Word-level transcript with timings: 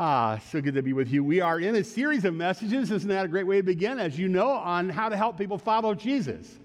Ah, 0.00 0.40
so 0.52 0.60
good 0.60 0.74
to 0.74 0.82
be 0.84 0.92
with 0.92 1.10
you. 1.10 1.24
We 1.24 1.40
are 1.40 1.58
in 1.58 1.74
a 1.74 1.82
series 1.82 2.24
of 2.24 2.32
messages. 2.32 2.92
Isn't 2.92 3.08
that 3.08 3.24
a 3.24 3.28
great 3.28 3.48
way 3.48 3.56
to 3.56 3.64
begin? 3.64 3.98
As 3.98 4.16
you 4.16 4.28
know, 4.28 4.50
on 4.50 4.88
how 4.88 5.08
to 5.08 5.16
help 5.16 5.36
people 5.36 5.58
follow 5.58 5.92
Jesus. 5.92 6.56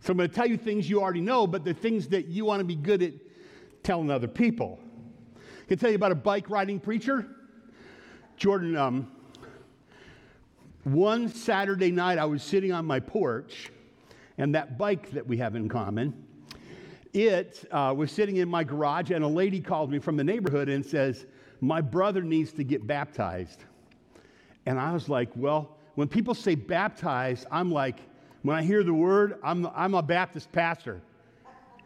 So 0.00 0.12
I'm 0.12 0.16
going 0.16 0.30
to 0.30 0.34
tell 0.34 0.46
you 0.46 0.56
things 0.56 0.88
you 0.88 1.02
already 1.02 1.20
know, 1.20 1.46
but 1.46 1.66
the 1.66 1.74
things 1.74 2.08
that 2.08 2.28
you 2.28 2.46
want 2.46 2.60
to 2.60 2.64
be 2.64 2.74
good 2.74 3.02
at 3.02 3.12
telling 3.82 4.10
other 4.10 4.26
people. 4.26 4.80
I 5.36 5.68
can 5.68 5.76
tell 5.76 5.90
you 5.90 5.96
about 5.96 6.12
a 6.12 6.14
bike 6.14 6.48
riding 6.48 6.80
preacher. 6.80 7.28
Jordan, 8.38 8.74
um, 8.74 9.10
one 10.84 11.28
Saturday 11.28 11.90
night, 11.90 12.16
I 12.16 12.24
was 12.24 12.42
sitting 12.42 12.72
on 12.72 12.86
my 12.86 13.00
porch, 13.00 13.70
and 14.38 14.54
that 14.54 14.78
bike 14.78 15.10
that 15.10 15.26
we 15.26 15.36
have 15.36 15.56
in 15.56 15.68
common, 15.68 16.24
it 17.12 17.68
uh, 17.70 17.92
was 17.94 18.10
sitting 18.10 18.36
in 18.36 18.48
my 18.48 18.64
garage, 18.64 19.10
and 19.10 19.22
a 19.22 19.28
lady 19.28 19.60
called 19.60 19.90
me 19.90 19.98
from 19.98 20.16
the 20.16 20.24
neighborhood 20.24 20.70
and 20.70 20.86
says, 20.86 21.26
my 21.60 21.80
brother 21.80 22.22
needs 22.22 22.52
to 22.52 22.64
get 22.64 22.86
baptized. 22.86 23.64
And 24.66 24.78
I 24.78 24.92
was 24.92 25.08
like, 25.08 25.30
well, 25.36 25.76
when 25.94 26.08
people 26.08 26.34
say 26.34 26.54
baptized, 26.54 27.46
I'm 27.50 27.70
like, 27.70 27.98
when 28.42 28.56
I 28.56 28.62
hear 28.62 28.82
the 28.82 28.94
word, 28.94 29.38
I'm, 29.42 29.66
I'm 29.74 29.94
a 29.94 30.02
Baptist 30.02 30.52
pastor. 30.52 31.00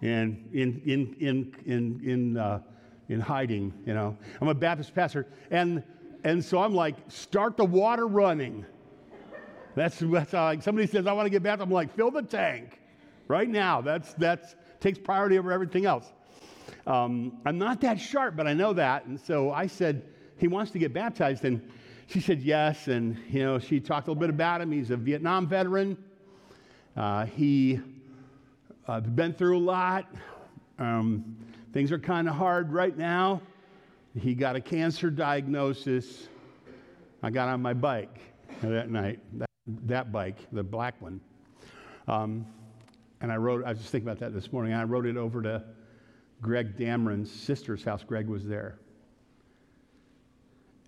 And 0.03 0.49
in, 0.53 0.83
in, 0.85 1.17
in, 1.21 1.55
in, 1.67 2.01
in, 2.05 2.37
uh, 2.37 2.61
in 3.09 3.21
hiding, 3.21 3.73
you 3.87 3.95
know, 3.95 4.17
I'm 4.41 4.49
a 4.49 4.55
Baptist 4.55 4.95
pastor. 4.95 5.27
And, 5.51 5.83
and 6.25 6.45
so 6.45 6.59
I'm 6.59 6.75
like, 6.75 6.97
start 7.09 7.57
the 7.57 7.65
water 7.65 8.07
running. 8.07 8.65
That's, 9.75 9.99
that's 9.99 10.33
how, 10.33 10.45
like, 10.45 10.63
somebody 10.63 10.87
says, 10.87 11.07
I 11.07 11.13
want 11.13 11.27
to 11.27 11.31
get 11.31 11.43
baptized. 11.43 11.69
I'm 11.69 11.73
like, 11.73 11.95
fill 11.95 12.11
the 12.11 12.23
tank 12.23 12.81
right 13.29 13.49
now. 13.49 13.81
That's, 13.81 14.13
that's 14.15 14.57
takes 14.81 14.99
priority 14.99 15.39
over 15.39 15.53
everything 15.53 15.85
else. 15.85 16.13
Um, 16.87 17.39
I'm 17.45 17.59
not 17.59 17.81
that 17.83 18.01
sharp, 18.01 18.37
but 18.37 18.47
I 18.47 18.55
know 18.55 18.73
that. 18.73 19.07
And 19.07 19.21
so 19.21 19.51
I 19.53 19.67
said, 19.67 20.03
he 20.37 20.49
wants 20.49 20.71
to 20.73 20.79
get 20.79 20.93
baptized. 20.93 21.45
And 21.45 21.61
she 22.07 22.21
said 22.21 22.41
yes. 22.43 22.89
And, 22.89 23.17
you 23.29 23.43
know, 23.43 23.59
she 23.59 23.81
talked 23.81 24.09
a 24.09 24.11
little 24.11 24.21
bit 24.21 24.31
about 24.31 24.61
him. 24.61 24.73
He's 24.73 24.91
a 24.91 24.97
Vietnam 24.97 25.47
veteran. 25.47 25.97
Uh, 26.97 27.27
he 27.27 27.81
uh, 28.89 29.01
been 29.01 29.33
through 29.33 29.59
a 29.59 29.61
lot. 29.61 30.07
Um, 30.79 31.37
things 31.73 31.93
are 31.93 31.99
kind 31.99 32.29
of 32.29 32.35
hard 32.35 32.73
right 32.73 32.97
now. 32.97 33.43
He 34.19 34.35
got 34.35 34.57
a 34.57 34.61
cancer 34.61 35.11
diagnosis. 35.11 36.29
I 37.23 37.31
got 37.31 37.49
on 37.49 37.63
my 37.63 37.75
bike 37.75 38.19
that 38.63 38.91
night, 38.91 39.21
that, 39.35 39.51
that 39.87 40.11
bike, 40.11 40.39
the 40.53 40.63
black 40.63 41.01
one. 41.01 41.21
Um, 42.09 42.47
and 43.21 43.31
I 43.31 43.37
wrote, 43.37 43.65
I 43.65 43.71
was 43.71 43.79
just 43.79 43.93
thinking 43.93 44.09
about 44.09 44.19
that 44.21 44.35
this 44.35 44.53
morning. 44.53 44.73
I 44.73 44.83
wrote 44.85 45.07
it 45.07 45.17
over 45.17 45.43
to 45.43 45.63
Greg 46.41 46.77
Dameron's 46.77 47.31
sister's 47.31 47.85
house. 47.85 48.03
Greg 48.03 48.27
was 48.27 48.47
there. 48.47 48.79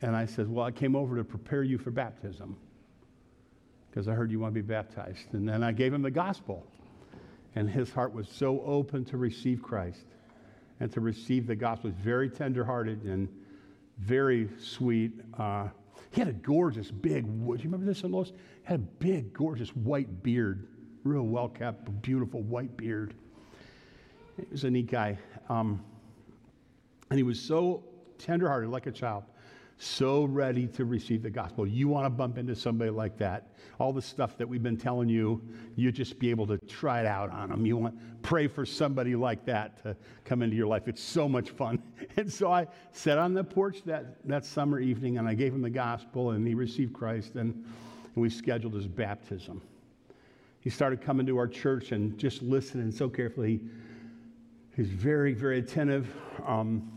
And 0.01 0.17
I 0.17 0.27
said, 0.27 0.49
Well, 0.49 0.65
I 0.65 0.71
came 0.71 0.97
over 0.97 1.17
to 1.17 1.25
prepare 1.25 1.63
you 1.63 1.79
for 1.79 1.91
baptism 1.91 2.57
because 3.91 4.09
I 4.09 4.15
heard 4.15 4.31
you 4.31 4.41
want 4.41 4.55
to 4.55 4.61
be 4.61 4.67
baptized. 4.67 5.35
And 5.35 5.49
then 5.49 5.63
I 5.63 5.73
gave 5.73 5.93
him 5.93 6.03
the 6.03 6.11
gospel. 6.11 6.67
And 7.55 7.69
his 7.69 7.93
heart 7.93 8.15
was 8.15 8.29
so 8.29 8.63
open 8.63 9.05
to 9.07 9.19
receive 9.19 9.63
Christ 9.63 10.07
and 10.81 10.91
to 10.93 11.01
receive 11.01 11.47
the 11.47 11.55
gospel. 11.55 11.91
He's 11.91 12.01
very 12.03 12.31
tenderhearted 12.31 13.05
and 13.05 13.29
very 13.99 14.49
sweet. 14.59 15.13
Uh, 15.39 15.69
he 16.11 16.21
had 16.21 16.29
a 16.29 16.33
gorgeous 16.33 16.91
big, 16.91 17.25
do 17.25 17.53
you 17.53 17.59
remember 17.65 17.87
this, 17.87 18.03
Lois? 18.05 18.29
He 18.31 18.35
had 18.65 18.77
a 18.77 18.83
big, 18.83 19.33
gorgeous 19.35 19.69
white 19.77 20.23
beard, 20.23 20.67
real 21.05 21.25
well 21.25 21.49
kept, 21.49 22.03
beautiful 22.03 22.43
white 22.43 22.75
beard. 22.77 23.15
He 24.37 24.47
was 24.51 24.65
a 24.65 24.71
neat 24.71 24.91
guy. 24.91 25.19
Um, 25.49 25.83
and 27.11 27.19
he 27.19 27.23
was 27.23 27.39
so 27.41 27.85
tenderhearted, 28.19 28.71
like 28.71 28.87
a 28.87 28.93
child, 28.93 29.25
so 29.79 30.25
ready 30.25 30.67
to 30.69 30.85
receive 30.85 31.23
the 31.23 31.31
gospel. 31.31 31.67
You 31.67 31.89
want 31.89 32.07
to 32.07 32.11
bump 32.11 32.39
into 32.39 32.55
somebody 32.55 32.91
like 32.91 33.19
that. 33.19 33.49
All 33.79 33.93
the 33.93 34.03
stuff 34.03 34.39
that 34.39 34.49
we've 34.49 34.63
been 34.63 34.77
telling 34.77 35.09
you, 35.09 35.43
you 35.75 35.91
just 35.91 36.19
be 36.19 36.31
able 36.31 36.47
to 36.47 36.59
try 36.59 37.01
it 37.01 37.07
out 37.07 37.31
on 37.31 37.51
them. 37.51 37.67
You 37.67 37.77
want 37.77 38.23
pray 38.23 38.47
for 38.47 38.65
somebody 38.65 39.17
like 39.17 39.45
that 39.47 39.83
to 39.83 39.97
come 40.25 40.43
into 40.43 40.57
your 40.57 40.69
life. 40.69 40.87
It's 40.87 41.03
so 41.03 41.29
much 41.29 41.51
fun. 41.51 41.83
And 42.17 42.31
so 42.31 42.53
I 42.53 42.67
sat 42.93 43.19
on 43.19 43.33
the 43.33 43.43
porch 43.43 43.83
that, 43.87 44.27
that 44.29 44.45
summer 44.45 44.79
evening 44.79 45.19
and 45.19 45.27
I 45.27 45.35
gave 45.35 45.55
him 45.55 45.63
the 45.63 45.71
gospel 45.71 46.33
and 46.33 46.47
he 46.47 46.55
received 46.55 46.93
Christ 46.93 47.37
and, 47.37 47.55
and 47.55 48.23
we 48.23 48.29
scheduled 48.29 48.75
his 48.75 48.87
baptism. 48.87 49.63
He 50.61 50.69
started 50.71 51.01
coming 51.01 51.27
to 51.27 51.39
our 51.39 51.49
church 51.49 51.91
and 51.93 52.17
just 52.19 52.43
listening 52.43 52.93
so 52.93 53.09
carefully. 53.09 53.61
He's 54.75 54.89
very, 54.89 55.35
very 55.35 55.59
attentive. 55.59 56.09
Um, 56.47 56.91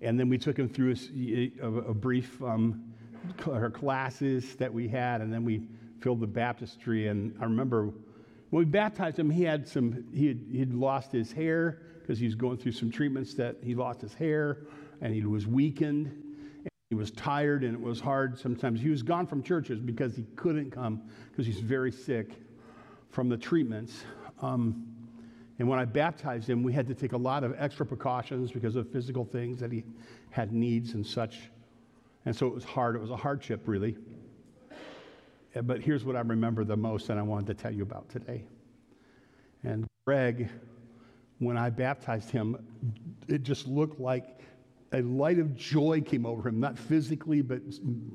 and 0.00 0.18
then 0.18 0.30
we 0.30 0.38
took 0.38 0.58
him 0.58 0.68
through 0.68 0.94
a, 1.14 1.52
a, 1.60 1.66
a 1.66 1.94
brief 1.94 2.42
um, 2.42 2.94
classes 3.36 4.56
that 4.56 4.72
we 4.72 4.88
had, 4.88 5.20
and 5.20 5.32
then 5.32 5.44
we 5.44 5.62
filled 6.00 6.20
the 6.20 6.26
baptistry. 6.26 7.08
And 7.08 7.36
I 7.38 7.44
remember 7.44 7.92
when 8.50 8.58
we 8.60 8.64
baptized 8.64 9.18
him, 9.18 9.28
he 9.28 9.42
had 9.42 9.68
some, 9.68 10.04
he 10.12 10.26
had, 10.28 10.40
he'd 10.50 10.72
lost 10.72 11.12
his 11.12 11.32
hair 11.32 11.82
because 12.00 12.18
he 12.18 12.24
was 12.24 12.34
going 12.34 12.56
through 12.56 12.72
some 12.72 12.90
treatments 12.90 13.34
that 13.34 13.56
he 13.62 13.74
lost 13.74 14.00
his 14.00 14.14
hair 14.14 14.58
and 15.00 15.14
he 15.14 15.22
was 15.24 15.46
weakened. 15.46 16.06
And 16.06 16.70
he 16.90 16.96
was 16.96 17.10
tired 17.10 17.62
and 17.62 17.74
it 17.74 17.80
was 17.80 18.00
hard 18.00 18.38
sometimes. 18.38 18.80
He 18.80 18.88
was 18.88 19.02
gone 19.02 19.26
from 19.26 19.42
churches 19.42 19.80
because 19.80 20.16
he 20.16 20.24
couldn't 20.34 20.70
come 20.70 21.02
because 21.30 21.46
he's 21.46 21.60
very 21.60 21.92
sick 21.92 22.30
from 23.10 23.28
the 23.28 23.36
treatments. 23.36 24.04
Um, 24.40 24.91
and 25.58 25.68
when 25.68 25.78
I 25.78 25.84
baptized 25.84 26.48
him, 26.48 26.62
we 26.62 26.72
had 26.72 26.86
to 26.88 26.94
take 26.94 27.12
a 27.12 27.16
lot 27.16 27.44
of 27.44 27.54
extra 27.58 27.84
precautions 27.84 28.50
because 28.50 28.76
of 28.76 28.90
physical 28.90 29.24
things 29.24 29.60
that 29.60 29.70
he 29.70 29.84
had 30.30 30.52
needs 30.52 30.94
and 30.94 31.06
such. 31.06 31.50
And 32.24 32.34
so 32.34 32.46
it 32.46 32.54
was 32.54 32.64
hard. 32.64 32.96
It 32.96 33.00
was 33.00 33.10
a 33.10 33.16
hardship, 33.16 33.62
really. 33.66 33.96
Eh, 35.54 35.60
but 35.60 35.80
here's 35.80 36.04
what 36.04 36.16
I 36.16 36.20
remember 36.20 36.64
the 36.64 36.76
most 36.76 37.10
and 37.10 37.18
I 37.18 37.22
wanted 37.22 37.46
to 37.48 37.62
tell 37.62 37.72
you 37.72 37.82
about 37.82 38.08
today. 38.08 38.44
And 39.62 39.86
Greg, 40.06 40.48
when 41.38 41.56
I 41.56 41.70
baptized 41.70 42.30
him, 42.30 42.56
it 43.28 43.42
just 43.42 43.66
looked 43.66 44.00
like 44.00 44.40
a 44.92 45.02
light 45.02 45.38
of 45.38 45.54
joy 45.54 46.00
came 46.00 46.26
over 46.26 46.48
him, 46.48 46.60
not 46.60 46.78
physically, 46.78 47.42
but 47.42 47.60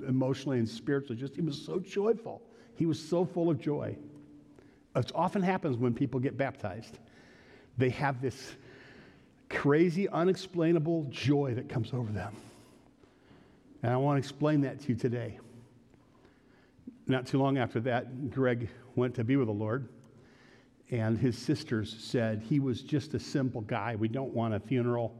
emotionally 0.07 0.59
and 0.59 0.67
spiritually. 0.67 1.19
Just 1.19 1.35
he 1.35 1.41
was 1.41 1.59
so 1.59 1.79
joyful. 1.79 2.41
He 2.75 2.85
was 2.85 2.99
so 2.99 3.25
full 3.25 3.49
of 3.49 3.59
joy. 3.59 3.95
It 4.95 5.11
often 5.13 5.41
happens 5.41 5.77
when 5.77 5.93
people 5.93 6.19
get 6.19 6.37
baptized 6.37 6.99
they 7.77 7.89
have 7.89 8.21
this 8.21 8.55
crazy, 9.49 10.09
unexplainable 10.09 11.07
joy 11.09 11.53
that 11.55 11.69
comes 11.69 11.93
over 11.93 12.11
them. 12.11 12.35
And 13.83 13.93
I 13.93 13.97
want 13.97 14.15
to 14.15 14.19
explain 14.19 14.61
that 14.61 14.81
to 14.81 14.89
you 14.89 14.95
today. 14.95 15.39
Not 17.05 17.25
too 17.25 17.39
long 17.39 17.57
after 17.57 17.79
that, 17.81 18.31
Greg 18.31 18.69
went 18.95 19.15
to 19.15 19.23
be 19.23 19.37
with 19.37 19.47
the 19.47 19.53
Lord, 19.53 19.87
and 20.91 21.17
his 21.17 21.37
sisters 21.37 21.95
said 21.99 22.41
he 22.41 22.59
was 22.59 22.81
just 22.81 23.13
a 23.13 23.19
simple 23.19 23.61
guy. 23.61 23.95
We 23.95 24.07
don't 24.09 24.33
want 24.33 24.53
a 24.53 24.59
funeral. 24.59 25.15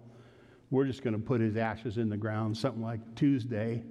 We're 0.70 0.86
just 0.86 1.02
going 1.02 1.14
to 1.14 1.22
put 1.22 1.40
his 1.40 1.56
ashes 1.56 1.98
in 1.98 2.10
the 2.10 2.18
ground, 2.18 2.58
something 2.58 2.82
like 2.82 3.00
Tuesday, 3.16 3.84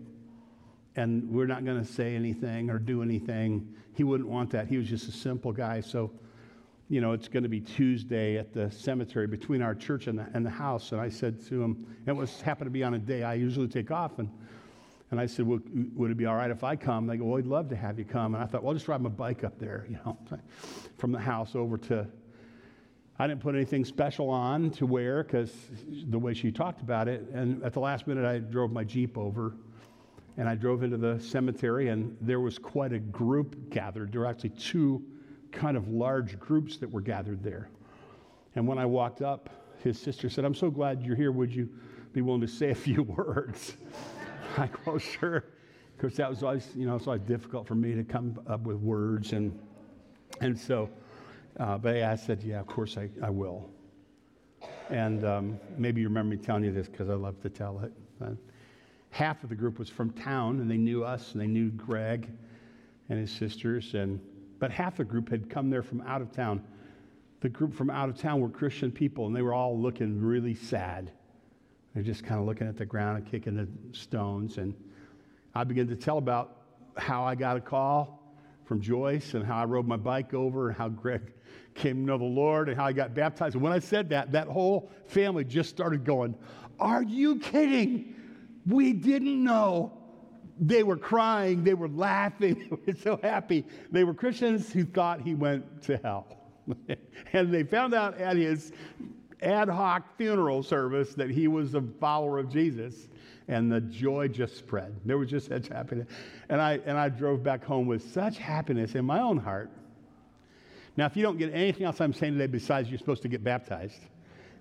and 0.97 1.31
we're 1.31 1.47
not 1.47 1.65
going 1.65 1.83
to 1.83 1.91
say 1.91 2.15
anything 2.15 2.69
or 2.69 2.79
do 2.79 3.03
anything. 3.03 3.75
He 3.95 4.05
wouldn't 4.05 4.29
want 4.29 4.51
that. 4.51 4.67
He 4.67 4.77
was 4.77 4.89
just 4.89 5.09
a 5.09 5.13
simple 5.13 5.53
guy. 5.53 5.81
So 5.81 6.11
you 6.89 7.01
know, 7.01 7.13
it's 7.13 7.27
going 7.27 7.43
to 7.43 7.49
be 7.49 7.61
Tuesday 7.61 8.37
at 8.39 8.53
the 8.53 8.71
cemetery 8.71 9.27
between 9.27 9.61
our 9.61 9.75
church 9.75 10.07
and 10.07 10.19
the, 10.19 10.27
and 10.35 10.47
the 10.47 10.51
house. 10.51 10.93
And 10.93 11.01
I 11.01 11.09
said 11.09 11.45
to 11.49 11.63
him, 11.63 11.87
it 12.07 12.15
was 12.15 12.41
happened 12.41 12.67
to 12.67 12.71
be 12.71 12.85
on 12.85 12.95
a 12.95 12.99
day 12.99 13.25
I 13.25 13.35
usually 13.35 13.67
take 13.67 13.91
off. 13.91 14.21
And, 14.21 14.31
and 15.11 15.19
I 15.19 15.27
said, 15.27 15.47
well, 15.47 15.59
would 15.95 16.13
it 16.13 16.17
be 16.17 16.27
all 16.27 16.37
right 16.37 16.51
if 16.51 16.63
I 16.63 16.77
come? 16.77 17.07
They 17.07 17.17
go, 17.17 17.25
well, 17.25 17.35
we'd 17.35 17.47
love 17.47 17.69
to 17.71 17.77
have 17.77 17.99
you 17.99 18.05
come. 18.05 18.35
And 18.35 18.43
I 18.43 18.47
thought, 18.47 18.63
well, 18.63 18.71
I'll 18.71 18.75
just 18.75 18.87
ride 18.87 19.01
my 19.01 19.09
bike 19.09 19.43
up 19.43 19.59
there, 19.59 19.87
you 19.89 19.99
know, 20.05 20.17
from 20.99 21.11
the 21.11 21.19
house 21.19 21.57
over 21.57 21.77
to. 21.79 22.07
I 23.19 23.27
didn't 23.27 23.41
put 23.41 23.55
anything 23.55 23.85
special 23.85 24.29
on 24.29 24.71
to 24.73 24.87
wear 24.87 25.25
because 25.25 25.53
the 26.09 26.19
way 26.19 26.35
she 26.35 26.53
talked 26.53 26.83
about 26.83 27.09
it. 27.09 27.23
And 27.33 27.65
at 27.65 27.73
the 27.73 27.81
last 27.81 28.07
minute, 28.07 28.27
I 28.27 28.39
drove 28.39 28.71
my 28.71 28.85
Jeep 28.85 29.17
over 29.17 29.55
and 30.37 30.49
I 30.49 30.55
drove 30.55 30.83
into 30.83 30.99
the 30.99 31.19
cemetery, 31.19 31.89
and 31.89 32.15
there 32.21 32.41
was 32.41 32.59
quite 32.59 32.93
a 32.93 32.99
group 32.99 33.71
gathered. 33.71 34.13
There 34.13 34.21
were 34.21 34.27
actually 34.27 34.51
two 34.51 35.03
kind 35.53 35.77
of 35.77 35.89
large 35.89 36.39
groups 36.39 36.77
that 36.79 36.91
were 36.91 37.01
gathered 37.01 37.43
there. 37.43 37.69
And 38.55 38.67
when 38.67 38.79
I 38.79 38.87
walked 38.87 39.23
up, 39.23 39.51
his 39.83 40.01
sister 40.01 40.29
said, 40.29 40.45
I'm 40.45 40.55
so 40.55 40.71
glad 40.71 41.03
you're 41.03 41.17
here. 41.17 41.33
Would 41.33 41.55
you 41.55 41.69
be 42.13 42.23
willing 42.23 42.41
to 42.41 42.49
say 42.49 42.71
a 42.71 42.75
few 42.75 43.03
words? 43.17 43.77
I 44.57 44.67
go, 44.67 44.79
oh, 44.87 44.99
sure. 44.99 45.45
Because 45.97 46.17
that 46.17 46.29
was 46.29 46.43
always, 46.43 46.69
you 46.75 46.87
know, 46.87 46.97
it's 46.97 47.07
always 47.07 47.23
difficult 47.23 47.67
for 47.67 47.75
me 47.75 47.95
to 47.95 48.05
come 48.05 48.39
up 48.47 48.63
with 48.63 48.77
words. 48.77 49.33
And, 49.33 49.59
and 50.41 50.59
so, 50.59 50.91
uh, 51.59 51.79
but 51.79 51.97
I 51.97 52.17
said, 52.17 52.43
yeah, 52.43 52.61
of 52.61 52.67
course 52.67 52.97
I, 52.97 53.09
I 53.23 53.31
will. 53.31 53.71
And 54.91 55.25
um, 55.25 55.59
maybe 55.77 56.01
you 56.01 56.09
remember 56.09 56.37
me 56.37 56.43
telling 56.43 56.65
you 56.65 56.73
this 56.73 56.89
because 56.89 57.09
I 57.09 57.15
love 57.15 57.41
to 57.43 57.49
tell 57.49 57.81
it. 57.81 57.93
Half 59.11 59.43
of 59.43 59.49
the 59.49 59.55
group 59.55 59.79
was 59.79 59.89
from 59.89 60.11
town, 60.11 60.61
and 60.61 60.71
they 60.71 60.77
knew 60.77 61.03
us, 61.03 61.33
and 61.33 61.41
they 61.41 61.47
knew 61.47 61.71
Greg 61.71 62.29
and 63.09 63.19
his 63.19 63.31
sisters. 63.31 63.95
And 63.95 64.21
but 64.59 64.71
half 64.71 64.97
the 64.97 65.05
group 65.05 65.29
had 65.29 65.51
come 65.51 65.71
there 65.71 65.83
from 65.83 66.01
out 66.03 66.23
of 66.23 66.33
town. 66.33 66.63
The 67.41 67.49
group 67.49 67.75
from 67.75 67.91
out 67.91 68.09
of 68.09 68.19
town 68.19 68.41
were 68.41 68.49
Christian 68.49 68.91
people, 68.91 69.27
and 69.27 69.37
they 69.37 69.43
were 69.43 69.55
all 69.55 69.79
looking 69.79 70.21
really 70.21 70.55
sad. 70.55 71.13
They're 71.95 72.03
just 72.03 72.25
kind 72.25 72.41
of 72.41 72.47
looking 72.47 72.67
at 72.67 72.77
the 72.77 72.87
ground 72.87 73.19
and 73.19 73.27
kicking 73.27 73.57
the 73.57 73.69
stones. 73.97 74.59
And 74.59 74.75
I 75.55 75.65
began 75.65 75.89
to 75.89 75.97
tell 75.97 76.19
about 76.19 76.57
how 76.97 77.25
I 77.25 77.35
got 77.35 77.57
a 77.57 77.61
call 77.61 78.23
from 78.65 78.81
Joyce 78.81 79.35
and 79.35 79.45
how 79.45 79.57
I 79.57 79.65
rode 79.65 79.87
my 79.87 79.97
bike 79.97 80.35
over 80.35 80.69
and 80.69 80.77
how 80.77 80.89
Greg 80.89 81.33
came 81.75 81.97
to 81.97 82.03
know 82.03 82.19
the 82.19 82.25
Lord 82.25 82.69
and 82.69 82.77
how 82.77 82.87
I 82.87 82.93
got 82.93 83.15
baptized. 83.15 83.55
And 83.55 83.63
when 83.63 83.73
I 83.73 83.79
said 83.79 84.11
that, 84.11 84.33
that 84.33 84.49
whole 84.49 84.91
family 85.07 85.45
just 85.45 85.71
started 85.71 86.05
going, 86.05 86.35
Are 86.79 87.03
you 87.03 87.39
kidding? 87.39 88.15
We 88.67 88.93
didn't 88.93 89.43
know. 89.43 89.96
They 90.59 90.83
were 90.83 90.97
crying, 90.97 91.65
they 91.65 91.75
were 91.75 91.89
laughing, 91.89 92.79
they 92.87 92.93
were 92.93 92.99
so 92.99 93.21
happy. 93.23 93.65
They 93.91 94.05
were 94.05 94.15
Christians 94.15 94.73
who 94.73 94.85
thought 94.85 95.21
he 95.21 95.35
went 95.35 95.83
to 95.83 95.99
hell. 95.99 96.27
and 97.33 97.53
they 97.53 97.63
found 97.63 97.95
out 97.95 98.19
at 98.19 98.37
his 98.37 98.73
ad 99.43 99.69
hoc 99.69 100.17
funeral 100.17 100.63
service 100.63 101.15
that 101.15 101.31
he 101.31 101.47
was 101.49 101.75
a 101.75 101.83
follower 102.01 102.39
of 102.39 102.51
Jesus. 102.51 103.09
And 103.49 103.71
the 103.71 103.81
joy 103.81 104.27
just 104.27 104.57
spread. 104.57 104.97
There 105.05 105.19
was 105.19 105.31
just 105.31 105.49
such 105.49 105.69
happiness. 105.69 106.09
And 106.49 106.61
I, 106.61 106.81
and 106.85 106.99
I 106.99 107.09
drove 107.09 107.45
back 107.45 107.65
home 107.65 107.87
with 107.87 108.13
such 108.13 108.39
happiness 108.39 108.97
in 108.97 109.05
my 109.05 109.21
own 109.21 109.37
heart. 109.37 109.71
Now, 110.97 111.07
if 111.07 111.17
you 111.17 111.23
don't 111.23 111.39
get 111.39 111.55
anything 111.55 111.85
else 111.87 112.01
I'm 112.01 112.13
saying 112.13 112.33
today 112.33 112.49
besides 112.49 112.89
you're 112.89 112.99
supposed 112.99 113.23
to 113.23 113.29
get 113.29 113.45
baptized, 113.45 114.01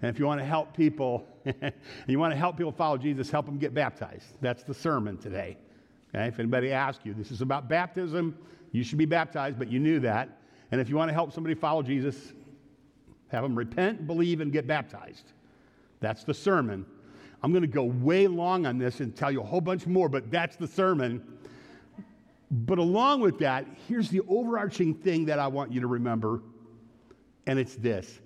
and 0.01 0.13
if 0.13 0.19
you 0.19 0.27
want 0.27 0.39
to 0.39 0.45
help 0.45 0.75
people, 0.75 1.25
you 2.07 2.19
want 2.19 2.33
to 2.33 2.37
help 2.37 2.57
people 2.57 2.71
follow 2.71 2.97
Jesus, 2.97 3.31
help 3.31 3.45
them 3.47 3.57
get 3.57 3.73
baptized. 3.73 4.25
That's 4.41 4.63
the 4.63 4.73
sermon 4.73 5.17
today. 5.17 5.57
Okay? 6.15 6.27
If 6.27 6.39
anybody 6.39 6.71
asks 6.71 7.05
you, 7.05 7.13
this 7.13 7.31
is 7.31 7.41
about 7.41 7.67
baptism, 7.67 8.37
you 8.71 8.83
should 8.83 8.97
be 8.97 9.05
baptized, 9.05 9.59
but 9.59 9.69
you 9.71 9.79
knew 9.79 9.99
that. 9.99 10.29
And 10.71 10.79
if 10.79 10.89
you 10.89 10.95
want 10.95 11.09
to 11.09 11.13
help 11.13 11.33
somebody 11.33 11.55
follow 11.55 11.83
Jesus, 11.83 12.33
have 13.27 13.43
them 13.43 13.55
repent, 13.55 14.07
believe, 14.07 14.41
and 14.41 14.51
get 14.51 14.65
baptized. 14.67 15.33
That's 15.99 16.23
the 16.23 16.33
sermon. 16.33 16.85
I'm 17.43 17.51
going 17.51 17.61
to 17.61 17.67
go 17.67 17.83
way 17.83 18.27
long 18.27 18.65
on 18.65 18.77
this 18.77 19.01
and 19.01 19.15
tell 19.15 19.31
you 19.31 19.41
a 19.41 19.45
whole 19.45 19.61
bunch 19.61 19.85
more, 19.85 20.09
but 20.09 20.31
that's 20.31 20.55
the 20.55 20.67
sermon. 20.67 21.21
But 22.49 22.77
along 22.77 23.21
with 23.21 23.39
that, 23.39 23.65
here's 23.87 24.09
the 24.09 24.21
overarching 24.27 24.93
thing 24.93 25.25
that 25.25 25.39
I 25.39 25.47
want 25.47 25.71
you 25.71 25.81
to 25.81 25.87
remember, 25.87 26.41
and 27.45 27.59
it's 27.59 27.75
this 27.75 28.19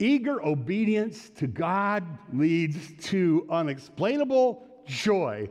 eager 0.00 0.44
obedience 0.44 1.30
to 1.30 1.46
God 1.46 2.04
leads 2.32 2.92
to 3.10 3.46
unexplainable 3.48 4.66
joy. 4.86 5.48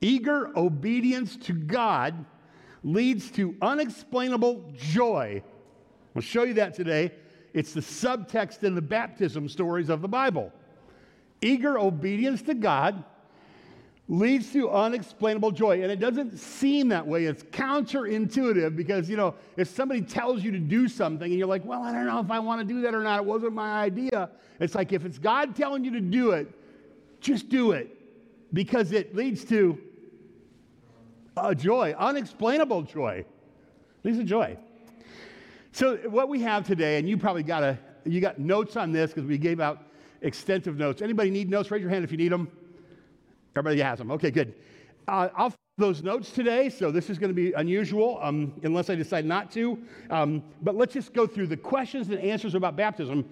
Eager 0.00 0.50
obedience 0.56 1.36
to 1.36 1.52
God 1.52 2.24
leads 2.82 3.30
to 3.32 3.54
unexplainable 3.60 4.72
joy. 4.76 5.42
I'll 6.16 6.22
show 6.22 6.44
you 6.44 6.54
that 6.54 6.74
today. 6.74 7.12
It's 7.52 7.72
the 7.72 7.80
subtext 7.80 8.62
in 8.62 8.74
the 8.74 8.82
baptism 8.82 9.48
stories 9.48 9.88
of 9.88 10.00
the 10.00 10.08
Bible. 10.08 10.52
Eager 11.42 11.78
obedience 11.78 12.42
to 12.42 12.54
God 12.54 13.04
leads 14.08 14.52
to 14.52 14.68
unexplainable 14.70 15.52
joy. 15.52 15.82
And 15.82 15.92
it 15.92 16.00
doesn't 16.00 16.38
seem 16.38 16.88
that 16.88 17.06
way. 17.06 17.26
It's 17.26 17.42
counterintuitive 17.44 18.74
because, 18.74 19.08
you 19.08 19.16
know, 19.16 19.34
if 19.56 19.68
somebody 19.68 20.00
tells 20.00 20.42
you 20.42 20.50
to 20.50 20.58
do 20.58 20.88
something 20.88 21.30
and 21.30 21.38
you're 21.38 21.46
like, 21.46 21.64
well, 21.64 21.82
I 21.82 21.92
don't 21.92 22.06
know 22.06 22.18
if 22.18 22.30
I 22.30 22.40
want 22.40 22.60
to 22.60 22.74
do 22.74 22.80
that 22.82 22.94
or 22.94 23.02
not, 23.02 23.20
it 23.20 23.24
wasn't 23.24 23.52
my 23.52 23.82
idea. 23.82 24.30
It's 24.58 24.74
like 24.74 24.92
if 24.92 25.04
it's 25.04 25.18
God 25.18 25.54
telling 25.54 25.84
you 25.84 25.92
to 25.92 26.00
do 26.00 26.32
it, 26.32 26.48
just 27.20 27.48
do 27.48 27.72
it 27.72 27.96
because 28.52 28.92
it 28.92 29.14
leads 29.14 29.44
to 29.44 29.78
a 31.36 31.54
joy, 31.54 31.94
unexplainable 31.98 32.82
joy. 32.82 33.24
Leads 34.04 34.18
to 34.18 34.24
joy. 34.24 34.56
So 35.72 35.96
what 36.08 36.28
we 36.28 36.40
have 36.40 36.66
today, 36.66 36.98
and 36.98 37.08
you 37.08 37.16
probably 37.16 37.42
got 37.42 37.62
a, 37.62 37.78
you 38.04 38.20
got 38.20 38.38
notes 38.38 38.76
on 38.76 38.92
this 38.92 39.12
because 39.12 39.28
we 39.28 39.38
gave 39.38 39.60
out 39.60 39.82
extensive 40.22 40.76
notes. 40.76 41.02
Anybody 41.02 41.30
need 41.30 41.48
notes? 41.48 41.70
Raise 41.70 41.82
your 41.82 41.90
hand 41.90 42.04
if 42.04 42.10
you 42.10 42.18
need 42.18 42.32
them. 42.32 42.50
Everybody 43.56 43.80
has 43.80 43.98
them. 43.98 44.10
Okay, 44.10 44.30
good. 44.30 44.54
Uh, 45.06 45.28
I'll 45.36 45.54
those 45.78 46.02
notes 46.02 46.30
today, 46.30 46.68
so 46.68 46.90
this 46.90 47.08
is 47.08 47.18
going 47.18 47.30
to 47.30 47.34
be 47.34 47.52
unusual 47.52 48.18
um, 48.20 48.52
unless 48.62 48.90
I 48.90 48.94
decide 48.94 49.24
not 49.24 49.50
to. 49.52 49.78
Um, 50.10 50.42
but 50.60 50.76
let's 50.76 50.92
just 50.92 51.14
go 51.14 51.26
through 51.26 51.46
the 51.46 51.56
questions 51.56 52.10
and 52.10 52.18
answers 52.18 52.54
about 52.54 52.76
baptism 52.76 53.24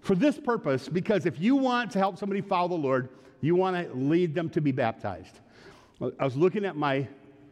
for 0.00 0.16
this 0.16 0.36
purpose, 0.36 0.88
because 0.88 1.24
if 1.24 1.40
you 1.40 1.54
want 1.54 1.92
to 1.92 1.98
help 1.98 2.18
somebody 2.18 2.40
follow 2.40 2.68
the 2.68 2.74
Lord, 2.74 3.10
you 3.40 3.54
want 3.54 3.76
to 3.76 3.94
lead 3.94 4.34
them 4.34 4.50
to 4.50 4.60
be 4.60 4.72
baptized. 4.72 5.38
I 6.18 6.24
was 6.24 6.36
looking 6.36 6.64
at 6.64 6.76
my 6.76 7.06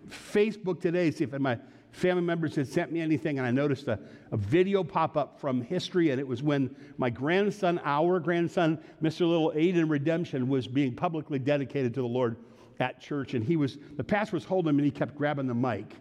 Facebook 0.08 0.80
today, 0.80 1.10
see 1.10 1.24
if 1.24 1.32
my 1.32 1.58
family 1.92 2.22
members 2.22 2.56
had 2.56 2.66
sent 2.66 2.90
me 2.90 3.00
anything, 3.00 3.38
and 3.38 3.46
I 3.46 3.50
noticed 3.50 3.86
a, 3.86 3.98
a 4.30 4.36
video 4.36 4.82
pop 4.82 5.16
up 5.16 5.38
from 5.38 5.60
history, 5.60 6.10
and 6.10 6.18
it 6.18 6.26
was 6.26 6.42
when 6.42 6.74
my 6.96 7.10
grandson, 7.10 7.80
our 7.84 8.18
grandson, 8.18 8.78
Mr. 9.02 9.20
Little 9.20 9.52
Aid 9.54 9.76
in 9.76 9.88
Redemption, 9.88 10.48
was 10.48 10.66
being 10.66 10.94
publicly 10.94 11.38
dedicated 11.38 11.94
to 11.94 12.00
the 12.00 12.08
Lord 12.08 12.36
at 12.80 13.00
church, 13.00 13.34
and 13.34 13.44
he 13.44 13.56
was 13.56 13.78
the 13.96 14.04
pastor 14.04 14.36
was 14.36 14.44
holding 14.44 14.70
him, 14.70 14.78
and 14.78 14.86
he 14.86 14.90
kept 14.90 15.14
grabbing 15.14 15.46
the 15.46 15.54
mic. 15.54 15.94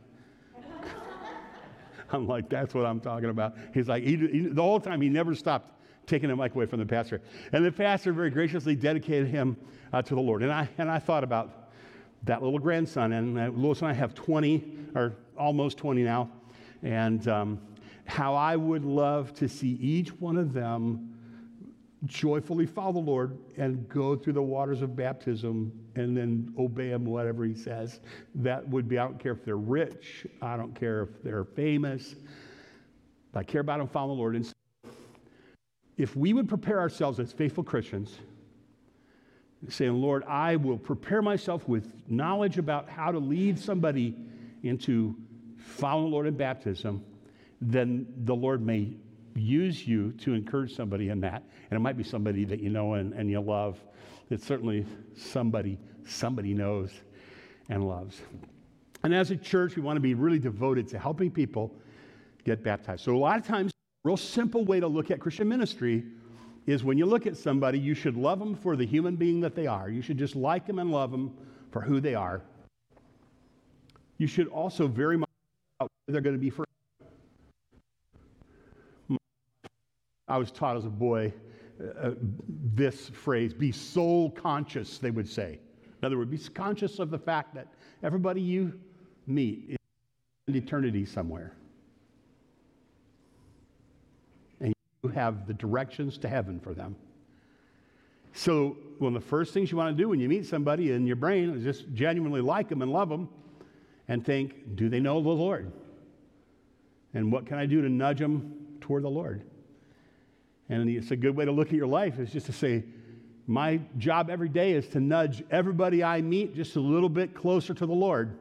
I'm 2.12 2.28
like, 2.28 2.50
that's 2.50 2.74
what 2.74 2.86
I'm 2.86 3.00
talking 3.00 3.30
about. 3.30 3.56
He's 3.74 3.88
like, 3.88 4.04
he, 4.04 4.16
he, 4.16 4.40
the 4.48 4.62
whole 4.62 4.80
time 4.80 5.02
he 5.02 5.10
never 5.10 5.36
stopped 5.36 5.78
taking 6.08 6.30
the 6.30 6.36
mic 6.36 6.56
away 6.56 6.66
from 6.66 6.80
the 6.80 6.86
pastor, 6.86 7.22
and 7.52 7.66
the 7.66 7.72
pastor 7.72 8.14
very 8.14 8.30
graciously 8.30 8.76
dedicated 8.76 9.28
him 9.28 9.58
uh, 9.92 10.02
to 10.02 10.16
the 10.16 10.22
Lord. 10.22 10.42
And 10.42 10.52
I 10.52 10.70
and 10.78 10.90
I 10.90 11.00
thought 11.00 11.24
about 11.24 11.61
that 12.24 12.44
little 12.44 12.60
grandson, 12.60 13.14
and 13.14 13.40
uh, 13.40 13.50
Lois 13.54 13.82
and 13.82 13.90
I 13.90 13.94
have 13.94 14.14
20 14.14 14.64
or 14.96 15.16
almost 15.38 15.78
20 15.78 16.04
now, 16.04 16.30
and 16.84 17.28
um, 17.28 17.60
how 18.06 18.36
I 18.36 18.56
would 18.56 18.86
love 18.86 19.34
to 19.36 19.48
see 19.48 19.78
each 19.82 20.10
one 20.20 20.38
of 20.38 20.54
them 20.54 21.12
joyfully 22.06 22.66
follow 22.66 22.94
the 22.94 23.00
Lord 23.00 23.38
and 23.58 23.88
go 23.88 24.16
through 24.16 24.34
the 24.34 24.42
waters 24.42 24.82
of 24.82 24.96
baptism 24.96 25.72
and 25.96 26.18
then 26.18 26.54
obey 26.58 26.90
him 26.90 27.06
whatever 27.06 27.46
he 27.46 27.54
says. 27.54 28.00
That 28.36 28.68
would 28.68 28.88
be, 28.88 28.98
I 28.98 29.06
don't 29.06 29.20
care 29.20 29.34
if 29.34 29.46
they're 29.46 29.58
rich, 29.58 30.26
I 30.42 30.58
don't 30.58 30.74
care 30.74 31.04
if 31.04 31.24
they're 31.24 31.44
famous, 31.44 32.16
I 33.34 33.44
care 33.44 33.62
about 33.62 33.80
them 33.80 33.88
following 33.88 34.18
the 34.18 34.20
Lord. 34.20 34.36
And 34.36 34.46
so 34.46 34.54
if 35.98 36.16
we 36.16 36.34
would 36.34 36.50
prepare 36.50 36.80
ourselves 36.80 37.20
as 37.20 37.32
faithful 37.32 37.64
Christians, 37.64 38.18
saying, 39.70 39.94
Lord, 39.94 40.24
I 40.26 40.56
will 40.56 40.78
prepare 40.78 41.22
myself 41.22 41.68
with 41.68 41.92
knowledge 42.08 42.58
about 42.58 42.90
how 42.90 43.12
to 43.12 43.20
lead 43.20 43.60
somebody 43.60 44.16
into 44.64 45.16
following 45.58 46.06
the 46.06 46.12
Lord 46.12 46.28
in 46.28 46.36
baptism, 46.36 47.04
then 47.62 48.08
the 48.26 48.36
Lord 48.36 48.66
may 48.66 48.94
use 49.36 49.88
you 49.88 50.12
to 50.14 50.34
encourage 50.34 50.76
somebody 50.76 51.10
in 51.10 51.22
that. 51.22 51.44
And 51.70 51.78
it 51.78 51.80
might 51.80 51.98
be 51.98 52.04
somebody 52.04 52.44
that 52.46 52.60
you 52.60 52.70
know 52.70 52.96
and, 52.96 53.14
and 53.14 53.30
you 53.30 53.40
love. 53.40 53.80
It's 54.30 54.46
certainly 54.46 54.86
somebody, 55.16 55.78
somebody 56.06 56.54
knows 56.54 56.92
and 57.70 57.88
loves. 57.88 58.22
And 59.04 59.14
as 59.14 59.32
a 59.32 59.36
church, 59.36 59.76
we 59.76 59.82
want 59.82 59.98
to 59.98 60.02
be 60.02 60.14
really 60.14 60.40
devoted 60.40 60.88
to 60.90 61.00
helping 61.00 61.32
people 61.32 61.74
get 62.44 62.64
baptized. 62.64 63.04
So 63.04 63.16
a 63.16 63.18
lot 63.18 63.38
of 63.38 63.46
times, 63.46 63.72
real 64.04 64.18
simple 64.18 64.66
way 64.66 64.80
to 64.80 64.88
look 64.88 65.12
at 65.12 65.20
Christian 65.20 65.48
ministry 65.48 66.04
is 66.72 66.84
when 66.84 66.98
you 66.98 67.06
look 67.06 67.28
at 67.28 67.36
somebody, 67.36 67.78
you 67.78 67.94
should 67.94 68.16
love 68.16 68.40
them 68.40 68.56
for 68.56 68.76
the 68.76 68.86
human 68.86 69.16
being 69.16 69.42
that 69.42 69.56
they 69.56 69.68
are. 69.68 69.90
You 69.90 70.02
should 70.02 70.18
just 70.18 70.36
like 70.36 70.66
them 70.66 70.80
and 70.80 70.90
love 70.92 71.12
them 71.12 71.36
for 71.72 71.82
who 71.82 72.00
they 72.00 72.16
are. 72.16 72.42
You 74.18 74.28
should 74.28 74.48
also 74.48 74.88
very 74.88 75.18
much 75.18 75.30
they're 76.08 76.22
going 76.22 76.36
to 76.36 76.40
be 76.40 76.50
for. 76.50 76.66
I 80.28 80.38
was 80.38 80.52
taught 80.52 80.78
as 80.78 80.86
a 80.86 80.90
boy 80.90 81.34
uh, 81.82 82.08
uh, 82.08 82.14
this 82.74 83.10
phrase 83.10 83.54
be 83.54 83.72
soul 83.72 84.32
conscious, 84.32 84.98
they 84.98 85.12
would 85.12 85.28
say. 85.28 85.60
In 86.02 86.06
other 86.06 86.18
words, 86.18 86.32
be 86.32 86.54
conscious 86.54 87.00
of 87.00 87.12
the 87.12 87.20
fact 87.20 87.54
that 87.56 87.68
everybody 88.02 88.42
you 88.42 88.80
meet 89.28 89.66
is 89.70 89.78
in 90.48 90.56
eternity 90.56 91.06
somewhere. 91.06 91.54
And 94.60 94.70
you 94.70 94.74
have 95.10 95.48
the 95.48 95.54
directions 95.54 96.18
to 96.20 96.28
heaven 96.28 96.60
for 96.60 96.74
them. 96.74 96.96
So, 98.34 98.78
one 99.00 99.16
of 99.16 99.22
the 99.22 99.28
first 99.28 99.54
things 99.54 99.72
you 99.72 99.78
want 99.78 99.96
to 99.96 100.02
do 100.02 100.08
when 100.08 100.20
you 100.20 100.30
meet 100.30 100.46
somebody 100.46 100.92
in 100.92 101.06
your 101.06 101.16
brain 101.16 101.50
is 101.50 101.64
just 101.64 101.94
genuinely 101.94 102.40
like 102.40 102.70
them 102.70 102.82
and 102.82 102.92
love 102.92 103.10
them 103.10 103.28
and 104.08 104.26
think, 104.26 104.76
do 104.76 104.90
they 104.90 105.00
know 105.00 105.22
the 105.22 105.30
Lord? 105.30 105.72
And 107.14 107.32
what 107.32 107.46
can 107.46 107.58
I 107.58 107.66
do 107.66 107.82
to 107.82 107.90
nudge 107.90 108.20
them 108.20 108.78
toward 108.80 109.04
the 109.04 109.10
Lord? 109.10 109.44
And 110.70 110.90
it's 110.90 111.12
a 111.12 111.18
good 111.18 111.36
way 111.36 111.44
to 111.46 111.52
look 111.52 111.68
at 111.68 111.74
your 111.74 111.88
life 111.88 112.20
is 112.20 112.32
just 112.32 112.46
to 112.46 112.54
say, 112.54 112.84
my 113.48 113.82
job 113.98 114.30
every 114.30 114.48
day 114.48 114.74
is 114.74 114.88
to 114.90 115.02
nudge 115.02 115.44
everybody 115.52 116.04
I 116.04 116.22
meet 116.22 116.56
just 116.56 116.78
a 116.78 116.80
little 116.80 117.10
bit 117.10 117.34
closer 117.34 117.74
to 117.74 117.86
the 117.86 117.94
Lord. 117.94 118.38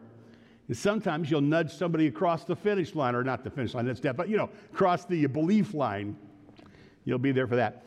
And 0.69 0.77
sometimes 0.77 1.29
you'll 1.31 1.41
nudge 1.41 1.75
somebody 1.75 2.07
across 2.07 2.45
the 2.45 2.55
finish 2.55 2.95
line, 2.95 3.17
or 3.17 3.25
not 3.25 3.43
the 3.43 3.51
finish 3.51 3.75
line, 3.75 3.87
that's 3.87 3.99
death, 3.99 4.17
but 4.17 4.29
you 4.29 4.37
know, 4.37 4.51
across 4.73 5.05
the 5.05 5.27
belief 5.27 5.75
line. 5.75 6.17
You'll 7.05 7.19
be 7.19 7.33
there 7.33 7.47
for 7.47 7.57
that. 7.57 7.85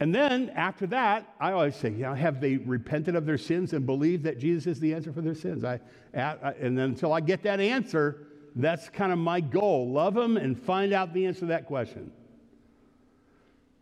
And 0.00 0.14
then 0.14 0.50
after 0.56 0.86
that, 0.88 1.34
I 1.38 1.52
always 1.52 1.76
say, 1.76 1.90
you 1.90 1.98
know, 1.98 2.14
have 2.14 2.40
they 2.40 2.56
repented 2.56 3.16
of 3.16 3.26
their 3.26 3.36
sins 3.36 3.74
and 3.74 3.84
believed 3.84 4.24
that 4.24 4.38
Jesus 4.38 4.66
is 4.66 4.80
the 4.80 4.94
answer 4.94 5.12
for 5.12 5.20
their 5.20 5.34
sins? 5.34 5.62
I, 5.62 5.78
and 6.14 6.76
then 6.76 6.90
until 6.90 7.12
I 7.12 7.20
get 7.20 7.42
that 7.42 7.60
answer, 7.60 8.26
that's 8.56 8.88
kind 8.88 9.12
of 9.12 9.18
my 9.18 9.40
goal. 9.40 9.90
Love 9.90 10.14
them 10.14 10.38
and 10.38 10.58
find 10.58 10.94
out 10.94 11.12
the 11.12 11.26
answer 11.26 11.40
to 11.40 11.46
that 11.46 11.66
question. 11.66 12.10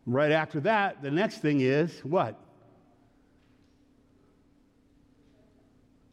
Right 0.07 0.33
after 0.33 0.59
that, 0.61 1.03
the 1.03 1.11
next 1.11 1.39
thing 1.39 1.61
is 1.61 2.01
what? 2.01 2.41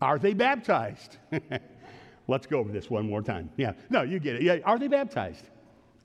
Are 0.01 0.19
they 0.19 0.33
baptized? 0.33 1.17
Let's 2.27 2.45
go 2.45 2.59
over 2.59 2.71
this 2.71 2.89
one 2.89 3.09
more 3.09 3.21
time. 3.21 3.49
Yeah, 3.57 3.73
no, 3.89 4.03
you 4.03 4.19
get 4.19 4.35
it. 4.35 4.41
Yeah, 4.43 4.57
are 4.65 4.77
they 4.77 4.87
baptized? 4.87 5.45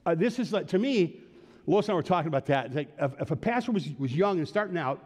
Uh, 0.06 0.14
this 0.14 0.38
is 0.38 0.52
like, 0.52 0.68
to 0.68 0.78
me, 0.78 1.20
Lois 1.66 1.86
and 1.86 1.92
I 1.92 1.94
were 1.94 2.02
talking 2.02 2.28
about 2.28 2.46
that. 2.46 2.74
Like, 2.74 2.88
if, 3.00 3.12
if, 3.20 3.30
a 3.30 3.36
pastor 3.36 3.72
was, 3.72 3.88
was 3.98 4.14
young 4.14 4.38
and 4.38 4.48
starting 4.48 4.76
out, 4.76 5.04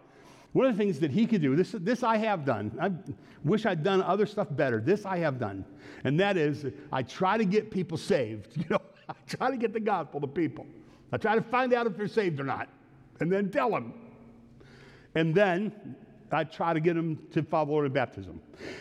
one 0.52 0.66
of 0.66 0.76
the 0.76 0.78
things 0.82 1.00
that 1.00 1.10
he 1.10 1.26
could 1.26 1.42
do, 1.42 1.56
this, 1.56 1.72
this 1.72 2.02
I 2.02 2.16
have 2.16 2.44
done. 2.44 2.70
I 2.80 2.92
wish 3.44 3.66
I'd 3.66 3.82
done 3.82 4.02
other 4.02 4.24
stuff 4.24 4.46
better. 4.50 4.80
This 4.80 5.04
I 5.04 5.18
have 5.18 5.38
done. 5.38 5.64
And 6.04 6.18
that 6.20 6.36
is, 6.36 6.66
I 6.92 7.02
try 7.02 7.36
to 7.36 7.44
get 7.44 7.70
people 7.70 7.98
saved. 7.98 8.56
You 8.56 8.64
know, 8.70 8.80
I 9.08 9.14
try 9.26 9.50
to 9.50 9.56
get 9.56 9.72
the 9.72 9.80
gospel 9.80 10.20
to 10.20 10.26
people. 10.26 10.66
I 11.12 11.16
try 11.16 11.34
to 11.34 11.42
find 11.42 11.74
out 11.74 11.86
if 11.86 11.96
they're 11.96 12.08
saved 12.08 12.40
or 12.40 12.44
not, 12.44 12.68
and 13.20 13.30
then 13.30 13.50
tell 13.50 13.70
them. 13.70 13.92
And 15.14 15.34
then 15.34 15.96
I 16.32 16.44
try 16.44 16.72
to 16.72 16.80
get 16.80 16.94
them 16.94 17.18
to 17.32 17.42
follow 17.42 17.66
the 17.66 17.72
Lord 17.72 17.86
in 17.86 17.92
baptism. 17.92 18.40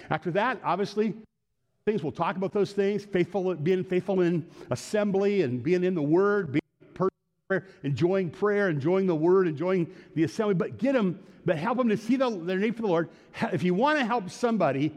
After 0.09 0.31
that, 0.31 0.59
obviously, 0.63 1.13
things 1.85 2.01
we'll 2.01 2.11
talk 2.11 2.37
about 2.37 2.53
those 2.53 2.71
things 2.71 3.03
faithful 3.03 3.53
being 3.55 3.83
faithful 3.83 4.21
in 4.21 4.45
assembly 4.71 5.41
and 5.41 5.61
being 5.61 5.83
in 5.83 5.93
the 5.93 6.01
word 6.01 6.59
prayer 7.49 7.65
enjoying 7.83 8.29
prayer 8.29 8.69
enjoying 8.69 9.05
the 9.05 9.15
word 9.15 9.47
enjoying 9.47 9.93
the 10.15 10.23
assembly 10.23 10.53
but 10.53 10.77
get 10.77 10.93
them 10.93 11.19
but 11.45 11.57
help 11.57 11.77
them 11.77 11.89
to 11.89 11.97
see 11.97 12.15
the, 12.15 12.29
their 12.29 12.57
need 12.57 12.73
for 12.75 12.83
the 12.83 12.87
lord 12.87 13.09
if 13.51 13.63
you 13.63 13.73
want 13.73 13.99
to 13.99 14.05
help 14.05 14.29
somebody 14.29 14.93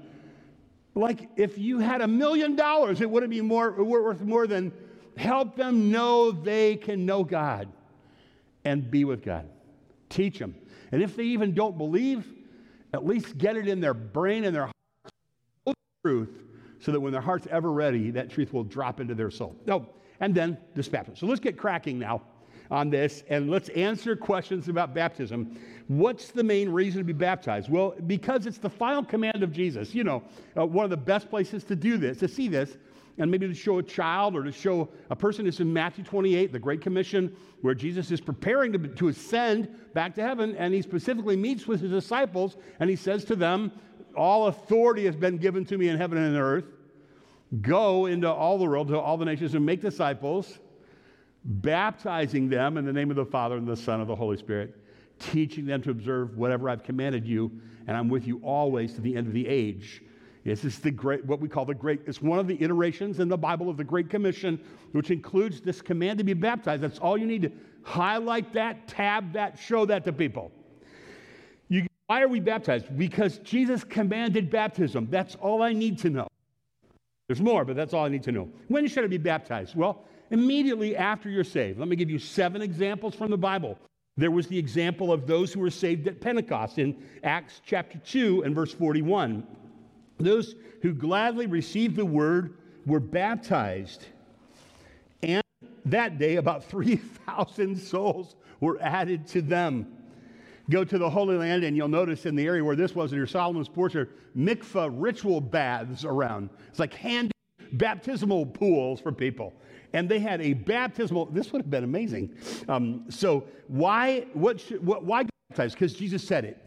like 0.95 1.29
if 1.37 1.59
you 1.59 1.81
had 1.81 2.01
a 2.01 2.07
million 2.07 2.55
dollars 2.55 3.01
it 3.01 3.11
wouldn't 3.11 3.31
be 3.31 3.41
more 3.41 3.83
worth 3.83 4.21
more 4.21 4.47
than 4.47 4.73
help 5.17 5.57
them 5.57 5.91
know 5.91 6.31
they 6.31 6.77
can 6.77 7.05
know 7.05 7.25
god 7.25 7.69
and 8.65 8.91
be 8.93 9.05
with 9.05 9.25
god 9.25 9.49
teach 10.09 10.39
them 10.39 10.55
and 10.93 11.03
if 11.03 11.17
they 11.17 11.25
even 11.25 11.53
don't 11.53 11.77
believe 11.77 12.33
at 12.95 13.05
least 13.05 13.37
get 13.37 13.57
it 13.57 13.67
in 13.67 13.81
their 13.81 13.95
brain 13.95 14.45
and 14.45 14.55
their 14.55 14.71
heart 15.67 15.77
truth 16.05 16.31
so 16.79 16.93
that 16.93 17.01
when 17.01 17.11
their 17.11 17.23
heart's 17.23 17.49
ever 17.51 17.73
ready, 17.73 18.11
that 18.13 18.31
truth 18.31 18.53
will 18.53 18.63
drop 18.63 19.01
into 19.01 19.15
their 19.15 19.31
soul. 19.31 19.57
No, 19.67 19.89
and 20.21 20.35
then 20.35 20.57
this 20.75 20.89
baptism. 20.89 21.17
So 21.17 21.27
let's 21.27 21.41
get 21.41 21.57
cracking 21.57 21.99
now 21.99 22.23
on 22.71 22.91
this 22.91 23.23
and 23.29 23.51
let's 23.51 23.69
answer 23.71 24.17
questions 24.17 24.69
about 24.69 24.95
baptism. 24.95 25.59
What's 25.89 26.31
the 26.31 26.43
main 26.43 26.69
reason 26.69 26.99
to 26.99 27.05
be 27.05 27.13
baptized? 27.13 27.71
Well, 27.71 27.95
because 28.07 28.47
it's 28.47 28.59
the 28.59 28.71
final 28.71 29.05
command 29.05 29.43
of 29.43 29.53
Jesus. 29.53 29.95
You 29.95 30.05
know, 30.05 30.23
uh, 30.57 30.67
one 30.67 30.85
of 30.85 30.91
the 30.91 30.97
best 30.97 31.31
places 31.31 31.65
to 31.65 31.77
do 31.77 31.97
this, 31.97 32.19
to 32.19 32.29
see 32.29 32.49
this, 32.49 32.77
and 33.19 33.31
maybe 33.31 33.49
to 33.49 33.55
show 33.55 33.79
a 33.79 33.83
child 33.83 34.37
or 34.37 34.43
to 34.43 34.53
show 34.53 34.89
a 35.11 35.17
person 35.17 35.47
is 35.47 35.61
in 35.61 35.73
Matthew 35.73 36.05
28, 36.05 36.53
the 36.53 36.59
Great 36.59 36.81
Commission, 36.81 37.35
where 37.63 37.75
Jesus 37.75 38.11
is 38.11 38.21
preparing 38.21 38.73
to, 38.73 38.79
to 38.79 39.09
ascend 39.09 39.69
back 39.95 40.15
to 40.17 40.23
heaven, 40.23 40.55
and 40.57 40.75
he 40.75 40.83
specifically 40.83 41.37
meets 41.37 41.67
with 41.67 41.81
his 41.81 41.91
disciples 41.91 42.57
and 42.79 42.91
he 42.91 42.97
says 42.97 43.25
to 43.27 43.37
them, 43.37 43.73
all 44.17 44.47
authority 44.47 45.05
has 45.05 45.15
been 45.15 45.37
given 45.37 45.65
to 45.67 45.79
me 45.79 45.89
in 45.89 45.97
heaven 45.97 46.19
and 46.19 46.35
on 46.35 46.43
earth. 46.43 46.65
Go 47.61 48.07
into 48.07 48.31
all 48.31 48.59
the 48.59 48.65
world, 48.65 48.89
to 48.89 48.99
all 48.99 49.17
the 49.17 49.25
nations, 49.25 49.55
and 49.55 49.65
make 49.65 49.81
disciples, 49.81 50.59
baptizing 51.47 52.49
them 52.49 52.77
in 52.77 52.85
the 52.85 52.93
name 52.93 53.11
of 53.11 53.17
the 53.17 53.25
Father 53.25 53.57
and 53.57 53.67
the 53.67 53.77
Son 53.77 54.01
and 54.01 54.09
the 54.09 54.15
Holy 54.15 54.37
Spirit, 54.37 54.77
teaching 55.19 55.65
them 55.65 55.81
to 55.83 55.91
observe 55.91 56.37
whatever 56.37 56.69
I've 56.69 56.83
commanded 56.83 57.27
you, 57.27 57.51
and 57.87 57.97
I'm 57.97 58.09
with 58.09 58.27
you 58.27 58.41
always 58.43 58.95
to 58.95 59.01
the 59.01 59.17
end 59.17 59.27
of 59.27 59.33
the 59.33 59.47
age. 59.47 60.03
This 60.45 60.65
is 60.65 60.79
the 60.79 60.91
great, 60.91 61.25
what 61.25 61.41
we 61.41 61.49
call 61.49 61.65
the 61.65 61.75
great, 61.75 62.03
it's 62.07 62.23
one 62.23 62.39
of 62.39 62.47
the 62.47 62.63
iterations 62.63 63.19
in 63.19 63.29
the 63.29 63.37
Bible 63.37 63.69
of 63.69 63.77
the 63.77 63.85
Great 63.85 64.09
Commission, 64.09 64.61
which 64.93 65.11
includes 65.11 65.61
this 65.61 65.83
command 65.83 66.19
to 66.19 66.25
be 66.25 66.35
baptized. 66.35 66.83
That's 66.83 66.99
all 66.99 67.19
you 67.19 67.27
need 67.27 67.43
to 67.43 67.53
highlight 67.83 68.53
that, 68.53 68.87
tab 68.87 69.33
that, 69.33 69.59
show 69.59 69.87
that 69.87 70.05
to 70.05 70.13
people. 70.13 70.53
Why 72.07 72.23
are 72.23 72.29
we 72.29 72.39
baptized? 72.39 72.97
Because 72.97 73.39
Jesus 73.39 73.83
commanded 73.83 74.49
baptism. 74.49 75.09
That's 75.11 75.35
all 75.37 75.63
I 75.63 75.73
need 75.73 75.99
to 75.99 76.11
know. 76.11 76.29
There's 77.27 77.41
more, 77.41 77.65
but 77.65 77.75
that's 77.75 77.93
all 77.93 78.05
I 78.05 78.09
need 78.09 78.23
to 78.25 78.33
know. 78.33 78.49
When 78.69 78.87
should 78.87 79.03
I 79.03 79.09
be 79.09 79.19
baptized? 79.19 79.75
Well, 79.75 80.05
immediately 80.31 80.97
after 80.97 81.29
you're 81.29 81.45
saved. 81.45 81.79
Let 81.79 81.89
me 81.89 81.97
give 81.97 82.11
you 82.11 82.19
seven 82.19 82.63
examples 82.63 83.15
from 83.15 83.31
the 83.31 83.39
Bible. 83.39 83.79
There 84.17 84.31
was 84.31 84.47
the 84.47 84.59
example 84.59 85.13
of 85.13 85.27
those 85.27 85.53
who 85.53 85.61
were 85.61 85.71
saved 85.71 86.09
at 86.09 86.21
Pentecost 86.21 86.79
in 86.79 86.97
Acts 87.23 87.61
chapter 87.65 87.99
2 87.99 88.43
and 88.43 88.55
verse 88.55 88.73
41. 88.73 89.47
Those 90.19 90.55
who 90.81 90.95
gladly 90.95 91.47
received 91.47 91.97
the 91.97 92.07
word 92.07 92.57
were 92.87 93.01
baptized. 93.01 94.07
And 95.23 95.43
that 95.85 96.19
day, 96.19 96.37
about 96.37 96.65
3,000 96.65 97.77
souls 97.81 98.37
were 98.61 98.79
added 98.81 99.27
to 99.29 99.43
them. 99.43 99.87
Go 100.71 100.83
to 100.83 100.99
the 100.99 101.09
Holy 101.09 101.37
Land, 101.37 101.63
and 101.63 101.77
you'll 101.77 101.89
notice 101.89 102.27
in 102.27 102.35
the 102.35 102.45
area 102.45 102.65
where 102.65 102.75
this 102.75 102.95
was 102.95 103.13
near 103.13 103.27
Solomon's 103.27 103.69
porch 103.69 103.95
are 103.95 104.09
mikvah 104.37 104.91
ritual 104.93 105.41
baths 105.41 106.05
around. 106.05 106.51
It's 106.69 106.79
like 106.79 106.95
handy 106.95 107.33
baptismal 107.73 108.47
pools 108.47 109.01
for 109.01 109.13
people. 109.13 109.53
And 109.93 110.09
they 110.09 110.19
had 110.19 110.41
a 110.41 110.53
baptismal, 110.53 111.27
this 111.27 111.53
would 111.53 111.63
have 111.63 111.71
been 111.71 111.85
amazing. 111.85 112.35
Um, 112.69 113.05
so, 113.09 113.45
why, 113.69 114.27
what 114.33 114.61
should, 114.61 114.85
what, 114.85 115.05
why 115.05 115.25
baptize? 115.51 115.73
Because 115.73 115.95
Jesus 115.95 116.27
said 116.27 116.45
it. 116.45 116.63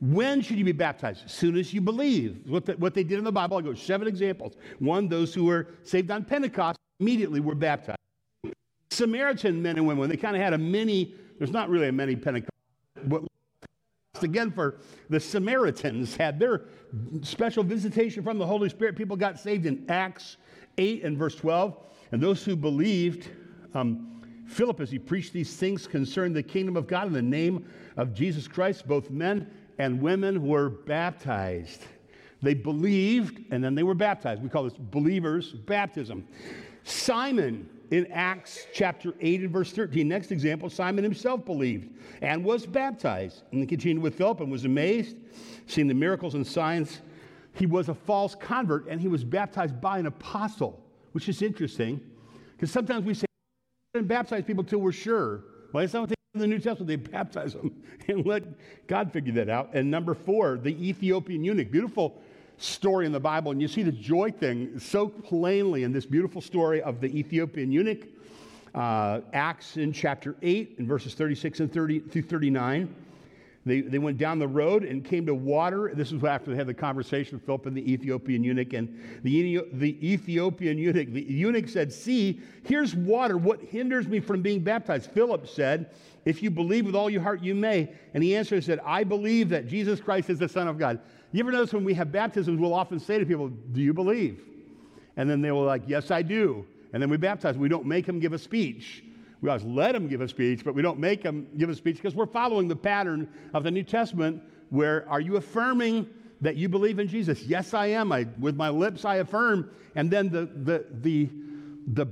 When 0.00 0.42
should 0.42 0.58
you 0.58 0.64
be 0.64 0.72
baptized? 0.72 1.24
As 1.24 1.32
soon 1.32 1.56
as 1.56 1.72
you 1.72 1.80
believe. 1.80 2.42
What, 2.46 2.66
the, 2.66 2.74
what 2.74 2.94
they 2.94 3.04
did 3.04 3.18
in 3.18 3.24
the 3.24 3.32
Bible, 3.32 3.56
I 3.56 3.62
go 3.62 3.74
seven 3.74 4.06
examples. 4.06 4.54
One, 4.78 5.08
those 5.08 5.32
who 5.32 5.44
were 5.44 5.68
saved 5.82 6.10
on 6.10 6.24
Pentecost 6.24 6.78
immediately 7.00 7.40
were 7.40 7.54
baptized. 7.54 7.98
Samaritan 8.90 9.62
men 9.62 9.76
and 9.76 9.86
women, 9.86 10.08
they 10.08 10.16
kind 10.16 10.36
of 10.36 10.42
had 10.42 10.52
a 10.52 10.58
mini, 10.58 11.14
there's 11.38 11.50
not 11.50 11.68
really 11.68 11.88
a 11.88 11.92
mini 11.92 12.16
Pentecost 12.16 12.50
what 13.04 13.22
again 14.22 14.50
for 14.50 14.78
the 15.10 15.20
Samaritans 15.20 16.16
had 16.16 16.38
their 16.38 16.62
special 17.22 17.62
visitation 17.62 18.22
from 18.22 18.38
the 18.38 18.46
Holy 18.46 18.68
Spirit. 18.68 18.96
People 18.96 19.16
got 19.16 19.38
saved 19.38 19.66
in 19.66 19.84
Acts 19.90 20.38
8 20.78 21.04
and 21.04 21.18
verse 21.18 21.34
12. 21.34 21.76
And 22.16 22.22
those 22.22 22.42
who 22.42 22.56
believed, 22.56 23.28
um, 23.74 24.22
Philip, 24.46 24.80
as 24.80 24.90
he 24.90 24.98
preached 24.98 25.34
these 25.34 25.54
things 25.54 25.86
concerning 25.86 26.32
the 26.32 26.42
kingdom 26.42 26.74
of 26.74 26.86
God 26.86 27.06
in 27.08 27.12
the 27.12 27.20
name 27.20 27.66
of 27.98 28.14
Jesus 28.14 28.48
Christ, 28.48 28.88
both 28.88 29.10
men 29.10 29.50
and 29.76 30.00
women 30.00 30.42
were 30.42 30.70
baptized. 30.70 31.84
They 32.40 32.54
believed 32.54 33.44
and 33.50 33.62
then 33.62 33.74
they 33.74 33.82
were 33.82 33.94
baptized. 33.94 34.42
We 34.42 34.48
call 34.48 34.64
this 34.64 34.78
believers' 34.78 35.52
baptism. 35.52 36.26
Simon, 36.84 37.68
in 37.90 38.10
Acts 38.10 38.66
chapter 38.72 39.12
8 39.20 39.42
and 39.42 39.50
verse 39.50 39.72
13. 39.72 40.08
Next 40.08 40.32
example, 40.32 40.70
Simon 40.70 41.04
himself 41.04 41.44
believed 41.44 41.90
and 42.22 42.42
was 42.42 42.64
baptized. 42.64 43.42
And 43.50 43.60
he 43.60 43.66
continued 43.66 44.02
with 44.02 44.14
Philip 44.14 44.40
and 44.40 44.50
was 44.50 44.64
amazed, 44.64 45.18
seeing 45.66 45.86
the 45.86 45.92
miracles 45.92 46.34
and 46.34 46.46
signs. 46.46 47.02
He 47.52 47.66
was 47.66 47.90
a 47.90 47.94
false 47.94 48.34
convert 48.34 48.88
and 48.88 49.02
he 49.02 49.08
was 49.08 49.22
baptized 49.22 49.82
by 49.82 49.98
an 49.98 50.06
apostle, 50.06 50.82
which 51.16 51.30
is 51.30 51.40
interesting 51.40 51.98
because 52.52 52.70
sometimes 52.70 53.06
we 53.06 53.14
say, 53.14 53.24
and 53.94 54.06
baptize 54.06 54.44
people 54.44 54.62
till 54.62 54.80
we're 54.80 54.92
sure. 54.92 55.44
Well, 55.72 55.80
that's 55.80 55.94
not 55.94 56.00
what 56.00 56.08
they 56.10 56.14
in 56.34 56.40
the 56.40 56.46
New 56.46 56.58
Testament. 56.58 56.88
They 56.88 56.96
baptize 56.96 57.54
them 57.54 57.82
and 58.08 58.26
let 58.26 58.42
God 58.86 59.10
figure 59.10 59.32
that 59.32 59.48
out. 59.48 59.70
And 59.72 59.90
number 59.90 60.12
four, 60.12 60.58
the 60.58 60.76
Ethiopian 60.86 61.42
eunuch. 61.42 61.70
Beautiful 61.70 62.20
story 62.58 63.06
in 63.06 63.12
the 63.12 63.20
Bible, 63.20 63.50
and 63.50 63.62
you 63.62 63.66
see 63.66 63.82
the 63.82 63.92
joy 63.92 64.30
thing 64.30 64.78
so 64.78 65.08
plainly 65.08 65.84
in 65.84 65.92
this 65.92 66.04
beautiful 66.04 66.42
story 66.42 66.82
of 66.82 67.00
the 67.00 67.06
Ethiopian 67.06 67.72
eunuch. 67.72 68.06
Uh, 68.74 69.22
Acts 69.32 69.78
in 69.78 69.94
chapter 69.94 70.36
8, 70.42 70.74
in 70.76 70.86
verses 70.86 71.14
36 71.14 71.60
and 71.60 71.72
30 71.72 72.00
through 72.00 72.24
39. 72.24 72.94
They, 73.66 73.80
they 73.80 73.98
went 73.98 74.16
down 74.16 74.38
the 74.38 74.46
road 74.46 74.84
and 74.84 75.04
came 75.04 75.26
to 75.26 75.34
water. 75.34 75.90
This 75.92 76.12
is 76.12 76.22
after 76.22 76.52
they 76.52 76.56
had 76.56 76.68
the 76.68 76.74
conversation 76.74 77.36
with 77.36 77.44
Philip 77.44 77.66
and 77.66 77.76
the 77.76 77.92
Ethiopian 77.92 78.44
eunuch. 78.44 78.72
And 78.74 78.96
the, 79.24 79.60
the 79.72 80.12
Ethiopian 80.12 80.78
eunuch, 80.78 81.12
the 81.12 81.22
eunuch 81.22 81.68
said, 81.68 81.92
See, 81.92 82.40
here's 82.62 82.94
water. 82.94 83.36
What 83.36 83.60
hinders 83.60 84.06
me 84.06 84.20
from 84.20 84.40
being 84.40 84.60
baptized? 84.60 85.10
Philip 85.10 85.48
said, 85.48 85.90
If 86.24 86.44
you 86.44 86.50
believe 86.50 86.86
with 86.86 86.94
all 86.94 87.10
your 87.10 87.22
heart, 87.22 87.42
you 87.42 87.56
may. 87.56 87.92
And 88.14 88.22
he 88.22 88.36
answered 88.36 88.54
and 88.54 88.64
said, 88.64 88.78
I 88.86 89.02
believe 89.02 89.48
that 89.48 89.66
Jesus 89.66 90.00
Christ 90.00 90.30
is 90.30 90.38
the 90.38 90.48
Son 90.48 90.68
of 90.68 90.78
God. 90.78 91.00
You 91.32 91.40
ever 91.40 91.50
notice 91.50 91.74
when 91.74 91.84
we 91.84 91.94
have 91.94 92.12
baptisms, 92.12 92.60
we'll 92.60 92.72
often 92.72 93.00
say 93.00 93.18
to 93.18 93.26
people, 93.26 93.48
Do 93.48 93.80
you 93.80 93.92
believe? 93.92 94.44
And 95.16 95.28
then 95.28 95.42
they 95.42 95.50
will 95.50 95.64
like, 95.64 95.82
Yes, 95.88 96.12
I 96.12 96.22
do. 96.22 96.64
And 96.92 97.02
then 97.02 97.10
we 97.10 97.16
baptize. 97.16 97.58
We 97.58 97.68
don't 97.68 97.86
make 97.86 98.06
them 98.06 98.20
give 98.20 98.32
a 98.32 98.38
speech. 98.38 99.02
We 99.40 99.48
always 99.48 99.64
let 99.64 99.92
them 99.92 100.08
give 100.08 100.20
a 100.20 100.28
speech, 100.28 100.64
but 100.64 100.74
we 100.74 100.82
don't 100.82 100.98
make 100.98 101.22
them 101.22 101.46
give 101.56 101.68
a 101.68 101.74
speech 101.74 101.96
because 101.96 102.14
we're 102.14 102.26
following 102.26 102.68
the 102.68 102.76
pattern 102.76 103.28
of 103.54 103.64
the 103.64 103.70
New 103.70 103.82
Testament 103.82 104.42
where 104.70 105.08
are 105.08 105.20
you 105.20 105.36
affirming 105.36 106.08
that 106.40 106.56
you 106.56 106.68
believe 106.68 106.98
in 106.98 107.08
Jesus? 107.08 107.42
Yes, 107.44 107.74
I 107.74 107.86
am. 107.86 108.12
I, 108.12 108.26
with 108.38 108.56
my 108.56 108.68
lips, 108.68 109.04
I 109.04 109.16
affirm. 109.16 109.70
And 109.94 110.10
then 110.10 110.28
the, 110.28 110.46
the, 110.46 110.86
the, 111.00 111.30
the, 111.86 112.06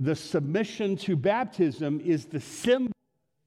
the 0.00 0.14
submission 0.14 0.96
to 0.98 1.16
baptism 1.16 2.00
is 2.00 2.26
the 2.26 2.40
symbol 2.40 2.92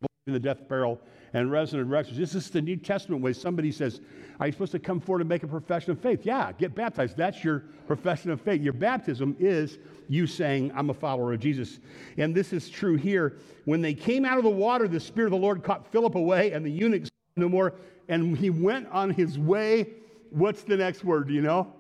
of 0.02 0.34
the 0.34 0.40
death, 0.40 0.68
burial, 0.68 1.00
and 1.34 1.52
resident 1.52 1.90
resurrections. 1.90 2.18
This 2.18 2.36
is 2.36 2.50
the 2.50 2.62
New 2.62 2.78
Testament 2.78 3.22
way. 3.22 3.34
Somebody 3.34 3.72
says, 3.72 4.02
Are 4.40 4.48
you 4.48 4.52
supposed 4.52 4.74
to 4.74 4.80
come 4.80 5.00
forward 5.00 5.22
and 5.22 5.30
make 5.30 5.44
a 5.44 5.48
profession 5.48 5.92
of 5.92 6.00
faith? 6.00 6.22
Yeah, 6.24 6.52
get 6.54 6.76
baptized. 6.76 7.18
That's 7.18 7.44
your 7.44 7.60
profession 7.88 8.32
of 8.32 8.42
faith. 8.42 8.62
Your 8.62 8.74
baptism 8.74 9.36
is 9.40 9.80
you 10.10 10.28
saying, 10.28 10.72
I'm 10.76 10.90
a 10.90 10.94
follower 10.94 11.34
of 11.34 11.40
Jesus. 11.40 11.80
And 12.18 12.36
this 12.36 12.54
is 12.54 12.70
true 12.70 12.96
here. 12.96 13.38
When 13.66 13.82
they 13.82 13.94
came 13.94 14.26
out 14.26 14.38
of 14.38 14.44
the 14.44 14.50
water, 14.50 14.88
the 14.88 15.00
Spirit 15.00 15.28
of 15.28 15.32
the 15.32 15.38
Lord 15.38 15.64
caught 15.64 15.92
Philip 15.92 16.16
away, 16.16 16.52
and 16.52 16.66
the 16.66 16.72
eunuch 16.72 17.04
no 17.38 17.48
more. 17.48 17.76
And 18.10 18.38
he 18.38 18.50
went 18.50 18.88
on 18.90 19.12
his 19.12 19.40
way. 19.40 19.92
What's 20.32 20.64
the 20.64 20.78
next 20.78 21.04
word? 21.04 21.28
Do 21.28 21.34
you 21.34 21.42
know? 21.42 21.74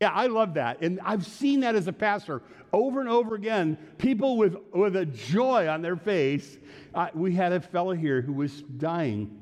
Yeah, 0.00 0.10
I 0.10 0.28
love 0.28 0.54
that. 0.54 0.80
And 0.80 1.00
I've 1.04 1.26
seen 1.26 1.60
that 1.60 1.74
as 1.74 1.88
a 1.88 1.92
pastor 1.92 2.42
over 2.72 3.00
and 3.00 3.08
over 3.08 3.34
again. 3.34 3.76
People 3.98 4.36
with, 4.36 4.56
with 4.72 4.94
a 4.94 5.06
joy 5.06 5.68
on 5.68 5.82
their 5.82 5.96
face. 5.96 6.58
Uh, 6.94 7.08
we 7.14 7.32
had 7.32 7.52
a 7.52 7.60
fellow 7.60 7.94
here 7.94 8.20
who 8.20 8.32
was 8.32 8.62
dying, 8.62 9.40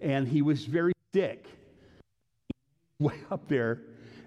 and 0.00 0.28
he 0.28 0.42
was 0.42 0.64
very 0.66 0.92
sick. 1.14 1.46
Way 2.98 3.14
up 3.30 3.48
there, 3.48 3.80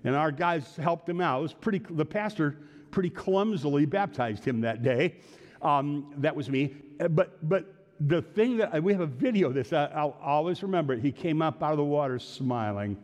and 0.03 0.15
our 0.15 0.31
guys 0.31 0.75
helped 0.75 1.07
him 1.07 1.21
out. 1.21 1.39
It 1.39 1.43
was 1.43 1.53
pretty, 1.53 1.81
the 1.89 2.05
pastor 2.05 2.57
pretty 2.89 3.09
clumsily 3.09 3.85
baptized 3.85 4.43
him 4.43 4.61
that 4.61 4.81
day. 4.81 5.17
Um, 5.61 6.13
that 6.17 6.35
was 6.35 6.49
me. 6.49 6.75
Uh, 6.99 7.07
but, 7.07 7.47
but 7.47 7.65
the 7.99 8.21
thing 8.21 8.57
that 8.57 8.81
we 8.81 8.91
have 8.91 9.01
a 9.01 9.07
video 9.07 9.49
of 9.49 9.53
this, 9.53 9.71
I, 9.71 9.85
I'll 9.85 10.17
always 10.21 10.63
remember 10.63 10.93
it. 10.93 11.01
He 11.01 11.11
came 11.11 11.41
up 11.41 11.61
out 11.61 11.71
of 11.71 11.77
the 11.77 11.83
water 11.83 12.19
smiling. 12.19 12.97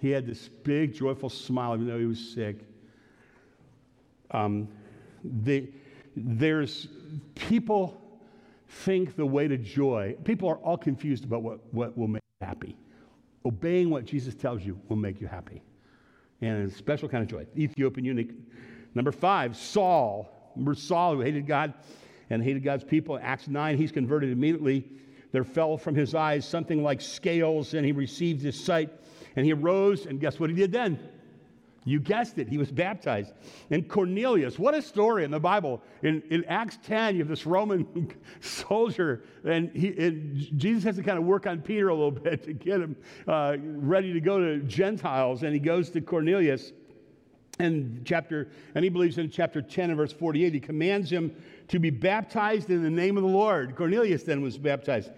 He 0.00 0.10
had 0.10 0.26
this 0.26 0.48
big, 0.48 0.94
joyful 0.94 1.28
smile, 1.28 1.74
even 1.74 1.88
though 1.88 1.98
he 1.98 2.06
was 2.06 2.32
sick. 2.34 2.60
Um, 4.30 4.68
the, 5.24 5.68
there's 6.16 6.88
people 7.34 8.00
think 8.68 9.16
the 9.16 9.26
way 9.26 9.48
to 9.48 9.56
joy, 9.56 10.14
people 10.24 10.48
are 10.48 10.56
all 10.56 10.76
confused 10.76 11.24
about 11.24 11.42
what, 11.42 11.60
what 11.72 11.96
will 11.96 12.08
make 12.08 12.22
you 12.40 12.46
happy. 12.46 12.76
Obeying 13.44 13.90
what 13.90 14.04
Jesus 14.04 14.34
tells 14.34 14.64
you 14.64 14.78
will 14.88 14.96
make 14.96 15.20
you 15.20 15.26
happy. 15.26 15.62
And 16.40 16.68
a 16.68 16.74
special 16.74 17.08
kind 17.08 17.22
of 17.22 17.28
joy. 17.28 17.46
Ethiopian 17.56 18.04
eunuch. 18.04 18.28
Number 18.94 19.10
five, 19.10 19.56
Saul. 19.56 20.52
Remember 20.54 20.74
Saul 20.74 21.14
who 21.14 21.20
hated 21.20 21.46
God 21.46 21.74
and 22.30 22.42
hated 22.42 22.62
God's 22.62 22.84
people. 22.84 23.18
Acts 23.20 23.48
9, 23.48 23.76
he's 23.76 23.90
converted 23.90 24.30
immediately. 24.30 24.84
There 25.32 25.44
fell 25.44 25.76
from 25.76 25.94
his 25.94 26.14
eyes 26.14 26.46
something 26.46 26.82
like 26.82 27.00
scales, 27.00 27.74
and 27.74 27.84
he 27.84 27.92
received 27.92 28.42
his 28.42 28.58
sight. 28.58 28.90
And 29.38 29.46
he 29.46 29.52
arose, 29.52 30.06
and 30.06 30.18
guess 30.18 30.40
what 30.40 30.50
he 30.50 30.56
did 30.56 30.72
then? 30.72 30.98
You 31.84 32.00
guessed 32.00 32.38
it, 32.38 32.48
he 32.48 32.58
was 32.58 32.72
baptized. 32.72 33.34
And 33.70 33.88
Cornelius, 33.88 34.58
what 34.58 34.74
a 34.74 34.82
story 34.82 35.22
in 35.22 35.30
the 35.30 35.38
Bible. 35.38 35.80
In, 36.02 36.24
in 36.28 36.44
Acts 36.46 36.76
10, 36.82 37.14
you 37.14 37.20
have 37.20 37.28
this 37.28 37.46
Roman 37.46 38.12
soldier, 38.40 39.22
and, 39.44 39.70
he, 39.70 39.96
and 39.96 40.34
Jesus 40.58 40.82
has 40.82 40.96
to 40.96 41.04
kind 41.04 41.18
of 41.18 41.24
work 41.24 41.46
on 41.46 41.60
Peter 41.60 41.88
a 41.90 41.94
little 41.94 42.10
bit 42.10 42.42
to 42.46 42.52
get 42.52 42.80
him 42.80 42.96
uh, 43.28 43.58
ready 43.60 44.12
to 44.12 44.20
go 44.20 44.40
to 44.40 44.58
Gentiles. 44.64 45.44
And 45.44 45.54
he 45.54 45.60
goes 45.60 45.88
to 45.90 46.00
Cornelius. 46.00 46.72
And 47.60 48.02
chapter, 48.04 48.48
and 48.74 48.82
he 48.82 48.88
believes 48.88 49.18
in 49.18 49.30
chapter 49.30 49.62
10 49.62 49.90
and 49.90 49.96
verse 49.96 50.12
48, 50.12 50.52
he 50.52 50.58
commands 50.58 51.12
him 51.12 51.32
to 51.68 51.78
be 51.78 51.90
baptized 51.90 52.70
in 52.70 52.82
the 52.82 52.90
name 52.90 53.16
of 53.16 53.22
the 53.22 53.28
Lord. 53.28 53.76
Cornelius 53.76 54.24
then 54.24 54.42
was 54.42 54.58
baptized. 54.58 55.12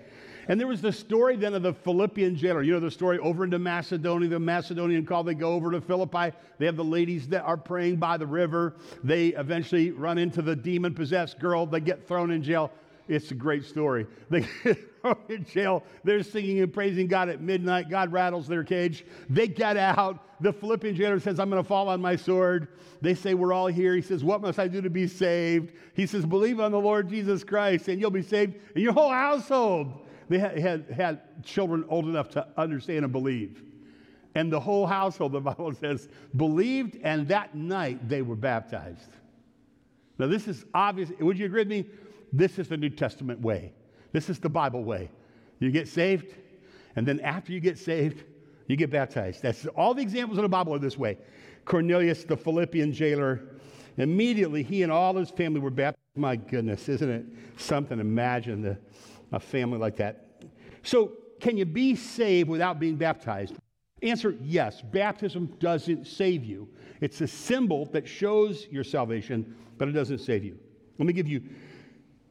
And 0.51 0.59
there 0.59 0.67
was 0.67 0.83
the 0.83 0.91
story 0.91 1.37
then 1.37 1.55
of 1.55 1.63
the 1.63 1.73
Philippian 1.73 2.35
jailer. 2.35 2.65
You 2.65 2.73
know 2.73 2.81
the 2.81 2.91
story 2.91 3.21
over 3.21 3.45
into 3.45 3.61
Macedonia, 3.61 4.29
the 4.29 4.41
Macedonian 4.41 5.07
call. 5.07 5.23
They 5.23 5.35
go 5.35 5.53
over 5.53 5.71
to 5.71 5.81
Philippi. 5.81 6.37
They 6.59 6.67
have 6.67 6.75
the 6.75 6.83
ladies 6.83 7.29
that 7.29 7.43
are 7.45 7.57
praying 7.57 7.99
by 7.99 8.17
the 8.17 8.27
river. 8.27 8.75
They 9.05 9.29
eventually 9.29 9.93
run 9.93 10.19
into 10.19 10.43
the 10.43 10.57
demon 10.57 10.93
possessed 10.93 11.39
girl. 11.39 11.67
They 11.67 11.79
get 11.79 12.05
thrown 12.09 12.33
in 12.33 12.43
jail. 12.43 12.73
It's 13.07 13.31
a 13.31 13.35
great 13.37 13.65
story. 13.65 14.09
They 14.29 14.41
get 14.65 14.79
thrown 15.01 15.19
in 15.29 15.45
jail. 15.45 15.85
They're 16.03 16.25
singing 16.25 16.59
and 16.59 16.73
praising 16.73 17.07
God 17.07 17.29
at 17.29 17.41
midnight. 17.41 17.89
God 17.89 18.11
rattles 18.11 18.49
their 18.49 18.65
cage. 18.65 19.05
They 19.29 19.47
get 19.47 19.77
out. 19.77 20.19
The 20.41 20.53
Philippian 20.53 20.97
jailer 20.97 21.21
says, 21.21 21.39
I'm 21.39 21.49
going 21.49 21.63
to 21.63 21.69
fall 21.69 21.89
on 21.89 22.01
my 22.01 22.17
sword. 22.17 22.67
They 23.01 23.15
say, 23.15 23.35
We're 23.35 23.53
all 23.53 23.69
here. 23.69 23.95
He 23.95 24.03
says, 24.03 24.25
What 24.25 24.41
must 24.41 24.59
I 24.59 24.67
do 24.67 24.81
to 24.81 24.91
be 24.91 25.07
saved? 25.07 25.75
He 25.95 26.07
says, 26.07 26.27
Believe 26.27 26.59
on 26.59 26.73
the 26.73 26.81
Lord 26.81 27.09
Jesus 27.09 27.45
Christ, 27.45 27.87
and 27.87 28.01
you'll 28.01 28.11
be 28.11 28.21
saved, 28.21 28.57
and 28.75 28.83
your 28.83 28.93
whole 28.93 29.13
household. 29.13 30.09
They 30.31 30.39
had, 30.39 30.59
had, 30.59 30.85
had 30.91 31.45
children 31.45 31.85
old 31.89 32.05
enough 32.05 32.29
to 32.31 32.47
understand 32.57 33.05
and 33.05 33.13
believe. 33.13 33.65
And 34.37 34.51
the 34.51 34.61
whole 34.61 34.87
household, 34.87 35.33
the 35.33 35.41
Bible 35.41 35.75
says, 35.75 36.09
believed, 36.37 36.97
and 37.03 37.27
that 37.29 37.57
night 37.57 38.09
they 38.09 38.23
were 38.23 38.37
baptized. 38.37 39.11
Now, 40.19 40.29
this 40.29 40.47
is 40.47 40.65
obvious. 40.73 41.11
Would 41.19 41.37
you 41.37 41.47
agree 41.47 41.63
with 41.63 41.69
me? 41.69 41.85
This 42.33 42.61
is 42.61 42.69
the 42.69 42.77
New 42.77 42.91
Testament 42.91 43.41
way. 43.41 43.73
This 44.13 44.31
is 44.31 44.39
the 44.39 44.49
Bible 44.49 44.85
way. 44.85 45.11
You 45.59 45.73
get 45.73 45.89
saved, 45.89 46.33
and 46.95 47.05
then 47.05 47.19
after 47.21 47.53
you 47.53 47.59
get 47.59 47.77
saved, 47.77 48.23
you 48.69 48.77
get 48.77 48.91
baptized. 48.91 49.43
That's 49.43 49.67
all 49.67 49.95
the 49.95 50.03
examples 50.03 50.39
in 50.39 50.43
the 50.43 50.49
Bible 50.49 50.73
are 50.75 50.79
this 50.79 50.97
way. 50.97 51.19
Cornelius, 51.65 52.23
the 52.23 52.37
Philippian 52.37 52.93
jailer, 52.93 53.41
immediately 53.97 54.63
he 54.63 54.85
and 54.85 54.93
all 54.93 55.15
his 55.15 55.31
family 55.31 55.59
were 55.59 55.71
baptized. 55.71 55.99
My 56.15 56.37
goodness, 56.37 56.89
isn't 56.89 57.11
it 57.11 57.25
something? 57.57 57.99
Imagine 57.99 58.63
the 58.63 58.79
a 59.33 59.41
family 59.41 59.79
like 59.79 59.97
that. 59.97 60.45
So, 60.83 61.13
can 61.41 61.57
you 61.57 61.65
be 61.65 61.97
saved 61.97 62.49
without 62.49 62.79
being 62.79 62.97
baptized? 62.97 63.55
Answer 64.03 64.37
yes. 64.43 64.83
Baptism 64.83 65.47
doesn't 65.59 66.07
save 66.07 66.45
you. 66.45 66.69
It's 67.01 67.21
a 67.21 67.27
symbol 67.27 67.87
that 67.87 68.07
shows 68.07 68.67
your 68.71 68.85
salvation, 68.85 69.55
but 69.79 69.89
it 69.89 69.93
doesn't 69.93 70.19
save 70.19 70.45
you. 70.45 70.59
Let 70.99 71.07
me 71.07 71.13
give 71.13 71.29
you 71.29 71.43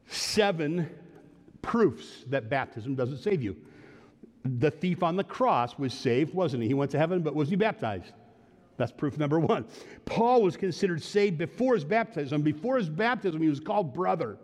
seven 0.07 0.89
proofs 1.61 2.23
that 2.27 2.49
baptism 2.49 2.95
doesn't 2.95 3.17
save 3.17 3.41
you. 3.41 3.55
The 4.45 4.71
thief 4.71 5.03
on 5.03 5.15
the 5.15 5.23
cross 5.23 5.77
was 5.77 5.93
saved, 5.93 6.33
wasn't 6.33 6.63
he? 6.63 6.69
He 6.69 6.73
went 6.73 6.91
to 6.91 6.99
heaven, 6.99 7.21
but 7.21 7.35
was 7.35 7.49
he 7.49 7.55
baptized? 7.55 8.13
That's 8.77 8.91
proof 8.91 9.17
number 9.17 9.39
one. 9.39 9.65
Paul 10.05 10.41
was 10.41 10.55
considered 10.55 11.03
saved 11.03 11.37
before 11.37 11.73
his 11.73 11.83
baptism. 11.83 12.41
Before 12.41 12.77
his 12.77 12.89
baptism, 12.89 13.41
he 13.41 13.49
was 13.49 13.59
called 13.59 13.93
brother 13.93 14.37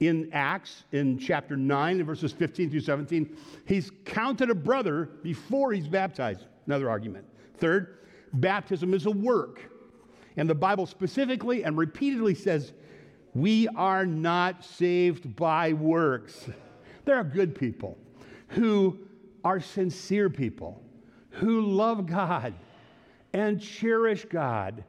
in 0.00 0.28
Acts, 0.32 0.84
in 0.92 1.18
chapter 1.18 1.56
9, 1.56 2.00
in 2.00 2.06
verses 2.06 2.32
15 2.32 2.70
through 2.70 2.80
17, 2.80 3.36
he's 3.64 3.90
counted 4.04 4.50
a 4.50 4.54
brother 4.54 5.06
before 5.22 5.72
he's 5.72 5.88
baptized. 5.88 6.46
Another 6.66 6.90
argument. 6.90 7.24
Third, 7.56 7.98
baptism 8.34 8.92
is 8.92 9.06
a 9.06 9.10
work. 9.10 9.70
And 10.36 10.50
the 10.50 10.54
Bible 10.54 10.84
specifically 10.86 11.64
and 11.64 11.78
repeatedly 11.78 12.34
says, 12.34 12.72
we 13.34 13.68
are 13.68 14.04
not 14.04 14.64
saved 14.64 15.36
by 15.36 15.72
works. 15.72 16.48
There 17.04 17.16
are 17.16 17.24
good 17.24 17.54
people 17.54 17.96
who 18.48 18.98
are 19.44 19.60
sincere 19.60 20.28
people, 20.28 20.82
who 21.30 21.62
love 21.62 22.06
God 22.06 22.54
and 23.32 23.60
cherish 23.60 24.24
God 24.26 24.84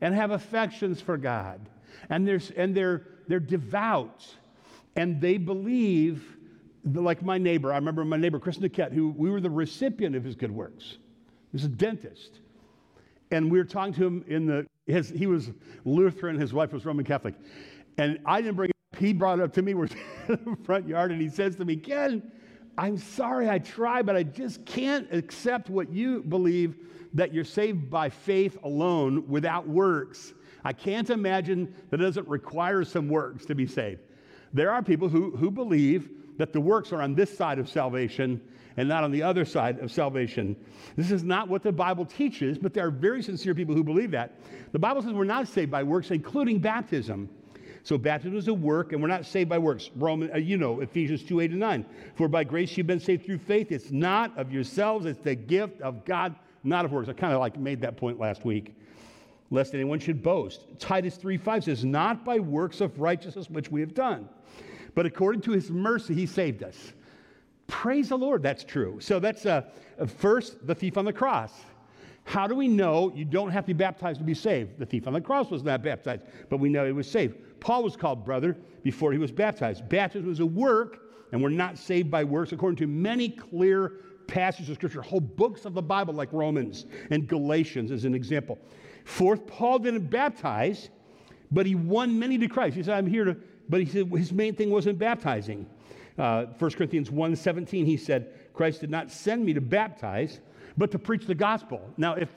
and 0.00 0.14
have 0.14 0.30
affections 0.30 1.00
for 1.00 1.16
God. 1.16 1.60
And, 2.08 2.26
there's, 2.26 2.50
and 2.50 2.74
they're, 2.74 3.06
they're 3.28 3.38
devout 3.38 4.26
and 4.96 5.20
they 5.20 5.36
believe, 5.36 6.24
like 6.84 7.22
my 7.22 7.38
neighbor, 7.38 7.72
I 7.72 7.76
remember 7.76 8.04
my 8.04 8.16
neighbor, 8.16 8.38
Chris 8.38 8.58
Niquette, 8.58 8.92
who 8.92 9.10
we 9.16 9.30
were 9.30 9.40
the 9.40 9.50
recipient 9.50 10.16
of 10.16 10.24
his 10.24 10.34
good 10.34 10.50
works. 10.50 10.98
He 11.50 11.56
was 11.56 11.64
a 11.64 11.68
dentist. 11.68 12.40
And 13.30 13.50
we 13.50 13.58
were 13.58 13.64
talking 13.64 13.94
to 13.94 14.06
him 14.06 14.24
in 14.26 14.46
the, 14.46 14.66
his, 14.86 15.08
he 15.08 15.26
was 15.26 15.50
Lutheran, 15.84 16.38
his 16.38 16.52
wife 16.52 16.72
was 16.72 16.84
Roman 16.84 17.04
Catholic. 17.04 17.34
And 17.98 18.18
I 18.26 18.40
didn't 18.40 18.56
bring 18.56 18.70
it 18.70 18.76
up. 18.94 19.00
He 19.00 19.12
brought 19.12 19.38
it 19.38 19.42
up 19.42 19.52
to 19.54 19.62
me. 19.62 19.74
We're 19.74 19.84
in 20.28 20.38
the 20.44 20.56
front 20.64 20.88
yard, 20.88 21.12
and 21.12 21.20
he 21.20 21.28
says 21.28 21.56
to 21.56 21.64
me, 21.64 21.76
Ken, 21.76 22.30
I'm 22.76 22.96
sorry 22.96 23.48
I 23.48 23.58
try, 23.58 24.02
but 24.02 24.16
I 24.16 24.22
just 24.22 24.64
can't 24.64 25.06
accept 25.12 25.70
what 25.70 25.90
you 25.90 26.22
believe 26.22 26.76
that 27.14 27.34
you're 27.34 27.44
saved 27.44 27.90
by 27.90 28.08
faith 28.08 28.56
alone 28.62 29.28
without 29.28 29.68
works. 29.68 30.32
I 30.64 30.72
can't 30.72 31.10
imagine 31.10 31.74
that 31.90 32.00
it 32.00 32.04
doesn't 32.04 32.28
require 32.28 32.84
some 32.84 33.08
works 33.08 33.44
to 33.46 33.54
be 33.54 33.66
saved. 33.66 34.00
There 34.52 34.70
are 34.70 34.82
people 34.82 35.08
who, 35.08 35.30
who 35.36 35.50
believe 35.50 36.10
that 36.38 36.52
the 36.52 36.60
works 36.60 36.92
are 36.92 37.02
on 37.02 37.14
this 37.14 37.36
side 37.36 37.58
of 37.58 37.68
salvation 37.68 38.40
and 38.76 38.88
not 38.88 39.04
on 39.04 39.10
the 39.10 39.22
other 39.22 39.44
side 39.44 39.78
of 39.80 39.92
salvation. 39.92 40.56
This 40.96 41.10
is 41.10 41.22
not 41.22 41.48
what 41.48 41.62
the 41.62 41.72
Bible 41.72 42.04
teaches, 42.04 42.58
but 42.58 42.72
there 42.72 42.86
are 42.86 42.90
very 42.90 43.22
sincere 43.22 43.54
people 43.54 43.74
who 43.74 43.84
believe 43.84 44.10
that. 44.12 44.38
The 44.72 44.78
Bible 44.78 45.02
says 45.02 45.12
we're 45.12 45.24
not 45.24 45.48
saved 45.48 45.70
by 45.70 45.82
works, 45.82 46.10
including 46.10 46.58
baptism. 46.58 47.28
So 47.82 47.98
baptism 47.98 48.36
is 48.36 48.48
a 48.48 48.54
work, 48.54 48.92
and 48.92 49.00
we're 49.00 49.08
not 49.08 49.26
saved 49.26 49.48
by 49.48 49.58
works. 49.58 49.90
Roman, 49.96 50.32
uh, 50.32 50.38
you 50.38 50.56
know, 50.56 50.80
Ephesians 50.80 51.22
2, 51.24 51.40
8 51.40 51.50
and 51.52 51.60
9. 51.60 51.86
For 52.14 52.28
by 52.28 52.44
grace 52.44 52.76
you've 52.76 52.86
been 52.86 53.00
saved 53.00 53.24
through 53.24 53.38
faith. 53.38 53.72
It's 53.72 53.90
not 53.90 54.36
of 54.38 54.52
yourselves, 54.52 55.06
it's 55.06 55.20
the 55.20 55.34
gift 55.34 55.80
of 55.80 56.04
God, 56.04 56.34
not 56.62 56.84
of 56.84 56.92
works. 56.92 57.08
I 57.08 57.12
kind 57.12 57.32
of 57.32 57.40
like 57.40 57.58
made 57.58 57.80
that 57.82 57.96
point 57.96 58.18
last 58.18 58.44
week 58.44 58.74
lest 59.50 59.74
anyone 59.74 59.98
should 59.98 60.22
boast. 60.22 60.66
Titus 60.78 61.18
3:5 61.18 61.64
says, 61.64 61.84
Not 61.84 62.24
by 62.24 62.38
works 62.38 62.80
of 62.80 63.00
righteousness 63.00 63.50
which 63.50 63.70
we 63.70 63.80
have 63.80 63.94
done, 63.94 64.28
but 64.94 65.06
according 65.06 65.42
to 65.42 65.52
his 65.52 65.70
mercy, 65.70 66.14
he 66.14 66.26
saved 66.26 66.62
us. 66.62 66.92
Praise 67.66 68.08
the 68.08 68.18
Lord, 68.18 68.42
that's 68.42 68.64
true. 68.64 68.98
So 69.00 69.20
that's 69.20 69.46
uh, 69.46 69.62
first 70.06 70.66
the 70.66 70.74
thief 70.74 70.98
on 70.98 71.04
the 71.04 71.12
cross. 71.12 71.52
How 72.24 72.46
do 72.46 72.54
we 72.54 72.68
know 72.68 73.12
you 73.14 73.24
don't 73.24 73.50
have 73.50 73.64
to 73.64 73.74
be 73.74 73.78
baptized 73.78 74.18
to 74.18 74.24
be 74.24 74.34
saved? 74.34 74.78
The 74.78 74.86
thief 74.86 75.06
on 75.06 75.12
the 75.12 75.20
cross 75.20 75.50
was 75.50 75.62
not 75.62 75.82
baptized, 75.82 76.22
but 76.48 76.58
we 76.58 76.68
know 76.68 76.84
he 76.84 76.92
was 76.92 77.10
saved. 77.10 77.36
Paul 77.60 77.82
was 77.82 77.96
called 77.96 78.24
brother 78.24 78.56
before 78.82 79.12
he 79.12 79.18
was 79.18 79.32
baptized. 79.32 79.88
Baptism 79.88 80.28
was 80.28 80.40
a 80.40 80.46
work 80.46 80.98
and 81.32 81.42
we're 81.42 81.48
not 81.48 81.78
saved 81.78 82.10
by 82.10 82.24
works, 82.24 82.52
according 82.52 82.76
to 82.76 82.86
many 82.86 83.28
clear 83.28 83.92
passages 84.26 84.70
of 84.70 84.76
Scripture, 84.76 85.02
whole 85.02 85.20
books 85.20 85.64
of 85.64 85.74
the 85.74 85.82
Bible, 85.82 86.14
like 86.14 86.32
Romans 86.32 86.86
and 87.10 87.28
Galatians, 87.28 87.90
as 87.90 88.04
an 88.04 88.14
example. 88.14 88.58
Fourth, 89.04 89.46
Paul 89.46 89.80
didn't 89.80 90.10
baptize, 90.10 90.90
but 91.50 91.66
he 91.66 91.74
won 91.74 92.18
many 92.18 92.38
to 92.38 92.48
Christ. 92.48 92.76
He 92.76 92.82
said, 92.82 92.96
I'm 92.96 93.06
here 93.06 93.24
to, 93.24 93.36
but 93.68 93.80
he 93.80 93.86
said 93.86 94.08
his 94.08 94.32
main 94.32 94.54
thing 94.54 94.70
wasn't 94.70 94.98
baptizing. 94.98 95.66
Uh, 96.18 96.46
1 96.58 96.70
Corinthians 96.72 97.10
1 97.10 97.36
17, 97.36 97.86
he 97.86 97.96
said, 97.96 98.32
Christ 98.52 98.80
did 98.80 98.90
not 98.90 99.10
send 99.10 99.44
me 99.44 99.52
to 99.54 99.60
baptize, 99.60 100.40
but 100.76 100.90
to 100.90 100.98
preach 100.98 101.26
the 101.26 101.34
gospel. 101.34 101.88
Now, 101.96 102.14
if 102.14 102.28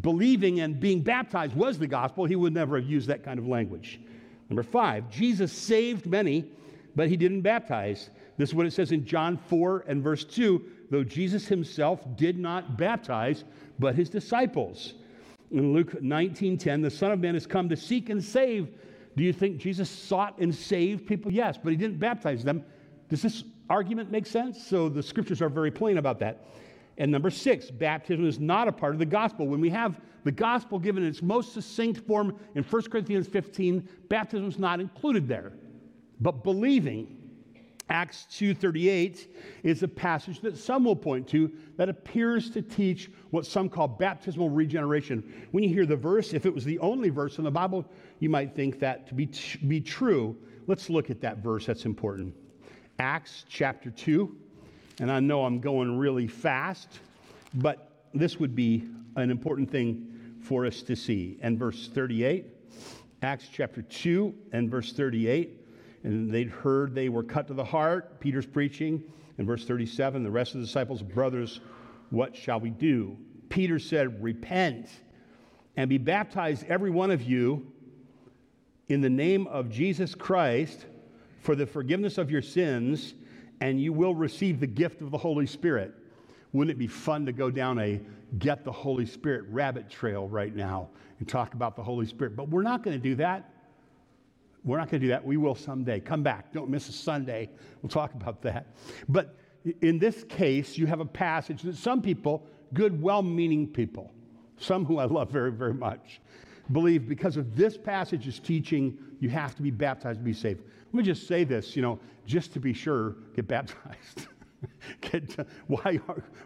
believing 0.00 0.60
and 0.60 0.78
being 0.78 1.02
baptized 1.02 1.54
was 1.54 1.78
the 1.78 1.86
gospel, 1.86 2.24
he 2.24 2.36
would 2.36 2.54
never 2.54 2.78
have 2.78 2.88
used 2.88 3.08
that 3.08 3.22
kind 3.22 3.38
of 3.38 3.46
language. 3.46 4.00
Number 4.48 4.62
five, 4.62 5.10
Jesus 5.10 5.52
saved 5.52 6.06
many, 6.06 6.50
but 6.96 7.08
he 7.08 7.16
didn't 7.16 7.42
baptize. 7.42 8.10
This 8.36 8.50
is 8.50 8.54
what 8.54 8.66
it 8.66 8.72
says 8.72 8.92
in 8.92 9.04
John 9.04 9.36
4 9.36 9.84
and 9.86 10.02
verse 10.02 10.24
2 10.24 10.64
though 10.90 11.04
Jesus 11.04 11.46
himself 11.46 12.04
did 12.16 12.38
not 12.38 12.76
baptize, 12.76 13.44
but 13.78 13.94
his 13.94 14.10
disciples. 14.10 14.94
In 15.50 15.72
Luke 15.72 16.00
19:10, 16.00 16.82
the 16.82 16.90
Son 16.90 17.12
of 17.12 17.20
Man 17.20 17.34
has 17.34 17.46
come 17.46 17.68
to 17.68 17.76
seek 17.76 18.08
and 18.08 18.22
save. 18.22 18.68
Do 19.16 19.24
you 19.24 19.32
think 19.32 19.58
Jesus 19.58 19.90
sought 19.90 20.38
and 20.38 20.54
saved 20.54 21.06
people? 21.06 21.32
Yes, 21.32 21.58
but 21.62 21.70
he 21.70 21.76
didn't 21.76 21.98
baptize 21.98 22.44
them. 22.44 22.64
Does 23.08 23.22
this 23.22 23.44
argument 23.68 24.10
make 24.10 24.26
sense? 24.26 24.64
So 24.64 24.88
the 24.88 25.02
scriptures 25.02 25.42
are 25.42 25.48
very 25.48 25.70
plain 25.70 25.98
about 25.98 26.18
that. 26.20 26.46
And 26.98 27.10
number 27.10 27.30
six, 27.30 27.70
baptism 27.70 28.26
is 28.26 28.38
not 28.38 28.68
a 28.68 28.72
part 28.72 28.92
of 28.92 28.98
the 28.98 29.06
gospel. 29.06 29.46
When 29.46 29.60
we 29.60 29.70
have 29.70 30.00
the 30.22 30.32
gospel 30.32 30.78
given 30.78 31.02
in 31.02 31.08
its 31.08 31.22
most 31.22 31.54
succinct 31.54 32.06
form 32.06 32.38
in 32.54 32.62
1 32.62 32.82
Corinthians 32.90 33.26
15, 33.26 33.88
baptism 34.08 34.46
is 34.46 34.58
not 34.58 34.80
included 34.80 35.26
there. 35.26 35.52
But 36.20 36.44
believing, 36.44 37.16
Acts 37.90 38.26
2:38 38.30 39.26
is 39.64 39.82
a 39.82 39.88
passage 39.88 40.40
that 40.40 40.56
some 40.56 40.84
will 40.84 40.96
point 40.96 41.26
to 41.28 41.50
that 41.76 41.88
appears 41.88 42.48
to 42.50 42.62
teach 42.62 43.10
what 43.30 43.44
some 43.44 43.68
call 43.68 43.88
baptismal 43.88 44.48
regeneration. 44.48 45.24
When 45.50 45.64
you 45.64 45.70
hear 45.70 45.86
the 45.86 45.96
verse, 45.96 46.32
if 46.32 46.46
it 46.46 46.54
was 46.54 46.64
the 46.64 46.78
only 46.78 47.10
verse 47.10 47.38
in 47.38 47.44
the 47.44 47.50
Bible, 47.50 47.84
you 48.20 48.30
might 48.30 48.54
think 48.54 48.78
that 48.78 49.08
to 49.08 49.14
be, 49.14 49.26
t- 49.26 49.58
be 49.66 49.80
true. 49.80 50.36
Let's 50.68 50.88
look 50.88 51.10
at 51.10 51.20
that 51.22 51.38
verse, 51.38 51.66
that's 51.66 51.84
important. 51.84 52.34
Acts 53.00 53.44
chapter 53.48 53.90
2 53.90 54.36
and 55.00 55.10
I 55.10 55.18
know 55.18 55.44
I'm 55.44 55.60
going 55.60 55.98
really 55.98 56.26
fast, 56.26 57.00
but 57.54 58.04
this 58.12 58.38
would 58.38 58.54
be 58.54 58.84
an 59.16 59.30
important 59.30 59.70
thing 59.70 60.36
for 60.42 60.66
us 60.66 60.82
to 60.82 60.94
see. 60.94 61.38
And 61.40 61.58
verse 61.58 61.88
38, 61.88 62.44
Acts 63.22 63.48
chapter 63.50 63.80
2 63.82 64.34
and 64.52 64.70
verse 64.70 64.92
38, 64.92 65.59
and 66.02 66.30
they'd 66.30 66.50
heard 66.50 66.94
they 66.94 67.08
were 67.08 67.22
cut 67.22 67.46
to 67.48 67.54
the 67.54 67.64
heart. 67.64 68.20
Peter's 68.20 68.46
preaching. 68.46 69.02
In 69.38 69.46
verse 69.46 69.64
37, 69.64 70.22
the 70.22 70.30
rest 70.30 70.54
of 70.54 70.60
the 70.60 70.66
disciples, 70.66 71.02
brothers, 71.02 71.60
what 72.10 72.36
shall 72.36 72.60
we 72.60 72.70
do? 72.70 73.16
Peter 73.48 73.78
said, 73.78 74.22
Repent 74.22 74.88
and 75.76 75.88
be 75.88 75.98
baptized, 75.98 76.64
every 76.68 76.90
one 76.90 77.10
of 77.10 77.22
you, 77.22 77.72
in 78.88 79.00
the 79.00 79.10
name 79.10 79.46
of 79.46 79.70
Jesus 79.70 80.14
Christ 80.14 80.86
for 81.40 81.54
the 81.54 81.66
forgiveness 81.66 82.18
of 82.18 82.30
your 82.30 82.42
sins 82.42 83.14
and 83.60 83.80
you 83.80 83.92
will 83.92 84.14
receive 84.14 84.60
the 84.60 84.66
gift 84.66 85.00
of 85.00 85.10
the 85.10 85.18
Holy 85.18 85.46
Spirit. 85.46 85.94
Wouldn't 86.52 86.74
it 86.74 86.78
be 86.78 86.86
fun 86.86 87.26
to 87.26 87.32
go 87.32 87.50
down 87.50 87.78
a 87.78 88.00
get 88.38 88.64
the 88.64 88.72
Holy 88.72 89.06
Spirit 89.06 89.44
rabbit 89.48 89.88
trail 89.88 90.28
right 90.28 90.54
now 90.54 90.88
and 91.18 91.28
talk 91.28 91.54
about 91.54 91.76
the 91.76 91.82
Holy 91.82 92.06
Spirit? 92.06 92.36
But 92.36 92.48
we're 92.48 92.62
not 92.62 92.82
going 92.82 92.96
to 92.96 93.02
do 93.02 93.14
that. 93.16 93.52
We're 94.64 94.78
not 94.78 94.90
going 94.90 95.00
to 95.00 95.06
do 95.06 95.10
that. 95.10 95.24
We 95.24 95.36
will 95.36 95.54
someday. 95.54 96.00
Come 96.00 96.22
back. 96.22 96.52
Don't 96.52 96.68
miss 96.68 96.88
a 96.88 96.92
Sunday. 96.92 97.48
We'll 97.82 97.90
talk 97.90 98.14
about 98.14 98.42
that. 98.42 98.66
But 99.08 99.36
in 99.80 99.98
this 99.98 100.24
case, 100.24 100.76
you 100.76 100.86
have 100.86 101.00
a 101.00 101.04
passage 101.04 101.62
that 101.62 101.76
some 101.76 102.02
people, 102.02 102.46
good, 102.74 103.00
well 103.00 103.22
meaning 103.22 103.66
people, 103.66 104.12
some 104.58 104.84
who 104.84 104.98
I 104.98 105.04
love 105.04 105.30
very, 105.30 105.52
very 105.52 105.74
much, 105.74 106.20
believe 106.72 107.08
because 107.08 107.36
of 107.36 107.56
this 107.56 107.76
passage's 107.76 108.38
teaching, 108.38 108.96
you 109.18 109.28
have 109.30 109.54
to 109.56 109.62
be 109.62 109.70
baptized 109.70 110.20
to 110.20 110.24
be 110.24 110.32
saved. 110.32 110.62
Let 110.86 110.94
me 110.94 111.02
just 111.02 111.26
say 111.26 111.44
this, 111.44 111.74
you 111.76 111.82
know, 111.82 111.98
just 112.26 112.52
to 112.54 112.60
be 112.60 112.72
sure, 112.72 113.16
get 113.34 113.48
baptized. 113.48 114.26
why, 115.66 116.00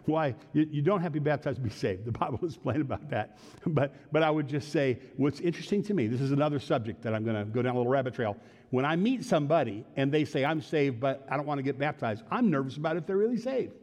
why? 0.05 0.35
You, 0.53 0.67
you, 0.71 0.81
don't 0.81 1.01
have 1.01 1.13
to 1.13 1.19
be 1.19 1.23
baptized 1.23 1.57
to 1.57 1.61
be 1.61 1.69
saved. 1.69 2.05
The 2.05 2.11
Bible 2.11 2.39
is 2.43 2.57
plain 2.57 2.81
about 2.81 3.09
that. 3.09 3.37
But, 3.65 3.93
but 4.11 4.23
I 4.23 4.31
would 4.31 4.47
just 4.47 4.71
say, 4.71 4.99
what's 5.17 5.39
interesting 5.39 5.83
to 5.83 5.93
me, 5.93 6.07
this 6.07 6.21
is 6.21 6.31
another 6.31 6.59
subject 6.59 7.03
that 7.03 7.13
I'm 7.13 7.23
going 7.23 7.35
to 7.35 7.45
go 7.45 7.61
down 7.61 7.75
a 7.75 7.77
little 7.77 7.91
rabbit 7.91 8.13
trail. 8.13 8.37
When 8.69 8.85
I 8.85 8.95
meet 8.95 9.23
somebody 9.23 9.85
and 9.95 10.11
they 10.11 10.25
say, 10.25 10.45
I'm 10.45 10.61
saved, 10.61 10.99
but 10.99 11.25
I 11.29 11.37
don't 11.37 11.45
want 11.45 11.59
to 11.59 11.63
get 11.63 11.77
baptized, 11.77 12.23
I'm 12.31 12.49
nervous 12.49 12.77
about 12.77 12.97
if 12.97 13.05
they're 13.05 13.17
really 13.17 13.37
saved. 13.37 13.73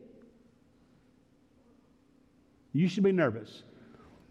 You 2.72 2.88
should 2.88 3.04
be 3.04 3.12
nervous. 3.12 3.62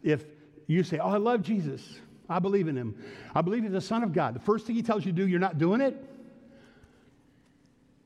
If 0.03 0.25
you 0.67 0.83
say, 0.83 0.97
Oh, 0.97 1.09
I 1.09 1.17
love 1.17 1.43
Jesus, 1.43 1.99
I 2.27 2.39
believe 2.39 2.67
in 2.67 2.75
him, 2.75 2.95
I 3.35 3.41
believe 3.41 3.63
he's 3.63 3.71
the 3.71 3.81
Son 3.81 4.03
of 4.03 4.13
God, 4.13 4.33
the 4.33 4.39
first 4.39 4.65
thing 4.65 4.75
he 4.75 4.81
tells 4.81 5.05
you 5.05 5.11
to 5.11 5.15
do, 5.15 5.27
you're 5.27 5.39
not 5.39 5.57
doing 5.57 5.81
it 5.81 6.07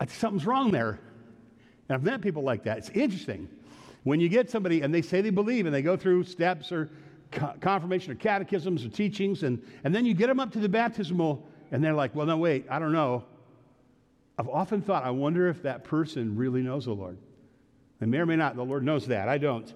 something's 0.09 0.45
wrong 0.45 0.71
there. 0.71 0.99
And 1.87 1.95
I've 1.95 2.03
met 2.03 2.21
people 2.21 2.43
like 2.43 2.63
that. 2.63 2.77
It's 2.79 2.89
interesting. 2.89 3.47
When 4.03 4.19
you 4.19 4.29
get 4.29 4.49
somebody 4.49 4.81
and 4.81 4.93
they 4.93 5.01
say 5.01 5.21
they 5.21 5.29
believe 5.29 5.65
and 5.65 5.73
they 5.73 5.81
go 5.81 5.97
through 5.97 6.23
steps 6.25 6.71
or 6.71 6.89
confirmation 7.31 8.11
or 8.11 8.15
catechisms 8.15 8.85
or 8.85 8.89
teachings, 8.89 9.43
and, 9.43 9.61
and 9.83 9.93
then 9.93 10.05
you 10.05 10.13
get 10.13 10.27
them 10.27 10.39
up 10.39 10.51
to 10.53 10.59
the 10.59 10.69
baptismal 10.69 11.47
and 11.71 11.83
they're 11.83 11.93
like, 11.93 12.13
well, 12.15 12.25
no, 12.25 12.37
wait, 12.37 12.65
I 12.69 12.79
don't 12.79 12.93
know. 12.93 13.23
I've 14.37 14.49
often 14.49 14.81
thought, 14.81 15.03
I 15.03 15.11
wonder 15.11 15.47
if 15.49 15.63
that 15.63 15.83
person 15.83 16.35
really 16.35 16.61
knows 16.61 16.85
the 16.85 16.93
Lord. 16.93 17.17
They 17.99 18.05
may 18.05 18.17
or 18.17 18.25
may 18.25 18.35
not. 18.35 18.55
The 18.55 18.63
Lord 18.63 18.83
knows 18.83 19.07
that. 19.07 19.29
I 19.29 19.37
don't. 19.37 19.73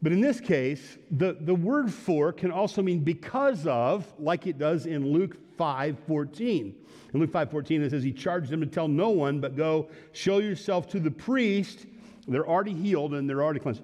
But 0.00 0.12
in 0.12 0.20
this 0.20 0.40
case, 0.40 0.96
the, 1.10 1.36
the 1.40 1.54
word 1.54 1.92
for 1.92 2.32
can 2.32 2.50
also 2.50 2.82
mean 2.82 3.00
because 3.00 3.66
of, 3.66 4.06
like 4.18 4.46
it 4.46 4.58
does 4.58 4.86
in 4.86 5.12
Luke 5.12 5.36
5 5.58 5.98
14. 6.06 6.74
In 7.12 7.20
Luke 7.20 7.30
5:14 7.30 7.82
it 7.82 7.90
says, 7.90 8.02
He 8.02 8.12
charged 8.12 8.50
them 8.50 8.60
to 8.60 8.66
tell 8.66 8.88
no 8.88 9.10
one, 9.10 9.40
but 9.40 9.56
go 9.56 9.88
show 10.12 10.38
yourself 10.38 10.88
to 10.88 11.00
the 11.00 11.10
priest. 11.10 11.86
They're 12.26 12.48
already 12.48 12.74
healed 12.74 13.14
and 13.14 13.28
they're 13.28 13.42
already 13.42 13.60
cleansed. 13.60 13.82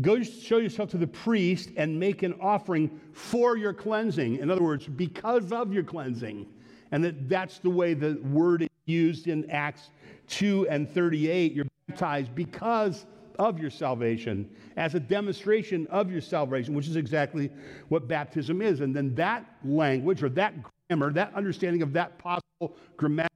Go 0.00 0.22
show 0.22 0.58
yourself 0.58 0.90
to 0.90 0.98
the 0.98 1.06
priest 1.06 1.70
and 1.76 1.98
make 1.98 2.22
an 2.22 2.34
offering 2.40 3.00
for 3.12 3.56
your 3.56 3.72
cleansing. 3.72 4.36
In 4.36 4.50
other 4.50 4.62
words, 4.62 4.86
because 4.86 5.50
of 5.50 5.72
your 5.72 5.82
cleansing. 5.82 6.46
And 6.92 7.04
that, 7.04 7.28
that's 7.28 7.58
the 7.58 7.70
way 7.70 7.94
the 7.94 8.20
word 8.32 8.62
is 8.62 8.68
used 8.86 9.26
in 9.26 9.50
Acts 9.50 9.90
2 10.28 10.68
and 10.68 10.88
38. 10.88 11.52
You're 11.52 11.66
baptized 11.88 12.34
because 12.34 13.06
of 13.38 13.58
your 13.58 13.70
salvation, 13.70 14.48
as 14.76 14.94
a 14.94 15.00
demonstration 15.00 15.86
of 15.88 16.10
your 16.10 16.20
salvation, 16.20 16.74
which 16.74 16.88
is 16.88 16.96
exactly 16.96 17.50
what 17.88 18.08
baptism 18.08 18.60
is. 18.60 18.80
And 18.80 18.94
then 18.94 19.14
that 19.14 19.44
language 19.64 20.22
or 20.22 20.28
that 20.30 20.54
grammar, 20.88 21.12
that 21.12 21.34
understanding 21.34 21.82
of 21.82 21.92
that 21.92 22.18
possible 22.18 22.76
grammatic 22.96 23.32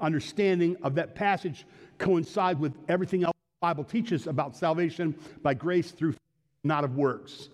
understanding 0.00 0.76
of 0.82 0.94
that 0.96 1.14
passage 1.14 1.64
coincide 1.98 2.58
with 2.58 2.74
everything 2.88 3.24
else 3.24 3.32
the 3.60 3.66
Bible 3.66 3.84
teaches 3.84 4.26
about 4.26 4.56
salvation 4.56 5.14
by 5.42 5.54
grace 5.54 5.92
through 5.92 6.14
not 6.64 6.84
of 6.84 6.96
works. 6.96 7.48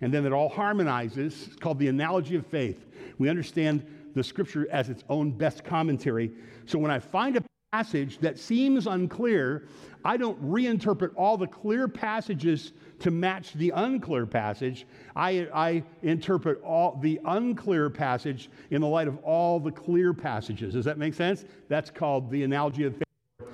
And 0.00 0.12
then 0.12 0.24
it 0.24 0.32
all 0.32 0.48
harmonizes. 0.48 1.48
It's 1.48 1.56
called 1.56 1.78
the 1.78 1.88
analogy 1.88 2.36
of 2.36 2.46
faith. 2.46 2.86
We 3.18 3.28
understand 3.28 3.84
the 4.14 4.24
scripture 4.24 4.66
as 4.70 4.88
its 4.88 5.04
own 5.08 5.32
best 5.32 5.62
commentary. 5.62 6.32
So 6.66 6.78
when 6.78 6.90
I 6.90 6.98
find 6.98 7.36
a 7.36 7.42
passage 7.72 8.18
that 8.18 8.36
seems 8.36 8.88
unclear, 8.88 9.64
I 10.04 10.16
don't 10.16 10.40
reinterpret 10.42 11.12
all 11.14 11.36
the 11.36 11.46
clear 11.46 11.86
passages 11.86 12.72
to 12.98 13.12
match 13.12 13.52
the 13.52 13.70
unclear 13.70 14.26
passage. 14.26 14.86
I, 15.14 15.48
I 15.54 15.84
interpret 16.02 16.60
all 16.62 16.98
the 17.00 17.20
unclear 17.24 17.88
passage 17.88 18.50
in 18.70 18.80
the 18.80 18.88
light 18.88 19.06
of 19.06 19.18
all 19.18 19.60
the 19.60 19.70
clear 19.70 20.12
passages. 20.12 20.74
Does 20.74 20.84
that 20.84 20.98
make 20.98 21.14
sense? 21.14 21.44
That's 21.68 21.90
called 21.90 22.30
the 22.30 22.42
analogy 22.42 22.84
of 22.84 22.94
faith, 22.94 23.48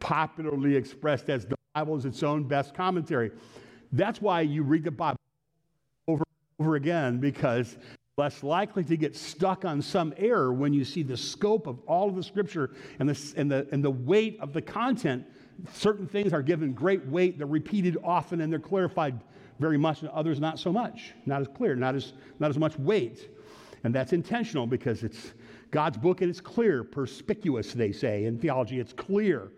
popularly 0.00 0.74
expressed 0.74 1.28
as 1.28 1.44
the 1.44 1.56
Bible 1.74 1.96
is 1.96 2.06
its 2.06 2.22
own 2.22 2.44
best 2.44 2.74
commentary. 2.74 3.32
That's 3.92 4.22
why 4.22 4.42
you 4.42 4.62
read 4.62 4.84
the 4.84 4.90
Bible 4.90 5.18
over 6.06 6.24
and 6.58 6.66
over 6.66 6.76
again 6.76 7.18
because 7.18 7.76
less 8.18 8.42
likely 8.42 8.82
to 8.82 8.96
get 8.96 9.16
stuck 9.16 9.64
on 9.64 9.80
some 9.80 10.12
error 10.16 10.52
when 10.52 10.72
you 10.72 10.84
see 10.84 11.02
the 11.04 11.16
scope 11.16 11.66
of 11.68 11.78
all 11.86 12.08
of 12.08 12.16
the 12.16 12.22
scripture 12.22 12.70
and 12.98 13.08
the, 13.08 13.32
and 13.36 13.50
the, 13.50 13.66
and 13.70 13.82
the 13.82 13.90
weight 13.90 14.38
of 14.40 14.52
the 14.52 14.60
content. 14.60 15.24
Certain 15.72 16.06
things 16.06 16.32
are 16.32 16.42
given 16.42 16.72
great 16.72 17.06
weight, 17.06 17.38
they're 17.38 17.46
repeated 17.46 17.96
often, 18.02 18.40
and 18.40 18.52
they're 18.52 18.60
clarified 18.60 19.20
very 19.60 19.78
much, 19.78 20.02
and 20.02 20.10
others 20.10 20.40
not 20.40 20.58
so 20.58 20.72
much. 20.72 21.12
Not 21.26 21.40
as 21.40 21.48
clear, 21.56 21.74
not 21.74 21.94
as, 21.94 22.12
not 22.38 22.50
as 22.50 22.58
much 22.58 22.76
weight. 22.78 23.30
And 23.84 23.94
that's 23.94 24.12
intentional 24.12 24.66
because 24.66 25.04
it's 25.04 25.32
God's 25.70 25.96
book 25.96 26.20
and 26.20 26.28
it's 26.28 26.40
clear, 26.40 26.82
perspicuous, 26.82 27.72
they 27.72 27.92
say 27.92 28.24
in 28.24 28.38
theology. 28.38 28.80
It's 28.80 28.92
clear. 28.92 29.52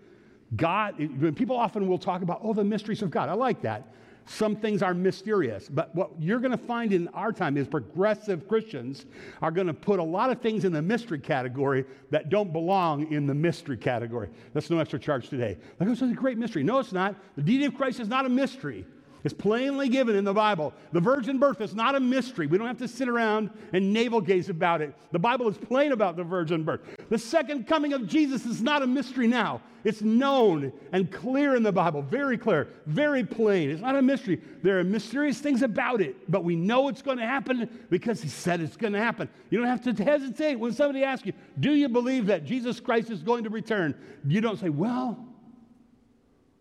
God, 0.57 0.97
people 1.37 1.57
often 1.57 1.89
will 1.89 1.99
talk 1.99 2.23
about, 2.23 2.41
oh, 2.43 2.53
the 2.53 2.65
mysteries 2.65 3.03
of 3.03 3.11
God. 3.11 3.29
I 3.29 3.35
like 3.35 3.63
that. 3.63 3.95
Some 4.31 4.55
things 4.55 4.81
are 4.81 4.95
mysterious. 4.95 5.69
But 5.69 5.93
what 5.95 6.11
you're 6.21 6.39
going 6.39 6.53
to 6.53 6.65
find 6.67 6.93
in 6.93 7.09
our 7.09 7.33
time 7.33 7.57
is 7.57 7.67
progressive 7.67 8.47
Christians 8.47 9.07
are 9.43 9.51
going 9.51 9.67
to 9.67 9.75
put 9.75 9.99
a 9.99 10.05
lot 10.05 10.31
of 10.31 10.41
things 10.41 10.65
in 10.65 10.73
the 10.73 10.81
mystery 10.81 11.19
category 11.19 11.85
that 12.11 12.29
don't 12.29 12.53
belong 12.53 13.11
in 13.13 13.27
the 13.27 13.35
mystery 13.35 13.77
category. 13.77 14.29
That's 14.55 14.71
no 14.71 14.79
extra 14.79 15.01
charge 15.01 15.29
today. 15.29 15.59
Like, 15.81 15.89
oh, 15.89 15.93
it's 15.93 16.03
a 16.03 16.07
great 16.07 16.39
mystery. 16.39 16.63
No, 16.63 16.79
it's 16.79 16.93
not. 16.93 17.17
The 17.35 17.43
deity 17.43 17.65
of 17.65 17.75
Christ 17.75 17.99
is 17.99 18.07
not 18.07 18.25
a 18.25 18.29
mystery. 18.29 18.87
It's 19.23 19.35
plainly 19.35 19.89
given 19.89 20.17
in 20.17 20.25
the 20.25 20.33
Bible. 20.33 20.73
The 20.93 21.01
virgin 21.01 21.39
birth 21.39 21.61
is 21.61 21.75
not 21.75 21.95
a 21.95 22.01
mystery. 22.01 22.47
We 22.47 22.57
don't 22.57 22.67
have 22.67 22.79
to 22.79 22.89
sit 22.89 23.09
around 23.09 23.51
and 23.73 23.93
navel 23.93 24.21
gaze 24.21 24.49
about 24.49 24.81
it. 24.81 24.95
The 25.13 25.19
Bible 25.19 25.49
is 25.49 25.59
plain 25.59 25.93
about 25.93 26.17
the 26.17 26.25
virgin 26.25 26.65
birth. 26.65 26.81
The 27.11 27.19
second 27.19 27.67
coming 27.67 27.93
of 27.93 28.07
Jesus 28.07 28.47
is 28.47 28.63
not 28.63 28.83
a 28.83 28.87
mystery 28.87 29.27
now. 29.27 29.61
It's 29.85 30.03
known 30.03 30.73
and 30.93 31.11
clear 31.11 31.57
in 31.57 31.63
the 31.63 31.73
Bible, 31.73 32.03
very 32.03 32.37
clear, 32.37 32.69
very 32.87 33.25
plain. 33.25 33.71
It's 33.71 33.81
not 33.81 33.97
a 33.97 34.03
mystery. 34.03 34.41
There 34.63 34.79
are 34.79 34.85
mysterious 34.85 35.39
things 35.39 35.63
about 35.63 36.01
it, 36.01 36.31
but 36.31 36.45
we 36.45 36.55
know 36.55 36.89
it's 36.89 37.03
going 37.03 37.19
to 37.19 37.27
happen 37.27 37.69
because 37.89 38.21
He 38.21 38.29
said 38.29 38.61
it's 38.61 38.77
going 38.77 38.93
to 38.93 38.99
happen. 38.99 39.29
You 39.49 39.59
don't 39.59 39.69
have 39.69 39.97
to 39.97 40.05
hesitate 40.05 40.57
when 40.57 40.73
somebody 40.73 41.03
asks 41.03 41.27
you, 41.27 41.33
Do 41.59 41.73
you 41.73 41.89
believe 41.89 42.27
that 42.27 42.45
Jesus 42.45 42.79
Christ 42.79 43.11
is 43.11 43.23
going 43.23 43.45
to 43.45 43.51
return? 43.51 43.95
You 44.27 44.41
don't 44.41 44.59
say, 44.59 44.69
Well, 44.69 45.19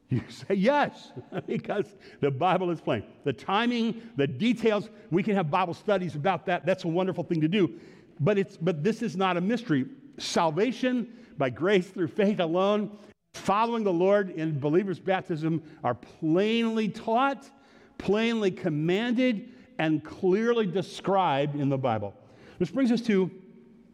you 0.11 0.23
say 0.27 0.55
yes, 0.55 1.11
because 1.47 1.85
the 2.19 2.31
Bible 2.31 2.71
is 2.71 2.81
plain. 2.81 3.03
The 3.23 3.33
timing, 3.33 4.01
the 4.15 4.25
details, 4.25 4.89
we 5.11 5.21
can 5.21 5.35
have 5.35 5.51
Bible 5.51 5.75
studies 5.75 6.15
about 6.15 6.45
that. 6.47 6.65
That's 6.65 6.83
a 6.83 6.87
wonderful 6.87 7.23
thing 7.23 7.41
to 7.41 7.47
do. 7.47 7.79
But, 8.19 8.37
it's, 8.37 8.57
but 8.57 8.83
this 8.83 9.01
is 9.01 9.15
not 9.15 9.37
a 9.37 9.41
mystery. 9.41 9.85
Salvation 10.17 11.13
by 11.37 11.49
grace 11.49 11.87
through 11.87 12.07
faith 12.07 12.39
alone, 12.39 12.97
following 13.33 13.83
the 13.83 13.93
Lord 13.93 14.31
in 14.31 14.59
believers' 14.59 14.99
baptism 14.99 15.61
are 15.83 15.93
plainly 15.93 16.89
taught, 16.89 17.49
plainly 17.97 18.51
commanded, 18.51 19.49
and 19.77 20.03
clearly 20.03 20.65
described 20.65 21.55
in 21.55 21.69
the 21.69 21.77
Bible. 21.77 22.13
This 22.57 22.71
brings 22.71 22.91
us 22.91 23.01
to 23.03 23.31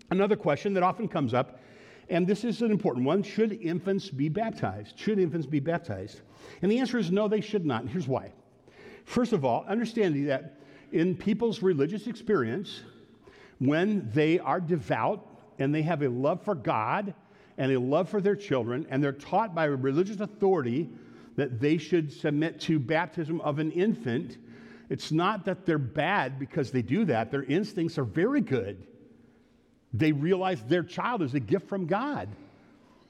another 0.09 0.35
question 0.35 0.73
that 0.73 0.81
often 0.81 1.07
comes 1.07 1.33
up 1.33 1.59
and 2.09 2.27
this 2.27 2.43
is 2.43 2.61
an 2.61 2.71
important 2.71 3.05
one. 3.05 3.23
Should 3.23 3.53
infants 3.61 4.09
be 4.09 4.29
baptized? 4.29 4.97
Should 4.97 5.19
infants 5.19 5.47
be 5.47 5.59
baptized? 5.59 6.21
And 6.61 6.71
the 6.71 6.79
answer 6.79 6.97
is 6.97 7.11
no, 7.11 7.27
they 7.27 7.41
should 7.41 7.65
not. 7.65 7.81
And 7.81 7.89
here's 7.89 8.07
why. 8.07 8.31
First 9.05 9.33
of 9.33 9.45
all, 9.45 9.65
understanding 9.67 10.25
that 10.25 10.59
in 10.91 11.15
people's 11.15 11.61
religious 11.61 12.07
experience, 12.07 12.81
when 13.59 14.09
they 14.13 14.39
are 14.39 14.59
devout 14.59 15.25
and 15.59 15.73
they 15.73 15.81
have 15.81 16.01
a 16.01 16.09
love 16.09 16.43
for 16.43 16.55
God 16.55 17.13
and 17.57 17.71
a 17.71 17.79
love 17.79 18.09
for 18.09 18.21
their 18.21 18.35
children, 18.35 18.85
and 18.89 19.03
they're 19.03 19.13
taught 19.13 19.55
by 19.55 19.65
a 19.65 19.71
religious 19.71 20.19
authority 20.19 20.89
that 21.35 21.59
they 21.59 21.77
should 21.77 22.11
submit 22.11 22.59
to 22.61 22.79
baptism 22.79 23.41
of 23.41 23.59
an 23.59 23.71
infant, 23.71 24.37
it's 24.89 25.11
not 25.11 25.45
that 25.45 25.65
they're 25.65 25.77
bad 25.77 26.37
because 26.37 26.71
they 26.71 26.81
do 26.81 27.05
that. 27.05 27.31
Their 27.31 27.43
instincts 27.43 27.97
are 27.97 28.03
very 28.03 28.41
good. 28.41 28.85
They 29.97 30.11
realize 30.11 30.61
their 30.63 30.83
child 30.83 31.21
is 31.21 31.33
a 31.35 31.39
gift 31.39 31.69
from 31.69 31.85
God. 31.85 32.27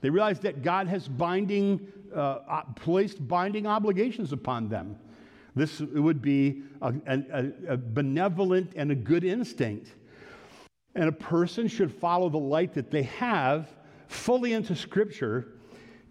They 0.02 0.10
realize 0.10 0.40
that 0.42 0.62
God 0.62 0.88
has 0.88 1.08
binding, 1.08 1.88
uh, 2.14 2.62
placed 2.76 3.28
binding 3.28 3.66
obligations 3.66 4.32
upon 4.32 4.70
them. 4.70 4.96
This 5.56 5.80
would 5.80 6.22
be 6.22 6.62
a, 6.82 6.94
a, 7.08 7.74
a 7.74 7.78
benevolent 7.78 8.74
and 8.76 8.92
a 8.92 8.96
good 8.96 9.24
instinct. 9.24 9.94
And 10.94 11.10
a 11.10 11.14
person 11.14 11.68
should 11.68 11.92
follow 11.92 12.30
the 12.30 12.38
light 12.38 12.74
that 12.76 12.92
they 12.92 13.04
have 13.04 13.68
fully 14.08 14.54
into 14.54 14.76
Scripture. 14.76 15.54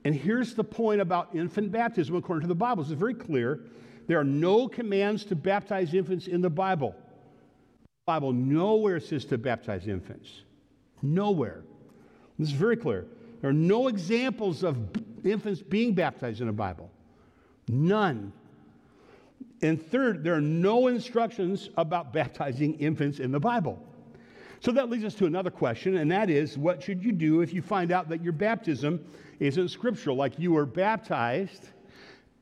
And 0.04 0.14
here's 0.14 0.54
the 0.54 0.64
point 0.64 1.00
about 1.00 1.34
infant 1.34 1.70
baptism 1.70 2.16
according 2.16 2.42
to 2.42 2.48
the 2.48 2.54
Bible. 2.54 2.82
It's 2.82 2.92
very 2.92 3.14
clear. 3.14 3.60
There 4.08 4.18
are 4.18 4.24
no 4.24 4.66
commands 4.66 5.24
to 5.26 5.36
baptize 5.36 5.94
infants 5.94 6.26
in 6.26 6.40
the 6.40 6.50
Bible. 6.50 6.96
The 6.98 8.12
Bible 8.12 8.32
nowhere 8.32 8.98
says 8.98 9.24
to 9.26 9.38
baptize 9.38 9.86
infants. 9.86 10.43
Nowhere. 11.04 11.62
This 12.38 12.48
is 12.48 12.54
very 12.54 12.76
clear. 12.76 13.06
There 13.40 13.50
are 13.50 13.52
no 13.52 13.88
examples 13.88 14.64
of 14.64 14.78
infants 15.22 15.60
being 15.60 15.92
baptized 15.92 16.40
in 16.40 16.46
the 16.46 16.52
Bible. 16.52 16.90
None. 17.68 18.32
And 19.62 19.80
third, 19.80 20.24
there 20.24 20.34
are 20.34 20.40
no 20.40 20.88
instructions 20.88 21.68
about 21.76 22.12
baptizing 22.12 22.74
infants 22.80 23.20
in 23.20 23.30
the 23.30 23.40
Bible. 23.40 23.78
So 24.60 24.72
that 24.72 24.88
leads 24.88 25.04
us 25.04 25.14
to 25.16 25.26
another 25.26 25.50
question, 25.50 25.98
and 25.98 26.10
that 26.10 26.30
is 26.30 26.56
what 26.56 26.82
should 26.82 27.04
you 27.04 27.12
do 27.12 27.42
if 27.42 27.52
you 27.52 27.60
find 27.60 27.92
out 27.92 28.08
that 28.08 28.22
your 28.22 28.32
baptism 28.32 29.04
isn't 29.38 29.68
scriptural? 29.68 30.16
Like 30.16 30.38
you 30.38 30.52
were 30.52 30.64
baptized, 30.64 31.68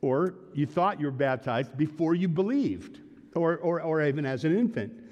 or 0.01 0.35
you 0.53 0.65
thought 0.65 1.01
you 1.01 1.07
were 1.07 1.11
baptized 1.11 1.77
before 1.77 2.15
you 2.15 2.29
believed, 2.29 2.99
or, 3.35 3.57
or, 3.57 3.81
or 3.81 4.01
even 4.01 4.25
as 4.25 4.45
an 4.45 4.57
infant. 4.57 5.02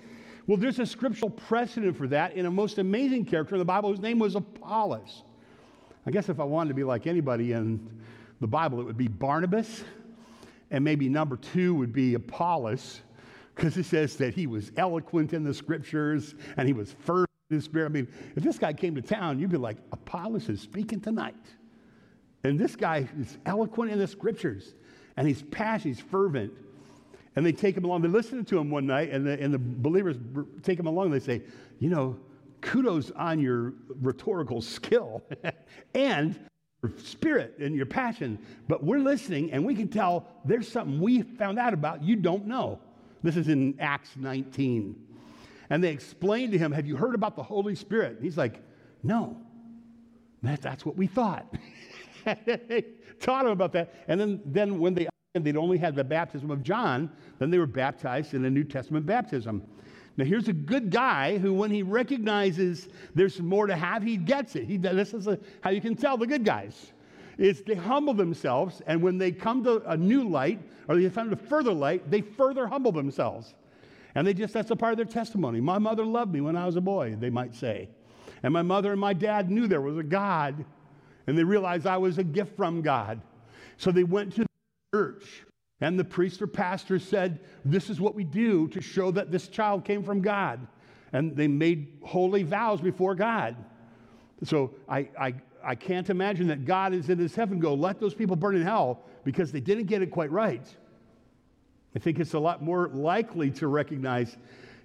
Well, 0.48 0.58
there's 0.58 0.80
a 0.80 0.86
scriptural 0.86 1.30
precedent 1.30 1.96
for 1.96 2.08
that 2.08 2.34
in 2.34 2.46
a 2.46 2.52
most 2.52 2.78
amazing 2.78 3.26
character 3.26 3.56
in 3.56 3.60
the 3.60 3.66
Bible 3.66 3.90
whose 3.90 4.00
name 4.00 4.20
was 4.20 4.36
Apollos. 4.36 5.24
I 6.06 6.12
guess 6.12 6.30
if 6.30 6.40
I 6.40 6.44
wanted 6.44 6.70
to 6.70 6.74
be 6.74 6.84
like 6.84 7.06
anybody 7.06 7.52
in 7.52 7.88
the 8.40 8.48
Bible, 8.48 8.80
it 8.80 8.84
would 8.84 8.98
be 8.98 9.08
Barnabas, 9.08 9.84
and 10.72 10.84
maybe 10.84 11.08
number 11.08 11.38
two 11.38 11.76
would 11.76 11.94
be 11.94 12.16
Apollos, 12.16 13.02
because 13.54 13.78
it 13.78 13.86
says 13.86 14.16
that 14.18 14.34
he 14.34 14.48
was 14.48 14.72
eloquent 14.78 15.34
in 15.34 15.44
the 15.44 15.54
scriptures 15.54 16.34
and 16.58 16.68
he 16.68 16.74
was 16.74 16.96
fervent 17.06 17.30
in 17.52 17.58
the 17.58 17.62
spirit. 17.62 17.86
I 17.86 17.90
mean, 17.90 18.08
if 18.36 18.42
this 18.42 18.58
guy 18.58 18.74
came 18.74 18.96
to 18.96 19.02
town, 19.02 19.40
you'd 19.40 19.52
be 19.52 19.58
like, 19.58 19.78
Apollos 19.92 20.50
is 20.50 20.60
speaking 20.60 21.00
tonight. 21.00 21.36
And 22.44 22.58
this 22.58 22.76
guy 22.76 23.08
is 23.20 23.38
eloquent 23.46 23.92
in 23.92 24.00
the 24.00 24.08
scriptures, 24.08 24.74
and 25.18 25.28
he's 25.28 25.44
passionate, 25.44 25.98
he's 25.98 26.04
fervent. 26.04 26.52
And 27.36 27.46
they 27.46 27.52
take 27.52 27.78
him 27.78 27.86
along. 27.86 28.02
They 28.02 28.10
listen 28.10 28.44
to 28.46 28.58
him 28.58 28.70
one 28.70 28.86
night, 28.86 29.10
and 29.12 29.26
the, 29.26 29.42
and 29.42 29.54
the 29.54 29.60
believers 29.60 30.18
take 30.64 30.78
him 30.80 30.88
along. 30.88 31.06
And 31.06 31.14
they 31.14 31.26
say, 31.26 31.42
You 31.80 31.90
know, 31.90 32.18
kudos 32.60 33.12
on 33.12 33.40
your 33.40 33.74
rhetorical 34.02 34.62
skill 34.62 35.24
and 35.96 36.40
your 36.84 36.92
spirit 36.98 37.58
and 37.60 37.76
your 37.76 37.86
passion. 37.86 38.38
But 38.68 38.84
we're 38.84 39.00
listening, 39.00 39.52
and 39.52 39.66
we 39.66 39.76
can 39.76 39.88
tell 39.88 40.28
there's 40.46 40.68
something 40.68 41.00
we 41.00 41.22
found 41.22 41.58
out 41.58 41.74
about 41.74 42.04
you 42.04 42.16
don't 42.16 42.48
know. 42.48 42.80
This 43.24 43.38
is 43.38 43.48
in 43.48 43.76
Acts 43.80 44.12
19. 44.18 44.96
And 45.70 45.82
they 45.82 45.92
explained 45.92 46.52
to 46.52 46.58
him, 46.58 46.72
Have 46.72 46.86
you 46.86 46.98
heard 46.98 47.16
about 47.16 47.36
the 47.36 47.44
Holy 47.44 47.76
Spirit? 47.76 48.16
And 48.16 48.24
he's 48.24 48.38
like, 48.38 48.62
No. 49.04 49.38
That, 50.44 50.62
that's 50.62 50.86
what 50.86 50.96
we 50.96 51.08
thought. 51.08 51.54
They 52.46 52.86
taught 53.20 53.46
him 53.46 53.52
about 53.52 53.74
that. 53.74 53.96
And 54.08 54.22
then, 54.22 54.42
then 54.46 54.78
when 54.78 54.94
they 54.94 55.08
and 55.34 55.46
they'd 55.46 55.56
only 55.56 55.78
had 55.78 55.96
the 55.96 56.04
baptism 56.04 56.52
of 56.52 56.62
John, 56.62 57.10
then 57.40 57.50
they 57.50 57.58
were 57.58 57.66
baptized 57.66 58.34
in 58.34 58.44
a 58.44 58.50
New 58.50 58.66
Testament 58.66 59.06
baptism. 59.06 59.64
Now, 60.18 60.26
here's 60.26 60.50
a 60.50 60.54
good 60.54 60.90
guy 60.90 61.38
who, 61.38 61.54
when 61.54 61.72
he 61.72 61.84
recognizes 61.84 62.90
there's 63.16 63.40
more 63.40 63.66
to 63.66 63.76
have, 63.76 64.04
he 64.04 64.18
gets 64.18 64.58
it. 64.58 64.66
He, 64.66 64.76
this 64.76 65.14
is 65.14 65.28
a, 65.28 65.40
how 65.62 65.70
you 65.70 65.80
can 65.80 65.96
tell 65.96 66.18
the 66.18 66.28
good 66.28 66.44
guys. 66.44 66.92
Is 67.38 67.62
they 67.62 67.76
humble 67.76 68.14
themselves, 68.14 68.82
and 68.88 69.02
when 69.02 69.18
they 69.18 69.32
come 69.32 69.64
to 69.64 69.82
a 69.90 69.96
new 69.96 70.28
light 70.28 70.60
or 70.90 70.98
they 70.98 71.08
find 71.08 71.32
a 71.32 71.38
further 71.38 71.72
light, 71.72 72.12
they 72.12 72.22
further 72.22 72.68
humble 72.68 72.92
themselves. 72.92 73.56
And 74.16 74.28
they 74.28 74.34
just, 74.34 74.54
that's 74.54 74.70
a 74.70 74.76
part 74.76 74.92
of 74.92 74.98
their 74.98 75.06
testimony. 75.06 75.62
My 75.62 75.78
mother 75.78 76.04
loved 76.04 76.34
me 76.34 76.42
when 76.42 76.58
I 76.58 76.66
was 76.66 76.76
a 76.76 76.82
boy, 76.82 77.16
they 77.18 77.30
might 77.30 77.56
say. 77.56 77.88
And 78.44 78.52
my 78.52 78.62
mother 78.62 78.92
and 78.92 79.00
my 79.00 79.14
dad 79.14 79.50
knew 79.50 79.66
there 79.68 79.80
was 79.80 79.98
a 79.98 80.04
God, 80.04 80.66
and 81.26 81.38
they 81.38 81.44
realized 81.46 81.88
I 81.88 81.98
was 81.98 82.18
a 82.18 82.24
gift 82.24 82.58
from 82.58 82.82
God. 82.82 83.22
So 83.78 83.92
they 83.92 84.04
went 84.04 84.36
to 84.36 84.46
church. 84.94 85.44
And 85.80 85.98
the 85.98 86.04
priest 86.04 86.42
or 86.42 86.48
pastor 86.48 87.00
said, 87.00 87.40
This 87.66 87.90
is 87.90 88.00
what 88.00 88.14
we 88.14 88.24
do 88.24 88.68
to 88.70 88.82
show 88.82 89.10
that 89.12 89.32
this 89.32 89.48
child 89.48 89.86
came 89.86 90.04
from 90.04 90.22
God. 90.22 90.68
And 91.14 91.36
they 91.36 91.48
made 91.48 92.00
holy 92.04 92.44
vows 92.44 92.82
before 92.82 93.16
God. 93.16 93.56
So 94.44 94.76
I, 94.88 95.10
I, 95.20 95.34
I 95.64 95.76
can't 95.76 96.10
imagine 96.10 96.48
that 96.48 96.66
God 96.66 96.94
is 96.94 97.10
in 97.10 97.20
his 97.20 97.36
heaven 97.36 97.60
go, 97.60 97.74
let 97.74 98.00
those 98.00 98.14
people 98.14 98.36
burn 98.36 98.56
in 98.56 98.64
hell 98.64 99.02
because 99.24 99.52
they 99.52 99.60
didn't 99.60 99.86
get 99.86 100.02
it 100.02 100.08
quite 100.08 100.32
right. 100.32 100.66
I 101.96 102.00
think 102.00 102.20
it's 102.20 102.34
a 102.34 102.40
lot 102.40 102.64
more 102.64 102.90
likely 102.90 103.52
to 103.52 103.68
recognize 103.68 104.38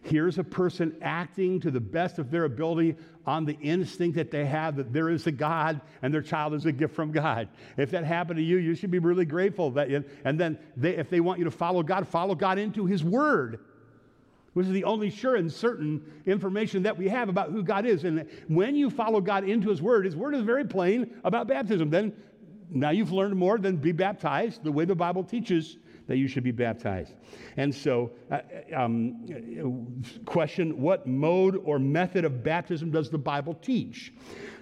Here's 0.08 0.38
a 0.38 0.44
person 0.44 0.96
acting 1.02 1.58
to 1.60 1.70
the 1.72 1.80
best 1.80 2.20
of 2.20 2.30
their 2.30 2.44
ability 2.44 2.94
on 3.26 3.44
the 3.44 3.58
instinct 3.60 4.16
that 4.16 4.30
they 4.30 4.46
have 4.46 4.76
that 4.76 4.92
there 4.92 5.10
is 5.10 5.26
a 5.26 5.32
God 5.32 5.80
and 6.00 6.14
their 6.14 6.22
child 6.22 6.54
is 6.54 6.64
a 6.64 6.70
gift 6.70 6.94
from 6.94 7.10
God. 7.10 7.48
If 7.76 7.90
that 7.90 8.04
happened 8.04 8.36
to 8.36 8.42
you, 8.42 8.58
you 8.58 8.76
should 8.76 8.92
be 8.92 9.00
really 9.00 9.24
grateful. 9.24 9.72
That, 9.72 9.88
and 10.24 10.38
then 10.38 10.58
they, 10.76 10.96
if 10.96 11.10
they 11.10 11.18
want 11.18 11.40
you 11.40 11.44
to 11.44 11.50
follow 11.50 11.82
God, 11.82 12.06
follow 12.06 12.36
God 12.36 12.56
into 12.56 12.86
His 12.86 13.02
Word, 13.02 13.58
which 14.52 14.68
is 14.68 14.72
the 14.72 14.84
only 14.84 15.10
sure 15.10 15.34
and 15.34 15.52
certain 15.52 16.00
information 16.24 16.84
that 16.84 16.96
we 16.96 17.08
have 17.08 17.28
about 17.28 17.50
who 17.50 17.64
God 17.64 17.84
is. 17.84 18.04
And 18.04 18.28
when 18.46 18.76
you 18.76 18.90
follow 18.90 19.20
God 19.20 19.42
into 19.42 19.70
His 19.70 19.82
Word, 19.82 20.04
His 20.04 20.14
Word 20.14 20.36
is 20.36 20.42
very 20.42 20.64
plain 20.64 21.16
about 21.24 21.48
baptism. 21.48 21.90
Then 21.90 22.12
now 22.70 22.90
you've 22.90 23.10
learned 23.12 23.34
more 23.34 23.58
than 23.58 23.76
be 23.76 23.90
baptized 23.90 24.62
the 24.62 24.70
way 24.70 24.84
the 24.84 24.94
Bible 24.94 25.24
teaches 25.24 25.78
that 26.06 26.16
you 26.16 26.28
should 26.28 26.44
be 26.44 26.52
baptized. 26.52 27.14
And 27.56 27.74
so, 27.74 28.12
uh, 28.30 28.40
um, 28.74 30.02
question 30.24 30.80
what 30.80 31.06
mode 31.06 31.60
or 31.64 31.78
method 31.78 32.24
of 32.24 32.42
baptism 32.42 32.90
does 32.90 33.10
the 33.10 33.18
Bible 33.18 33.54
teach? 33.54 34.12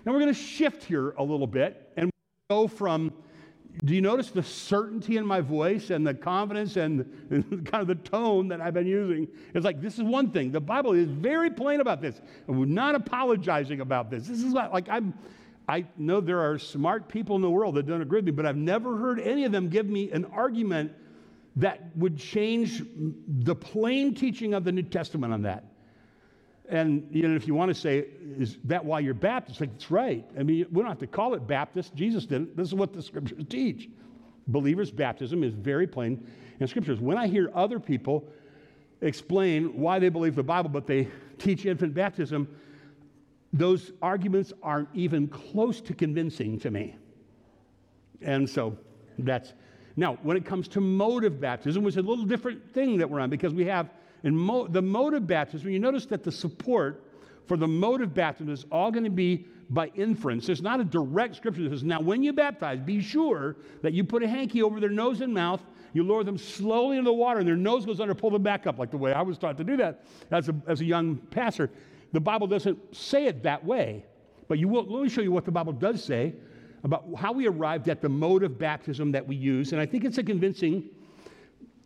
Now, 0.05 0.13
we're 0.13 0.21
going 0.21 0.35
to 0.35 0.41
shift 0.41 0.85
here 0.85 1.11
a 1.13 1.23
little 1.23 1.47
bit 1.47 1.91
and 1.97 2.11
go 2.51 2.69
from 2.69 3.13
do 3.85 3.93
you 3.95 4.01
notice 4.01 4.31
the 4.31 4.43
certainty 4.43 5.17
in 5.17 5.27
my 5.27 5.41
voice 5.41 5.91
and 5.91 6.07
the 6.07 6.15
confidence 6.15 6.77
and, 6.77 7.05
kind 7.67 7.83
of 7.83 7.89
the 7.89 7.97
tone 7.97 8.49
that 8.49 8.61
I've 8.61 8.75
been 8.75 8.87
using? 8.87 9.27
It's 9.53 9.65
like, 9.65 9.81
this 9.81 9.95
is 9.95 10.05
one 10.05 10.31
thing. 10.31 10.53
The 10.53 10.61
Bible 10.61 10.93
is 10.93 11.09
very 11.09 11.51
plain 11.51 11.81
about 11.81 12.01
this. 12.01 12.21
We're 12.47 12.67
not 12.67 12.95
apologizing 12.95 13.81
about 13.81 14.11
this. 14.11 14.29
This 14.29 14.43
is 14.43 14.53
like 14.53 14.89
I'm, 14.89 15.13
I 15.67 15.87
know 15.97 16.21
there 16.21 16.41
are 16.41 16.59
smart 16.59 17.09
people 17.09 17.37
in 17.37 17.43
the 17.43 17.51
world 17.51 17.75
that 17.75 17.87
don't 17.87 18.03
agree 18.03 18.19
with 18.19 18.27
me, 18.27 18.33
but 18.33 18.47
I've 18.47 18.57
never 18.57 18.97
heard 18.97 19.19
any 19.19 19.45
of 19.45 19.51
them 19.51 19.69
give 19.69 19.87
me 19.87 20.11
an 20.13 20.25
argument 20.27 20.93
that 21.57 21.97
would 21.97 22.19
change 22.19 22.83
the 23.27 23.55
plain 23.55 24.15
teaching 24.15 24.55
of 24.55 24.65
the 24.65 24.73
New 24.73 24.83
Testament 24.83 25.33
on 25.33 25.43
that. 25.43 25.65
And 26.69 27.07
you 27.11 27.29
know, 27.29 27.37
if 27.37 27.47
you 27.47 27.55
want 27.55 27.69
to 27.69 27.75
say, 27.75 28.07
is 28.39 28.59
that 28.65 28.85
why 28.85 29.01
you're 29.01 29.15
Baptist? 29.15 29.61
Like, 29.61 29.71
it's 29.75 29.91
right. 29.91 30.25
I 30.39 30.43
mean, 30.43 30.67
we 30.71 30.81
don't 30.81 30.89
have 30.89 30.99
to 31.01 31.07
call 31.07 31.35
it 31.35 31.47
Baptist. 31.47 31.95
Jesus 31.95 32.27
didn't. 32.27 32.57
This 32.57 32.69
is 32.69 32.75
what 32.75 32.93
the 32.93 33.03
scriptures 33.03 33.45
teach. 33.49 33.89
Believers' 34.47 34.91
baptism 34.91 35.45
is 35.45 35.55
very 35.55 35.87
plain 35.87 36.27
in 36.61 36.67
scriptures. 36.67 37.01
When 37.01 37.19
I 37.19 37.27
hear 37.27 37.51
other 37.55 37.79
people 37.79 38.29
explain 39.01 39.79
why 39.79 39.99
they 39.99 40.09
believe 40.09 40.35
the 40.35 40.43
Bible, 40.43 40.71
but 40.71 40.87
they 40.87 41.09
teach 41.39 41.67
infant 41.67 41.95
baptism, 41.95 42.49
those 43.53 43.93
arguments 44.03 44.53
aren't 44.63 44.89
even 44.95 45.29
close 45.29 45.81
to 45.83 45.95
convincing 45.95 46.59
to 46.61 46.71
me. 46.71 46.97
And 48.23 48.49
so 48.49 48.77
that's 49.19 49.53
now 49.97 50.19
when 50.23 50.37
it 50.37 50.45
comes 50.45 50.69
to 50.69 50.81
mode 50.81 51.25
of 51.25 51.41
baptism, 51.41 51.83
which 51.83 51.95
is 51.95 51.99
a 51.99 52.09
little 52.09 52.25
different 52.25 52.73
thing 52.73 52.99
that 52.99 53.09
we're 53.09 53.21
on 53.21 53.31
because 53.31 53.55
we 53.55 53.65
have 53.67 53.91
in 54.23 54.35
mo- 54.37 54.67
the 54.67 54.83
mode 54.83 55.15
of 55.15 55.27
baptism, 55.27 55.71
you 55.71 55.79
notice 55.79 56.07
that 56.07 56.25
the 56.25 56.33
support 56.33 57.05
for 57.47 57.57
the 57.57 57.69
mode 57.69 58.01
of 58.01 58.15
baptism 58.15 58.53
is 58.53 58.65
all 58.73 58.91
going 58.91 59.05
to 59.05 59.11
be 59.11 59.47
by 59.71 59.91
inference. 59.95 60.47
There's 60.47 60.63
not 60.63 60.81
a 60.81 60.85
direct 60.85 61.37
scripture 61.37 61.63
that 61.65 61.71
says, 61.71 61.85
now 61.85 62.01
when 62.01 62.23
you 62.23 62.33
baptize, 62.33 62.81
be 62.81 63.01
sure 63.01 63.57
that 63.83 63.93
you 63.93 64.05
put 64.05 64.23
a 64.23 64.29
hanky 64.29 64.63
over 64.63 64.81
their 64.81 64.91
nose 64.91 65.21
and 65.21 65.33
mouth, 65.33 65.63
you 65.93 66.03
lower 66.03 66.25
them 66.25 66.39
slowly 66.39 66.97
into 66.97 67.09
the 67.09 67.15
water, 67.15 67.39
and 67.39 67.49
their 67.49 67.57
nose 67.57 67.87
goes 67.87 68.01
under, 68.01 68.15
pull 68.15 68.31
them 68.31 68.43
back 68.43 68.67
up, 68.67 68.79
like 68.79 68.91
the 68.91 68.97
way 68.97 69.13
I 69.13 69.23
was 69.23 69.39
taught 69.39 69.57
to 69.59 69.65
do 69.65 69.77
that 69.77 70.05
as 70.31 70.49
a, 70.49 70.55
as 70.67 70.81
a 70.81 70.85
young 70.85 71.17
pastor. 71.17 71.71
The 72.13 72.21
Bible 72.21 72.47
doesn't 72.47 72.97
say 72.97 73.27
it 73.27 73.43
that 73.43 73.65
way, 73.65 74.05
but 74.49 74.59
you 74.59 74.69
will, 74.69 74.85
let 74.85 75.03
me 75.03 75.09
show 75.09 75.21
you 75.21 75.33
what 75.33 75.45
the 75.45 75.53
Bible 75.53 75.73
does 75.73 76.03
say 76.03 76.35
about 76.85 77.07
how 77.17 77.33
we 77.33 77.49
arrived 77.49 77.89
at 77.89 78.01
the 78.01 78.09
mode 78.09 78.43
of 78.43 78.59
baptism 78.59 79.11
that 79.13 79.27
we 79.27 79.35
use, 79.35 79.73
and 79.73 79.81
I 79.81 79.87
think 79.87 80.05
it's 80.05 80.19
a 80.19 80.23
convincing 80.23 80.91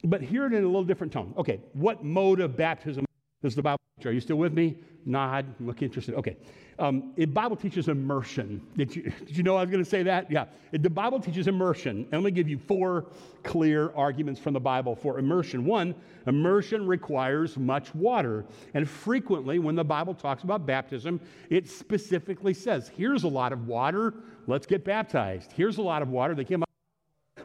but 0.04 0.22
hear 0.22 0.46
it 0.46 0.52
in 0.52 0.62
a 0.62 0.66
little 0.66 0.84
different 0.84 1.12
tone. 1.12 1.34
Okay, 1.36 1.60
what 1.72 2.04
mode 2.04 2.40
of 2.40 2.56
baptism 2.56 3.04
does 3.42 3.54
the 3.54 3.62
Bible 3.62 3.78
teach? 3.98 4.06
Are 4.06 4.12
you 4.12 4.20
still 4.20 4.36
with 4.36 4.52
me? 4.52 4.78
Nod, 5.08 5.46
look 5.58 5.82
interested. 5.82 6.14
Okay. 6.14 6.36
Um, 6.78 7.12
the 7.16 7.24
Bible 7.24 7.56
teaches 7.56 7.88
immersion. 7.88 8.60
Did 8.76 8.94
you, 8.94 9.02
did 9.26 9.36
you 9.36 9.42
know 9.42 9.56
I 9.56 9.62
was 9.62 9.70
going 9.70 9.82
to 9.82 9.88
say 9.88 10.02
that? 10.04 10.30
Yeah. 10.30 10.44
The 10.70 10.90
Bible 10.90 11.18
teaches 11.18 11.48
immersion. 11.48 12.06
And 12.12 12.22
let 12.22 12.24
me 12.24 12.30
give 12.30 12.48
you 12.48 12.58
four 12.58 13.06
clear 13.42 13.90
arguments 13.96 14.38
from 14.38 14.52
the 14.52 14.60
Bible 14.60 14.94
for 14.94 15.18
immersion. 15.18 15.64
One, 15.64 15.94
immersion 16.26 16.86
requires 16.86 17.56
much 17.56 17.92
water. 17.94 18.44
And 18.74 18.88
frequently, 18.88 19.58
when 19.58 19.74
the 19.74 19.84
Bible 19.84 20.14
talks 20.14 20.44
about 20.44 20.66
baptism, 20.66 21.20
it 21.50 21.68
specifically 21.68 22.54
says, 22.54 22.90
here's 22.94 23.24
a 23.24 23.28
lot 23.28 23.52
of 23.52 23.66
water, 23.66 24.14
let's 24.46 24.66
get 24.66 24.84
baptized. 24.84 25.52
Here's 25.52 25.78
a 25.78 25.82
lot 25.82 26.02
of 26.02 26.10
water. 26.10 26.34
They 26.34 26.44
came 26.44 26.62
up, 26.62 26.68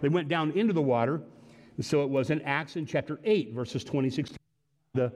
they 0.01 0.09
went 0.09 0.27
down 0.27 0.51
into 0.51 0.73
the 0.73 0.81
water. 0.81 1.21
And 1.77 1.85
so 1.85 2.03
it 2.03 2.09
was 2.09 2.29
in 2.29 2.41
Acts 2.41 2.75
in 2.75 2.85
chapter 2.85 3.19
8, 3.23 3.53
verses 3.53 3.83
26. 3.83 4.33
The, 4.93 5.11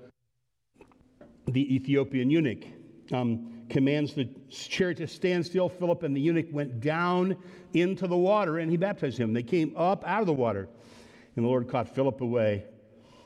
the 1.48 1.76
Ethiopian 1.76 2.30
eunuch 2.30 2.66
um, 3.12 3.64
commands 3.70 4.14
the 4.14 4.30
chariot 4.50 4.98
to 4.98 5.08
stand 5.08 5.46
still. 5.46 5.70
Philip 5.70 6.04
and 6.04 6.16
the 6.16 6.22
eunuch 6.22 6.48
went 6.52 6.80
down 6.82 7.38
into 7.74 8.08
the 8.08 8.18
water 8.18 8.60
and 8.60 8.70
he 8.70 8.78
baptized 8.78 9.18
him. 9.18 9.34
They 9.34 9.44
came 9.44 9.74
up 9.78 10.04
out 10.06 10.22
of 10.22 10.28
the 10.28 10.34
water, 10.34 10.68
and 11.36 11.46
the 11.46 11.50
Lord 11.50 11.70
caught 11.70 11.94
Philip 11.94 12.22
away. 12.22 12.66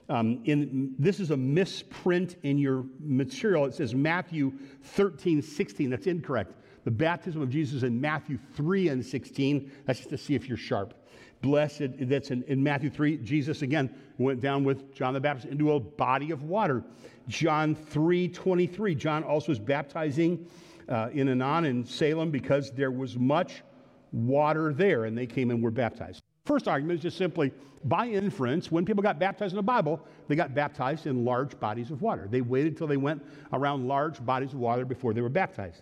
Um, 0.09 0.41
in, 0.43 0.93
this 0.99 1.19
is 1.19 1.31
a 1.31 1.37
misprint 1.37 2.35
in 2.43 2.57
your 2.57 2.85
material. 2.99 3.65
It 3.65 3.75
says 3.75 3.95
Matthew 3.95 4.51
13, 4.83 5.41
16. 5.41 5.89
That's 5.89 6.07
incorrect. 6.07 6.55
The 6.83 6.91
baptism 6.91 7.41
of 7.41 7.49
Jesus 7.49 7.83
in 7.83 8.01
Matthew 8.01 8.37
3 8.55 8.89
and 8.89 9.05
16. 9.05 9.71
That's 9.85 9.99
just 9.99 10.09
to 10.09 10.17
see 10.17 10.35
if 10.35 10.49
you're 10.49 10.57
sharp. 10.57 11.00
Blessed, 11.41 11.89
that's 12.01 12.31
in, 12.31 12.43
in, 12.43 12.61
Matthew 12.61 12.89
3. 12.89 13.17
Jesus 13.17 13.61
again 13.61 13.93
went 14.17 14.41
down 14.41 14.63
with 14.63 14.93
John 14.93 15.13
the 15.13 15.19
Baptist 15.19 15.47
into 15.47 15.73
a 15.73 15.79
body 15.79 16.31
of 16.31 16.43
water. 16.43 16.83
John 17.27 17.75
3 17.75 18.27
23. 18.27 18.95
John 18.95 19.23
also 19.23 19.49
was 19.49 19.59
baptizing 19.59 20.45
uh, 20.87 21.09
in 21.13 21.27
Aenon 21.27 21.65
in 21.65 21.85
Salim 21.85 22.29
because 22.31 22.71
there 22.71 22.91
was 22.91 23.17
much 23.17 23.63
water 24.11 24.73
there 24.73 25.05
and 25.05 25.17
they 25.17 25.25
came 25.25 25.49
and 25.51 25.63
were 25.63 25.71
baptized. 25.71 26.21
First 26.45 26.67
argument 26.67 26.97
is 26.99 27.03
just 27.03 27.17
simply 27.17 27.51
by 27.85 28.07
inference, 28.07 28.71
when 28.71 28.85
people 28.85 29.01
got 29.01 29.19
baptized 29.19 29.53
in 29.53 29.57
the 29.57 29.63
Bible, 29.63 29.99
they 30.27 30.35
got 30.35 30.53
baptized 30.53 31.07
in 31.07 31.25
large 31.25 31.59
bodies 31.59 31.89
of 31.89 32.01
water. 32.01 32.27
They 32.29 32.41
waited 32.41 32.77
till 32.77 32.87
they 32.87 32.97
went 32.97 33.23
around 33.53 33.87
large 33.87 34.23
bodies 34.23 34.53
of 34.53 34.59
water 34.59 34.85
before 34.85 35.13
they 35.13 35.21
were 35.21 35.29
baptized. 35.29 35.81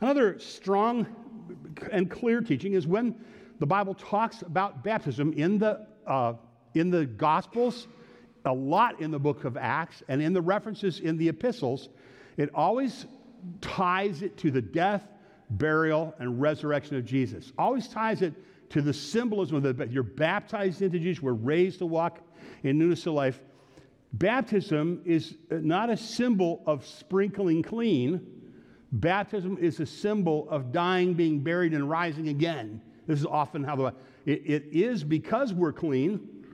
Another 0.00 0.38
strong 0.38 1.06
and 1.92 2.10
clear 2.10 2.40
teaching 2.40 2.72
is 2.72 2.86
when 2.86 3.14
the 3.60 3.66
Bible 3.66 3.94
talks 3.94 4.40
about 4.42 4.82
baptism 4.82 5.34
in 5.34 5.58
the, 5.58 5.86
uh, 6.06 6.32
in 6.74 6.90
the 6.90 7.04
Gospels, 7.04 7.86
a 8.46 8.52
lot 8.52 9.00
in 9.00 9.10
the 9.10 9.18
book 9.18 9.44
of 9.44 9.58
Acts, 9.58 10.02
and 10.08 10.20
in 10.20 10.32
the 10.32 10.40
references 10.40 10.98
in 10.98 11.18
the 11.18 11.28
epistles. 11.28 11.90
It 12.38 12.50
always 12.54 13.04
ties 13.60 14.22
it 14.22 14.38
to 14.38 14.50
the 14.50 14.62
death, 14.62 15.06
burial, 15.50 16.14
and 16.18 16.40
resurrection 16.40 16.96
of 16.96 17.04
Jesus. 17.04 17.52
Always 17.58 17.86
ties 17.86 18.22
it 18.22 18.32
to 18.70 18.80
the 18.80 18.94
symbolism 18.94 19.56
of 19.56 19.76
that 19.76 19.90
you're 19.92 20.02
baptized 20.02 20.80
into 20.80 20.98
Jesus, 20.98 21.22
we're 21.22 21.32
raised 21.32 21.80
to 21.80 21.86
walk 21.86 22.18
in 22.62 22.78
newness 22.78 23.06
of 23.06 23.12
life. 23.12 23.40
Baptism 24.14 25.02
is 25.04 25.36
not 25.50 25.90
a 25.90 25.96
symbol 25.96 26.62
of 26.66 26.86
sprinkling 26.86 27.62
clean. 27.62 28.26
Baptism 28.90 29.58
is 29.60 29.78
a 29.80 29.86
symbol 29.86 30.48
of 30.48 30.72
dying, 30.72 31.14
being 31.14 31.40
buried, 31.40 31.74
and 31.74 31.88
rising 31.88 32.28
again. 32.28 32.80
This 33.10 33.18
is 33.18 33.26
often 33.26 33.64
how 33.64 33.74
the 33.74 33.94
it, 34.24 34.42
it 34.46 34.64
is 34.70 35.02
because 35.02 35.52
we're 35.52 35.72
clean, 35.72 36.44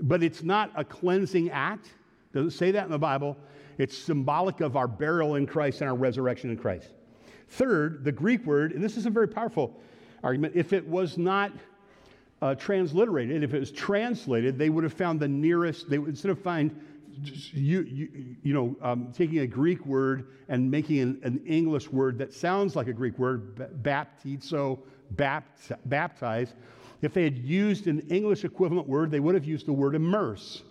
but 0.00 0.20
it's 0.20 0.42
not 0.42 0.72
a 0.74 0.84
cleansing 0.84 1.50
act. 1.50 1.90
Doesn't 2.34 2.50
say 2.50 2.72
that 2.72 2.84
in 2.84 2.90
the 2.90 2.98
Bible. 2.98 3.36
It's 3.78 3.96
symbolic 3.96 4.60
of 4.60 4.76
our 4.76 4.88
burial 4.88 5.36
in 5.36 5.46
Christ 5.46 5.80
and 5.80 5.88
our 5.88 5.94
resurrection 5.94 6.50
in 6.50 6.56
Christ. 6.56 6.88
Third, 7.50 8.02
the 8.02 8.10
Greek 8.10 8.44
word, 8.44 8.72
and 8.72 8.82
this 8.82 8.96
is 8.96 9.06
a 9.06 9.10
very 9.10 9.28
powerful 9.28 9.80
argument, 10.24 10.56
if 10.56 10.72
it 10.72 10.84
was 10.84 11.18
not 11.18 11.52
uh, 12.40 12.56
transliterated, 12.56 13.44
if 13.44 13.54
it 13.54 13.60
was 13.60 13.70
translated, 13.70 14.58
they 14.58 14.70
would 14.70 14.82
have 14.82 14.92
found 14.92 15.20
the 15.20 15.28
nearest, 15.28 15.88
they 15.88 16.00
would, 16.00 16.08
instead 16.08 16.32
of 16.32 16.38
find 16.40 16.74
you, 17.52 17.82
you, 17.82 18.36
you 18.42 18.54
know, 18.54 18.76
um, 18.80 19.12
taking 19.12 19.40
a 19.40 19.46
Greek 19.46 19.84
word 19.86 20.28
and 20.48 20.70
making 20.70 21.00
an, 21.00 21.20
an, 21.22 21.42
English 21.46 21.88
word 21.88 22.18
that 22.18 22.32
sounds 22.32 22.76
like 22.76 22.88
a 22.88 22.92
Greek 22.92 23.18
word, 23.18 23.56
baptizo, 23.82 24.78
bapt, 25.16 25.72
baptize. 25.86 26.54
If 27.02 27.14
they 27.14 27.24
had 27.24 27.38
used 27.38 27.86
an 27.86 28.00
English 28.08 28.44
equivalent 28.44 28.88
word, 28.88 29.10
they 29.10 29.20
would 29.20 29.34
have 29.34 29.44
used 29.44 29.66
the 29.66 29.72
word 29.72 29.94
immerse. 29.94 30.62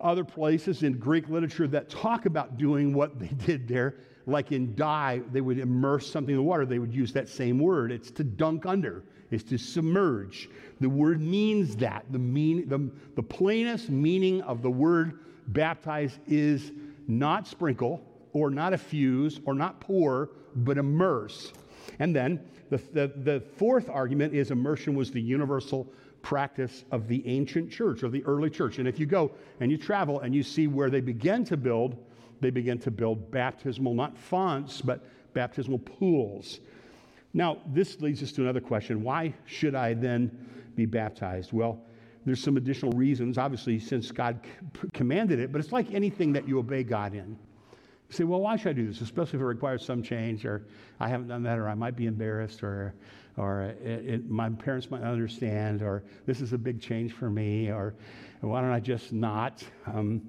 Other 0.00 0.24
places 0.24 0.82
in 0.82 0.98
Greek 0.98 1.28
literature 1.28 1.68
that 1.68 1.88
talk 1.88 2.26
about 2.26 2.58
doing 2.58 2.92
what 2.92 3.18
they 3.18 3.26
did 3.46 3.68
there, 3.68 3.96
like 4.26 4.52
in 4.52 4.74
dye, 4.74 5.22
they 5.32 5.40
would 5.40 5.58
immerse 5.58 6.10
something 6.10 6.32
in 6.32 6.38
the 6.38 6.42
water, 6.42 6.66
they 6.66 6.78
would 6.78 6.94
use 6.94 7.12
that 7.12 7.28
same 7.28 7.58
word. 7.58 7.92
It's 7.92 8.10
to 8.12 8.24
dunk 8.24 8.66
under, 8.66 9.04
it's 9.30 9.44
to 9.44 9.58
submerge. 9.58 10.48
The 10.80 10.88
word 10.88 11.20
means 11.20 11.76
that. 11.76 12.04
The, 12.10 12.18
mean, 12.18 12.68
the, 12.68 12.90
the 13.14 13.22
plainest 13.22 13.88
meaning 13.88 14.42
of 14.42 14.62
the 14.62 14.70
word 14.70 15.20
baptize 15.48 16.18
is 16.26 16.72
not 17.08 17.46
sprinkle 17.46 18.04
or 18.32 18.50
not 18.50 18.72
effuse 18.72 19.40
or 19.44 19.54
not 19.54 19.80
pour, 19.80 20.30
but 20.56 20.78
immerse. 20.78 21.52
And 21.98 22.14
then 22.14 22.40
the, 22.70 22.78
the, 22.92 23.12
the 23.16 23.40
fourth 23.56 23.88
argument 23.88 24.34
is 24.34 24.50
immersion 24.50 24.94
was 24.94 25.10
the 25.10 25.20
universal 25.20 25.92
practice 26.22 26.84
of 26.90 27.08
the 27.08 27.26
ancient 27.26 27.70
church, 27.70 28.02
of 28.02 28.12
the 28.12 28.24
early 28.24 28.48
church. 28.48 28.78
And 28.78 28.86
if 28.86 28.98
you 28.98 29.06
go 29.06 29.32
and 29.60 29.70
you 29.70 29.76
travel 29.76 30.20
and 30.20 30.34
you 30.34 30.42
see 30.42 30.68
where 30.68 30.88
they 30.88 31.00
begin 31.00 31.44
to 31.46 31.56
build, 31.56 31.96
they 32.40 32.50
begin 32.50 32.78
to 32.80 32.90
build 32.90 33.30
baptismal, 33.30 33.94
not 33.94 34.16
fonts, 34.16 34.80
but 34.80 35.04
baptismal 35.34 35.78
pools. 35.78 36.60
Now, 37.34 37.58
this 37.66 38.00
leads 38.00 38.22
us 38.22 38.32
to 38.32 38.42
another 38.42 38.60
question. 38.60 39.02
Why 39.02 39.34
should 39.46 39.74
I 39.74 39.94
then 39.94 40.30
be 40.76 40.86
baptized? 40.86 41.52
Well, 41.52 41.80
there's 42.24 42.42
some 42.42 42.56
additional 42.56 42.92
reasons, 42.92 43.38
obviously, 43.38 43.78
since 43.78 44.10
God 44.12 44.40
commanded 44.92 45.38
it, 45.38 45.52
but 45.52 45.60
it's 45.60 45.72
like 45.72 45.92
anything 45.92 46.32
that 46.32 46.46
you 46.46 46.58
obey 46.58 46.82
God 46.84 47.14
in. 47.14 47.36
You 48.08 48.16
say, 48.16 48.24
well, 48.24 48.40
why 48.40 48.56
should 48.56 48.70
I 48.70 48.72
do 48.74 48.86
this? 48.86 49.00
Especially 49.00 49.38
if 49.38 49.42
it 49.42 49.46
requires 49.46 49.84
some 49.84 50.02
change, 50.02 50.44
or 50.44 50.66
I 51.00 51.08
haven't 51.08 51.28
done 51.28 51.42
that, 51.44 51.58
or 51.58 51.68
I 51.68 51.74
might 51.74 51.96
be 51.96 52.06
embarrassed, 52.06 52.62
or, 52.62 52.94
or 53.36 53.62
it, 53.62 54.06
it, 54.06 54.30
my 54.30 54.50
parents 54.50 54.90
might 54.90 55.02
not 55.02 55.12
understand, 55.12 55.82
or 55.82 56.04
this 56.26 56.40
is 56.40 56.52
a 56.52 56.58
big 56.58 56.80
change 56.80 57.12
for 57.12 57.30
me, 57.30 57.70
or 57.70 57.94
why 58.40 58.60
don't 58.60 58.70
I 58.70 58.80
just 58.80 59.12
not? 59.12 59.64
Um, 59.86 60.22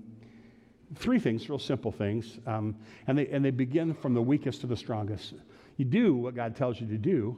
three 0.95 1.19
things, 1.19 1.49
real 1.49 1.59
simple 1.59 1.91
things, 1.91 2.39
um, 2.47 2.75
and, 3.07 3.17
they, 3.17 3.27
and 3.27 3.43
they 3.43 3.51
begin 3.51 3.93
from 3.93 4.13
the 4.13 4.21
weakest 4.21 4.61
to 4.61 4.67
the 4.67 4.77
strongest. 4.77 5.33
You 5.77 5.85
do 5.85 6.15
what 6.15 6.35
God 6.35 6.55
tells 6.55 6.79
you 6.79 6.87
to 6.87 6.97
do 6.97 7.37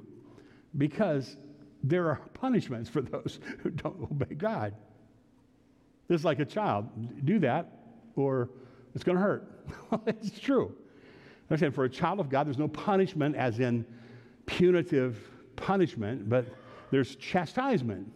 because 0.78 1.38
there 1.84 2.10
are 2.10 2.20
punishments 2.34 2.90
for 2.90 3.02
those 3.02 3.40
who 3.60 3.70
don't 3.70 4.02
obey 4.12 4.36
God. 4.36 4.74
It's 6.10 6.24
like 6.24 6.40
a 6.40 6.46
child. 6.46 6.88
Do 7.26 7.40
that, 7.40 7.72
or 8.16 8.50
it's 8.94 9.04
going 9.04 9.18
to 9.18 9.24
hurt. 9.24 9.48
it's 10.08 10.40
true. 10.40 10.76
Understand, 11.50 11.76
for 11.76 11.86
a 11.86 11.90
child 11.90 12.20
of 12.20 12.30
God, 12.30 12.48
there's 12.48 12.58
no 12.58 12.68
punishment 12.68 13.36
as 13.36 13.60
in 13.60 13.86
punitive 14.46 15.20
punishment, 15.56 16.30
but 16.30 16.46
there's 16.92 17.16
chastisement. 17.16 18.12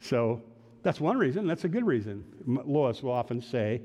So 0.00 0.42
that's 0.82 1.00
one 1.00 1.16
reason. 1.16 1.46
That's 1.46 1.64
a 1.64 1.68
good 1.68 1.86
reason. 1.86 2.24
Lois 2.46 3.02
will 3.02 3.12
often 3.12 3.40
say, 3.40 3.82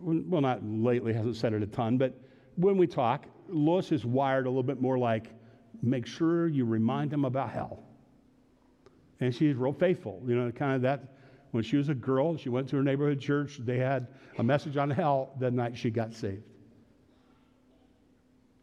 well, 0.00 0.40
not 0.40 0.64
lately, 0.64 1.12
hasn't 1.12 1.36
said 1.36 1.52
it 1.52 1.62
a 1.62 1.66
ton, 1.66 1.96
but 1.96 2.18
when 2.56 2.76
we 2.76 2.86
talk, 2.86 3.26
Lois 3.48 3.92
is 3.92 4.04
wired 4.04 4.46
a 4.46 4.48
little 4.48 4.62
bit 4.62 4.80
more 4.80 4.98
like, 4.98 5.32
make 5.82 6.06
sure 6.06 6.48
you 6.48 6.64
remind 6.64 7.10
them 7.10 7.24
about 7.24 7.50
hell. 7.50 7.85
And 9.20 9.34
she's 9.34 9.56
real 9.56 9.72
faithful. 9.72 10.22
You 10.26 10.36
know, 10.36 10.50
kind 10.50 10.74
of 10.76 10.82
that 10.82 11.16
when 11.52 11.62
she 11.62 11.76
was 11.76 11.88
a 11.88 11.94
girl, 11.94 12.36
she 12.36 12.48
went 12.48 12.68
to 12.68 12.76
her 12.76 12.82
neighborhood 12.82 13.20
church. 13.20 13.58
They 13.58 13.78
had 13.78 14.08
a 14.38 14.42
message 14.42 14.76
on 14.76 14.90
hell 14.90 15.30
the 15.38 15.50
night 15.50 15.76
she 15.76 15.90
got 15.90 16.12
saved. 16.12 16.42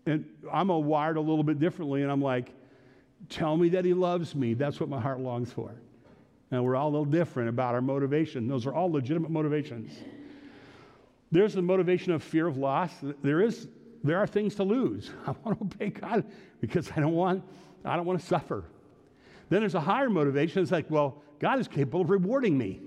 And 0.05 0.25
I'm 0.51 0.69
a 0.69 0.77
wired 0.77 1.17
a 1.17 1.21
little 1.21 1.43
bit 1.43 1.59
differently, 1.59 2.03
and 2.03 2.11
I'm 2.11 2.21
like, 2.21 2.51
tell 3.29 3.55
me 3.55 3.69
that 3.69 3.85
he 3.85 3.93
loves 3.93 4.35
me. 4.35 4.53
That's 4.53 4.79
what 4.79 4.89
my 4.89 4.99
heart 4.99 5.19
longs 5.19 5.51
for. 5.51 5.73
And 6.51 6.63
we're 6.63 6.75
all 6.75 6.89
a 6.89 6.91
little 6.91 7.05
different 7.05 7.49
about 7.49 7.73
our 7.73 7.81
motivation. 7.81 8.47
Those 8.47 8.67
are 8.67 8.73
all 8.73 8.91
legitimate 8.91 9.31
motivations. 9.31 9.91
There's 11.31 11.53
the 11.53 11.63
motivation 11.63 12.11
of 12.11 12.21
fear 12.21 12.45
of 12.45 12.57
loss. 12.57 12.91
There 13.23 13.41
is 13.41 13.67
there 14.03 14.19
are 14.19 14.27
things 14.27 14.55
to 14.55 14.63
lose. 14.63 15.09
I 15.25 15.31
want 15.43 15.57
to 15.57 15.63
obey 15.63 15.89
God 15.89 16.25
because 16.61 16.91
I 16.91 16.99
don't 16.99 17.13
want 17.13 17.43
I 17.83 17.95
don't 17.95 18.05
want 18.05 18.19
to 18.19 18.25
suffer. 18.25 18.65
Then 19.53 19.61
there's 19.61 19.75
a 19.75 19.79
higher 19.79 20.09
motivation. 20.09 20.63
It's 20.63 20.71
like, 20.71 20.89
well, 20.89 21.21
God 21.37 21.59
is 21.59 21.67
capable 21.67 22.01
of 22.01 22.09
rewarding 22.09 22.57
me. 22.57 22.81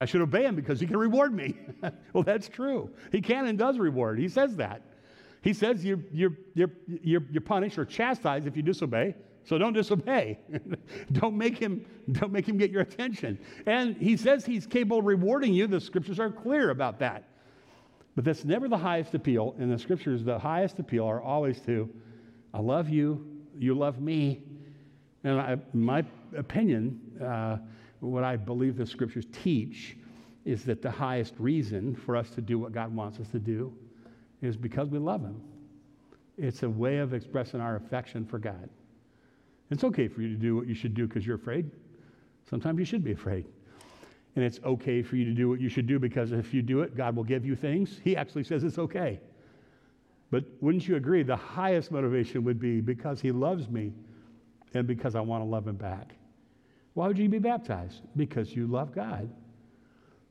I 0.00 0.06
should 0.06 0.22
obey 0.22 0.44
him 0.44 0.56
because 0.56 0.80
he 0.80 0.86
can 0.86 0.96
reward 0.96 1.34
me. 1.34 1.56
well, 2.14 2.22
that's 2.22 2.48
true. 2.48 2.88
He 3.12 3.20
can 3.20 3.48
and 3.48 3.58
does 3.58 3.76
reward. 3.78 4.18
He 4.18 4.26
says 4.26 4.56
that. 4.56 4.80
He 5.42 5.52
says 5.52 5.84
you're, 5.84 6.00
you're, 6.10 6.32
you're, 6.54 6.70
you're, 7.02 7.22
you're 7.30 7.42
punished 7.42 7.76
or 7.76 7.84
chastised 7.84 8.46
if 8.46 8.56
you 8.56 8.62
disobey. 8.62 9.14
So 9.44 9.58
don't 9.58 9.74
disobey. 9.74 10.38
don't, 11.12 11.36
make 11.36 11.58
him, 11.58 11.84
don't 12.12 12.32
make 12.32 12.48
him 12.48 12.56
get 12.56 12.70
your 12.70 12.80
attention. 12.80 13.38
And 13.66 13.94
he 13.98 14.16
says 14.16 14.46
he's 14.46 14.66
capable 14.66 15.00
of 15.00 15.04
rewarding 15.04 15.52
you. 15.52 15.66
The 15.66 15.82
scriptures 15.82 16.18
are 16.18 16.30
clear 16.30 16.70
about 16.70 16.98
that. 17.00 17.28
But 18.16 18.24
that's 18.24 18.46
never 18.46 18.68
the 18.68 18.78
highest 18.78 19.14
appeal. 19.14 19.54
In 19.58 19.68
the 19.68 19.78
scriptures, 19.78 20.24
the 20.24 20.38
highest 20.38 20.78
appeal 20.78 21.04
are 21.04 21.20
always 21.20 21.60
to, 21.66 21.90
I 22.54 22.60
love 22.60 22.88
you, 22.88 23.22
you 23.58 23.74
love 23.74 24.00
me. 24.00 24.44
And 25.24 25.38
I, 25.38 25.58
my 25.72 26.04
opinion, 26.36 27.00
uh, 27.22 27.58
what 28.00 28.24
I 28.24 28.36
believe 28.36 28.76
the 28.76 28.86
scriptures 28.86 29.26
teach, 29.32 29.96
is 30.44 30.64
that 30.64 30.80
the 30.80 30.90
highest 30.90 31.34
reason 31.38 31.94
for 31.94 32.16
us 32.16 32.30
to 32.30 32.40
do 32.40 32.58
what 32.58 32.72
God 32.72 32.94
wants 32.94 33.20
us 33.20 33.28
to 33.28 33.38
do 33.38 33.72
is 34.40 34.56
because 34.56 34.88
we 34.88 34.98
love 34.98 35.20
Him. 35.20 35.40
It's 36.38 36.62
a 36.62 36.70
way 36.70 36.98
of 36.98 37.12
expressing 37.12 37.60
our 37.60 37.76
affection 37.76 38.24
for 38.24 38.38
God. 38.38 38.70
It's 39.70 39.84
okay 39.84 40.08
for 40.08 40.22
you 40.22 40.28
to 40.28 40.40
do 40.40 40.56
what 40.56 40.66
you 40.66 40.74
should 40.74 40.94
do 40.94 41.06
because 41.06 41.26
you're 41.26 41.36
afraid. 41.36 41.70
Sometimes 42.48 42.78
you 42.78 42.84
should 42.84 43.04
be 43.04 43.12
afraid. 43.12 43.44
And 44.34 44.44
it's 44.44 44.60
okay 44.64 45.02
for 45.02 45.16
you 45.16 45.24
to 45.26 45.32
do 45.32 45.48
what 45.48 45.60
you 45.60 45.68
should 45.68 45.86
do 45.86 45.98
because 45.98 46.32
if 46.32 46.54
you 46.54 46.62
do 46.62 46.80
it, 46.80 46.96
God 46.96 47.14
will 47.14 47.24
give 47.24 47.44
you 47.44 47.54
things. 47.54 48.00
He 48.02 48.16
actually 48.16 48.44
says 48.44 48.64
it's 48.64 48.78
okay. 48.78 49.20
But 50.30 50.44
wouldn't 50.60 50.88
you 50.88 50.96
agree? 50.96 51.22
The 51.22 51.36
highest 51.36 51.90
motivation 51.90 52.44
would 52.44 52.58
be 52.58 52.80
because 52.80 53.20
He 53.20 53.32
loves 53.32 53.68
me 53.68 53.92
and 54.74 54.86
because 54.86 55.14
I 55.14 55.20
want 55.20 55.42
to 55.42 55.46
love 55.46 55.66
Him 55.66 55.76
back. 55.76 56.14
Why 56.94 57.06
would 57.06 57.18
you 57.18 57.28
be 57.28 57.38
baptized? 57.38 58.02
Because 58.16 58.54
you 58.54 58.66
love 58.66 58.94
God. 58.94 59.30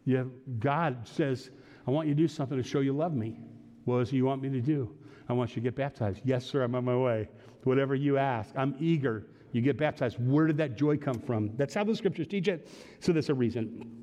You 0.06 0.18
have, 0.18 0.30
God 0.60 1.08
says, 1.08 1.52
I 1.88 1.92
want 1.92 2.08
you 2.08 2.14
to 2.14 2.22
do 2.22 2.28
something 2.28 2.58
to 2.58 2.64
show 2.64 2.80
you 2.80 2.94
love 2.94 3.14
me. 3.14 3.40
What 3.86 4.00
does 4.00 4.10
He 4.10 4.22
want 4.22 4.42
me 4.42 4.50
to 4.50 4.62
do? 4.62 4.96
I 5.28 5.34
want 5.34 5.52
you 5.52 5.56
to 5.56 5.62
get 5.62 5.76
baptized. 5.76 6.22
Yes, 6.24 6.46
sir, 6.46 6.64
I'm 6.64 6.76
on 6.76 6.86
my 6.86 6.98
way. 6.98 7.30
Whatever 7.64 7.96
you 7.96 8.18
ask, 8.18 8.52
I'm 8.56 8.76
eager. 8.80 9.28
You 9.52 9.62
get 9.62 9.78
baptized. 9.78 10.18
Where 10.20 10.48
did 10.48 10.58
that 10.58 10.76
joy 10.78 10.98
come 10.98 11.20
from? 11.20 11.56
That's 11.58 11.74
how 11.74 11.84
the 11.84 11.96
scriptures 11.96 12.28
teach 12.28 12.48
it. 12.48 12.68
So 13.00 13.12
there's 13.12 13.30
a 13.30 13.34
reason. 13.34 14.00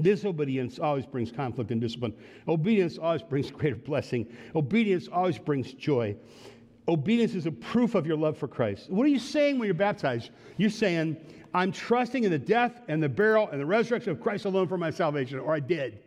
Disobedience 0.00 0.78
always 0.78 1.06
brings 1.06 1.32
conflict 1.32 1.70
and 1.70 1.80
discipline. 1.80 2.14
Obedience 2.48 2.98
always 2.98 3.22
brings 3.22 3.50
greater 3.50 3.76
blessing. 3.76 4.26
Obedience 4.54 5.08
always 5.12 5.38
brings 5.38 5.72
joy. 5.74 6.16
Obedience 6.90 7.36
is 7.36 7.46
a 7.46 7.52
proof 7.52 7.94
of 7.94 8.04
your 8.04 8.16
love 8.16 8.36
for 8.36 8.48
Christ. 8.48 8.90
What 8.90 9.04
are 9.04 9.10
you 9.10 9.20
saying 9.20 9.60
when 9.60 9.66
you're 9.66 9.74
baptized? 9.74 10.30
You're 10.56 10.70
saying, 10.70 11.16
I'm 11.54 11.70
trusting 11.70 12.24
in 12.24 12.32
the 12.32 12.38
death 12.38 12.82
and 12.88 13.00
the 13.00 13.08
burial 13.08 13.48
and 13.48 13.60
the 13.60 13.66
resurrection 13.66 14.10
of 14.10 14.20
Christ 14.20 14.44
alone 14.44 14.66
for 14.66 14.76
my 14.76 14.90
salvation, 14.90 15.38
or 15.38 15.54
I 15.54 15.60
did. 15.60 16.00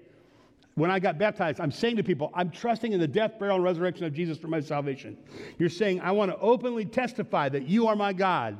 When 0.75 0.91
I 0.91 0.99
got 0.99 1.17
baptized, 1.17 1.61
I'm 1.61 1.71
saying 1.71 1.95
to 1.97 2.03
people, 2.03 2.31
I'm 2.33 2.49
trusting 2.49 2.91
in 2.91 2.99
the 2.99 3.07
death, 3.07 3.39
burial, 3.39 3.55
and 3.55 3.63
resurrection 3.63 4.05
of 4.05 4.13
Jesus 4.13 4.37
for 4.37 4.49
my 4.49 4.59
salvation. 4.59 5.15
You're 5.57 5.69
saying, 5.69 6.01
I 6.01 6.11
want 6.11 6.31
to 6.31 6.37
openly 6.39 6.83
testify 6.83 7.47
that 7.47 7.63
you 7.63 7.87
are 7.87 7.95
my 7.95 8.11
God, 8.11 8.59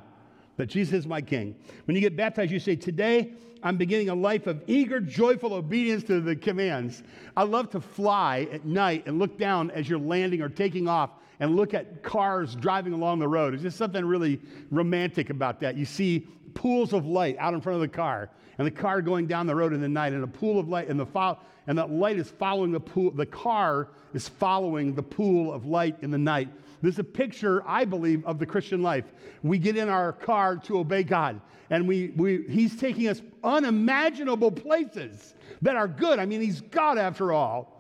that 0.56 0.68
Jesus 0.68 0.94
is 1.00 1.08
my 1.08 1.20
King. 1.20 1.54
When 1.86 1.96
you 1.96 2.02
get 2.02 2.16
baptized, 2.16 2.54
you 2.54 2.60
say, 2.60 2.78
Today, 2.78 3.34
I'm 3.64 3.76
beginning 3.76 4.08
a 4.08 4.16
life 4.16 4.48
of 4.48 4.64
eager, 4.68 5.02
joyful 5.02 5.54
obedience 5.54 6.06
to 6.06 6.22
the 6.22 6.38
commands. 6.38 7.04
I 7.36 7.44
love 7.44 7.70
to 7.72 7.82
fly 7.82 8.48
at 8.50 8.64
night 8.64 9.04
and 9.08 9.20
look 9.20 9.38
down 9.38 9.72
as 9.72 9.90
you're 9.90 10.00
landing 10.00 10.42
or 10.42 10.48
taking 10.48 10.88
off 10.88 11.10
and 11.40 11.56
look 11.56 11.74
at 11.74 12.04
cars 12.04 12.56
driving 12.56 12.94
along 12.94 13.20
the 13.20 13.28
road. 13.28 13.54
It's 13.54 13.64
just 13.64 13.78
something 13.78 14.06
really 14.06 14.40
romantic 14.72 15.30
about 15.30 15.60
that. 15.62 15.76
You 15.76 15.86
see 15.86 16.28
pools 16.54 16.94
of 16.94 17.06
light 17.06 17.36
out 17.40 17.54
in 17.54 17.62
front 17.62 17.76
of 17.76 17.82
the 17.82 17.88
car, 17.88 18.30
and 18.58 18.68
the 18.68 18.72
car 18.72 19.02
going 19.02 19.28
down 19.28 19.48
the 19.48 19.56
road 19.56 19.74
in 19.74 19.82
the 19.82 19.90
night, 19.90 20.14
and 20.14 20.24
a 20.24 20.28
pool 20.28 20.60
of 20.60 20.70
light, 20.70 20.88
and 20.88 21.00
the 21.00 21.06
fo- 21.06 21.38
and 21.66 21.78
that 21.78 21.90
light 21.90 22.18
is 22.18 22.30
following 22.30 22.72
the 22.72 22.80
pool. 22.80 23.12
The 23.12 23.26
car 23.26 23.90
is 24.14 24.28
following 24.28 24.94
the 24.94 25.04
pool 25.04 25.54
of 25.54 25.66
light 25.66 25.98
in 26.02 26.12
the 26.12 26.18
night. 26.18 26.50
This 26.82 26.96
is 26.96 27.00
a 27.00 27.04
picture, 27.06 27.64
I 27.66 27.86
believe, 27.86 28.26
of 28.26 28.40
the 28.40 28.46
Christian 28.46 28.82
life. 28.82 29.06
We 29.42 29.58
get 29.58 29.78
in 29.78 29.88
our 29.88 30.12
car 30.12 30.58
to 30.58 30.80
obey 30.80 31.04
God, 31.04 31.40
and 31.70 31.88
we, 31.88 32.10
we, 32.16 32.46
He's 32.50 32.76
taking 32.76 33.08
us 33.08 33.22
unimaginable 33.44 34.52
places 34.52 35.34
that 35.62 35.76
are 35.76 35.88
good. 35.88 36.20
I 36.20 36.26
mean, 36.26 36.42
He's 36.42 36.62
God 36.62 36.98
after 36.98 37.32
all. 37.32 37.74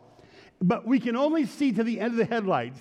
But 0.61 0.87
we 0.87 0.99
can 1.01 1.17
only 1.17 1.45
see 1.45 1.73
to 1.73 1.83
the 1.83 1.99
end 1.99 2.11
of 2.11 2.17
the 2.17 2.25
headlights. 2.25 2.79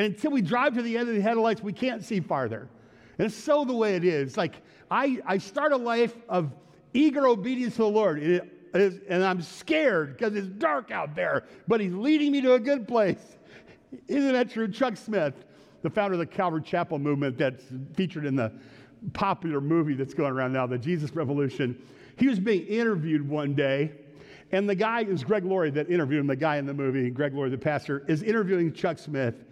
And 0.00 0.14
until 0.14 0.30
we 0.30 0.40
drive 0.40 0.72
to 0.76 0.82
the 0.82 0.96
end 0.96 1.10
of 1.10 1.14
the 1.14 1.20
headlights, 1.20 1.62
we 1.62 1.74
can't 1.74 2.02
see 2.02 2.20
farther. 2.20 2.70
And 3.18 3.26
it's 3.26 3.36
so 3.36 3.66
the 3.66 3.74
way 3.74 3.96
it 3.96 4.04
is. 4.04 4.34
Like, 4.34 4.54
I, 4.90 5.20
I 5.26 5.36
start 5.36 5.72
a 5.72 5.76
life 5.76 6.14
of 6.26 6.54
eager 6.94 7.28
obedience 7.28 7.74
to 7.74 7.82
the 7.82 7.88
Lord. 7.88 8.22
And, 8.22 8.36
it 8.72 8.80
is, 8.80 9.00
and 9.10 9.22
I'm 9.22 9.42
scared 9.42 10.16
because 10.16 10.34
it's 10.34 10.46
dark 10.46 10.90
out 10.90 11.14
there, 11.14 11.44
but 11.68 11.82
He's 11.82 11.92
leading 11.92 12.32
me 12.32 12.40
to 12.40 12.54
a 12.54 12.58
good 12.58 12.88
place. 12.88 13.36
Isn't 14.08 14.32
that 14.32 14.50
true? 14.50 14.68
Chuck 14.68 14.96
Smith, 14.96 15.34
the 15.82 15.90
founder 15.90 16.14
of 16.14 16.20
the 16.20 16.24
Calvary 16.24 16.62
Chapel 16.62 16.98
movement 16.98 17.36
that's 17.36 17.64
featured 17.92 18.24
in 18.24 18.34
the 18.34 18.54
popular 19.12 19.60
movie 19.60 19.92
that's 19.92 20.14
going 20.14 20.32
around 20.32 20.54
now, 20.54 20.66
the 20.66 20.78
Jesus 20.78 21.14
Revolution, 21.14 21.78
he 22.16 22.26
was 22.26 22.40
being 22.40 22.66
interviewed 22.68 23.28
one 23.28 23.54
day. 23.54 23.92
And 24.50 24.66
the 24.66 24.74
guy 24.74 25.02
is 25.02 25.24
Greg 25.24 25.44
Laurie 25.44 25.70
that 25.72 25.90
interviewed 25.90 26.20
him, 26.20 26.26
the 26.26 26.36
guy 26.36 26.56
in 26.56 26.64
the 26.64 26.72
movie, 26.72 27.10
Greg 27.10 27.34
Laurie, 27.34 27.50
the 27.50 27.58
pastor, 27.58 28.02
is 28.08 28.22
interviewing 28.22 28.72
Chuck 28.72 28.98
Smith. 28.98 29.44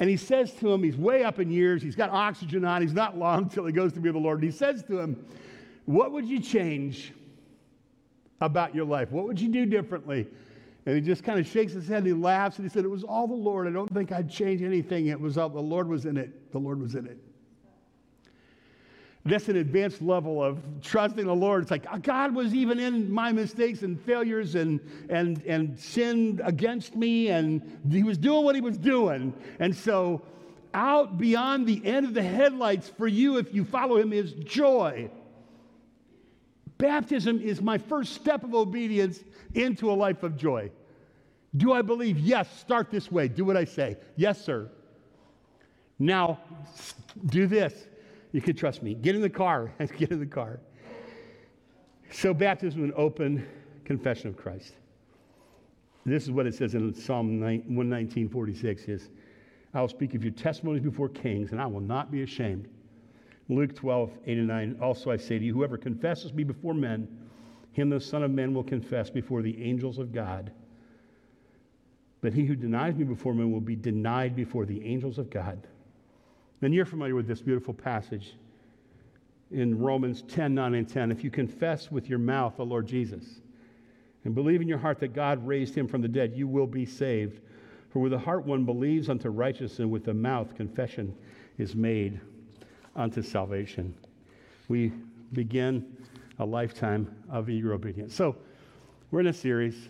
And 0.00 0.08
he 0.08 0.16
says 0.16 0.52
to 0.54 0.72
him, 0.72 0.82
he's 0.82 0.96
way 0.96 1.24
up 1.24 1.38
in 1.38 1.50
years, 1.50 1.82
he's 1.82 1.94
got 1.94 2.08
oxygen 2.08 2.64
on, 2.64 2.80
he's 2.80 2.94
not 2.94 3.18
long 3.18 3.48
till 3.50 3.66
he 3.66 3.72
goes 3.72 3.92
to 3.92 4.00
be 4.00 4.08
with 4.08 4.14
the 4.14 4.20
Lord. 4.20 4.42
And 4.42 4.50
he 4.50 4.56
says 4.56 4.82
to 4.84 4.98
him, 4.98 5.24
What 5.84 6.12
would 6.12 6.26
you 6.26 6.40
change 6.40 7.12
about 8.40 8.74
your 8.74 8.86
life? 8.86 9.10
What 9.10 9.26
would 9.26 9.38
you 9.38 9.50
do 9.50 9.66
differently? 9.66 10.26
And 10.86 10.94
he 10.94 11.02
just 11.02 11.22
kind 11.22 11.38
of 11.38 11.46
shakes 11.46 11.74
his 11.74 11.86
head 11.86 11.98
and 11.98 12.06
he 12.06 12.14
laughs 12.14 12.56
and 12.56 12.66
he 12.66 12.72
said, 12.72 12.84
It 12.84 12.88
was 12.88 13.04
all 13.04 13.28
the 13.28 13.34
Lord. 13.34 13.68
I 13.68 13.70
don't 13.70 13.92
think 13.92 14.10
I'd 14.10 14.30
change 14.30 14.62
anything. 14.62 15.08
It 15.08 15.20
was 15.20 15.36
all 15.36 15.50
the 15.50 15.60
Lord 15.60 15.86
was 15.86 16.06
in 16.06 16.16
it. 16.16 16.50
The 16.50 16.58
Lord 16.58 16.80
was 16.80 16.94
in 16.94 17.04
it. 17.06 17.18
That's 19.24 19.48
an 19.50 19.56
advanced 19.56 20.00
level 20.00 20.42
of 20.42 20.62
trusting 20.80 21.26
the 21.26 21.34
Lord. 21.34 21.62
It's 21.62 21.70
like 21.70 21.84
ah, 21.90 21.98
God 21.98 22.34
was 22.34 22.54
even 22.54 22.80
in 22.80 23.12
my 23.12 23.32
mistakes 23.32 23.82
and 23.82 24.00
failures 24.00 24.54
and, 24.54 24.80
and, 25.10 25.42
and 25.44 25.78
sin 25.78 26.40
against 26.42 26.96
me, 26.96 27.28
and 27.28 27.80
He 27.90 28.02
was 28.02 28.16
doing 28.16 28.44
what 28.44 28.54
He 28.54 28.62
was 28.62 28.78
doing. 28.78 29.34
And 29.58 29.76
so, 29.76 30.22
out 30.72 31.18
beyond 31.18 31.66
the 31.66 31.84
end 31.84 32.06
of 32.06 32.14
the 32.14 32.22
headlights 32.22 32.88
for 32.88 33.06
you, 33.06 33.36
if 33.36 33.52
you 33.52 33.64
follow 33.64 33.98
Him, 33.98 34.14
is 34.14 34.32
joy. 34.32 35.10
Baptism 36.78 37.42
is 37.42 37.60
my 37.60 37.76
first 37.76 38.14
step 38.14 38.42
of 38.42 38.54
obedience 38.54 39.20
into 39.54 39.90
a 39.90 39.92
life 39.92 40.22
of 40.22 40.34
joy. 40.34 40.70
Do 41.54 41.74
I 41.74 41.82
believe? 41.82 42.18
Yes, 42.18 42.48
start 42.58 42.90
this 42.90 43.12
way. 43.12 43.28
Do 43.28 43.44
what 43.44 43.58
I 43.58 43.66
say. 43.66 43.98
Yes, 44.16 44.42
sir. 44.42 44.70
Now, 45.98 46.40
do 47.26 47.46
this. 47.46 47.74
You 48.32 48.40
can 48.40 48.54
trust 48.56 48.82
me. 48.82 48.94
Get 48.94 49.14
in 49.14 49.22
the 49.22 49.30
car. 49.30 49.72
Get 49.98 50.10
in 50.10 50.20
the 50.20 50.26
car. 50.26 50.60
So, 52.12 52.34
baptism 52.34 52.84
is 52.84 52.90
an 52.90 52.94
open 52.96 53.46
confession 53.84 54.28
of 54.28 54.36
Christ. 54.36 54.74
This 56.06 56.24
is 56.24 56.30
what 56.30 56.46
it 56.46 56.54
says 56.54 56.74
in 56.74 56.94
Psalm 56.94 57.40
119, 57.40 58.28
46 58.28 58.84
is, 58.84 59.10
I 59.74 59.80
will 59.80 59.88
speak 59.88 60.14
of 60.14 60.24
your 60.24 60.32
testimonies 60.32 60.82
before 60.82 61.08
kings, 61.08 61.52
and 61.52 61.60
I 61.60 61.66
will 61.66 61.80
not 61.80 62.10
be 62.10 62.22
ashamed. 62.22 62.68
Luke 63.48 63.74
12, 63.74 64.10
8 64.26 64.38
and 64.38 64.48
9. 64.48 64.78
Also 64.80 65.10
I 65.10 65.16
say 65.16 65.38
to 65.38 65.44
you, 65.44 65.52
whoever 65.52 65.76
confesses 65.76 66.32
me 66.32 66.44
before 66.44 66.74
men, 66.74 67.08
him 67.72 67.90
the 67.90 68.00
Son 68.00 68.22
of 68.22 68.30
Man 68.30 68.54
will 68.54 68.64
confess 68.64 69.10
before 69.10 69.42
the 69.42 69.62
angels 69.62 69.98
of 69.98 70.12
God. 70.12 70.52
But 72.20 72.32
he 72.32 72.44
who 72.44 72.56
denies 72.56 72.94
me 72.94 73.04
before 73.04 73.34
men 73.34 73.52
will 73.52 73.60
be 73.60 73.76
denied 73.76 74.34
before 74.34 74.66
the 74.66 74.84
angels 74.84 75.18
of 75.18 75.30
God. 75.30 75.66
And 76.62 76.74
you're 76.74 76.84
familiar 76.84 77.14
with 77.14 77.26
this 77.26 77.40
beautiful 77.40 77.72
passage 77.72 78.34
in 79.50 79.78
Romans 79.78 80.22
10, 80.22 80.54
9 80.54 80.74
and 80.74 80.88
10. 80.88 81.10
If 81.10 81.24
you 81.24 81.30
confess 81.30 81.90
with 81.90 82.08
your 82.08 82.18
mouth 82.18 82.56
the 82.56 82.64
Lord 82.64 82.86
Jesus 82.86 83.24
and 84.24 84.34
believe 84.34 84.60
in 84.60 84.68
your 84.68 84.78
heart 84.78 85.00
that 85.00 85.14
God 85.14 85.44
raised 85.46 85.74
him 85.74 85.88
from 85.88 86.02
the 86.02 86.08
dead, 86.08 86.34
you 86.34 86.46
will 86.46 86.66
be 86.66 86.84
saved. 86.84 87.40
For 87.90 87.98
with 87.98 88.12
the 88.12 88.18
heart 88.18 88.44
one 88.44 88.64
believes 88.64 89.08
unto 89.08 89.30
righteousness, 89.30 89.78
and 89.80 89.90
with 89.90 90.04
the 90.04 90.14
mouth 90.14 90.54
confession 90.54 91.14
is 91.58 91.74
made 91.74 92.20
unto 92.94 93.22
salvation. 93.22 93.94
We 94.68 94.92
begin 95.32 95.96
a 96.38 96.44
lifetime 96.44 97.12
of 97.28 97.48
eager 97.48 97.72
obedience. 97.72 98.14
So, 98.14 98.36
we're 99.10 99.20
in 99.20 99.26
a 99.26 99.32
series 99.32 99.88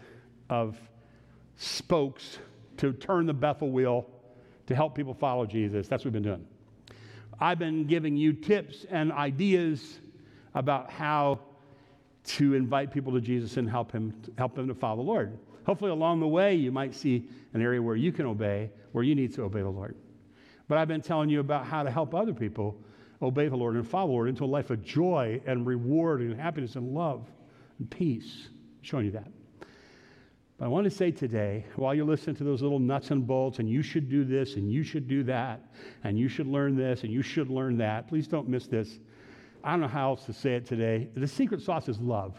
of 0.49 0.79
spokes 1.57 2.39
to 2.79 2.95
turn 2.95 3.27
the 3.27 3.35
Bethel 3.35 3.71
wheel 3.71 4.07
to 4.66 4.75
help 4.75 4.95
people 4.95 5.12
follow 5.12 5.45
Jesus. 5.45 5.89
That's 5.89 6.05
what 6.05 6.14
we've 6.14 6.23
been 6.23 6.33
doing. 6.33 6.47
I've 7.41 7.59
been 7.59 7.86
giving 7.86 8.16
you 8.16 8.32
tips 8.34 8.84
and 8.91 9.11
ideas 9.12 10.01
about 10.55 10.91
how 10.91 11.41
to 12.22 12.55
invite 12.55 12.93
people 12.93 13.12
to 13.14 13.20
Jesus 13.20 13.57
and 13.57 13.68
help 13.68 13.93
him 13.93 14.12
help 14.36 14.55
them 14.55 14.68
to 14.68 14.74
follow 14.74 14.97
the 14.97 15.09
Lord. 15.09 15.38
Hopefully, 15.64 15.91
along 15.91 16.20
the 16.20 16.28
way, 16.28 16.55
you 16.55 16.70
might 16.70 16.95
see 16.95 17.28
an 17.55 17.62
area 17.62 17.80
where 17.80 17.97
you 17.97 18.12
can 18.12 18.26
obey, 18.26 18.70
where 18.93 19.05
you 19.05 19.14
need 19.14 19.34
to 19.34 19.43
obey 19.43 19.62
the 19.62 19.68
Lord. 19.68 19.97
But 20.68 20.78
I've 20.78 20.88
been 20.88 21.01
telling 21.01 21.30
you 21.30 21.41
about 21.41 21.64
how 21.64 21.82
to 21.82 21.91
help 21.91 22.14
other 22.14 22.34
people 22.34 22.76
obey 23.22 23.49
the 23.49 23.57
Lord 23.57 23.76
and 23.76 23.86
follow 23.86 24.09
the 24.09 24.12
Lord 24.12 24.28
into 24.28 24.45
a 24.45 24.47
life 24.47 24.70
of 24.70 24.82
joy 24.84 25.41
and 25.47 25.66
reward 25.66 26.20
and 26.20 26.38
happiness 26.38 26.76
and 26.76 26.95
love 26.95 27.28
and 27.78 27.91
peace. 27.91 28.49
I'm 28.49 28.82
showing 28.82 29.07
you 29.07 29.12
that. 29.12 29.28
But 30.61 30.67
I 30.67 30.69
want 30.69 30.85
to 30.85 30.91
say 30.91 31.11
today, 31.11 31.65
while 31.77 31.95
you 31.95 32.05
listen 32.05 32.35
to 32.35 32.45
those 32.45 32.61
little 32.61 32.79
nuts 32.79 33.11
and 33.13 33.27
bolts, 33.27 33.61
and 33.61 33.69
you 33.69 33.81
should 33.81 34.11
do 34.11 34.25
this, 34.25 34.57
and 34.57 34.71
you 34.71 34.83
should 34.83 35.09
do 35.09 35.23
that, 35.23 35.63
and 36.05 36.19
you 36.19 36.29
should 36.29 36.47
learn 36.47 36.77
this, 36.77 37.03
and 37.03 37.11
you 37.11 37.23
should 37.23 37.49
learn 37.49 37.79
that, 37.79 38.09
please 38.09 38.29
don't 38.29 38.47
miss 38.47 38.67
this. 38.67 38.99
I 39.65 39.71
don't 39.71 39.81
know 39.81 39.89
how 39.89 40.11
else 40.11 40.27
to 40.27 40.35
say 40.35 40.57
it 40.57 40.67
today. 40.67 41.09
The 41.17 41.27
secret 41.27 41.63
sauce 41.63 41.89
is 41.89 41.99
love. 41.99 42.37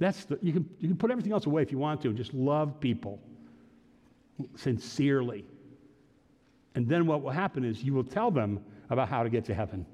That's 0.00 0.24
the, 0.24 0.40
you, 0.42 0.52
can, 0.52 0.68
you 0.80 0.88
can 0.88 0.96
put 0.96 1.12
everything 1.12 1.30
else 1.30 1.46
away 1.46 1.62
if 1.62 1.70
you 1.70 1.78
want 1.78 2.00
to, 2.02 2.08
and 2.08 2.16
just 2.16 2.34
love 2.34 2.80
people 2.80 3.20
sincerely. 4.56 5.44
And 6.74 6.88
then 6.88 7.06
what 7.06 7.22
will 7.22 7.30
happen 7.30 7.64
is 7.64 7.84
you 7.84 7.94
will 7.94 8.02
tell 8.02 8.32
them 8.32 8.58
about 8.90 9.08
how 9.08 9.22
to 9.22 9.30
get 9.30 9.44
to 9.44 9.54
heaven 9.54 9.86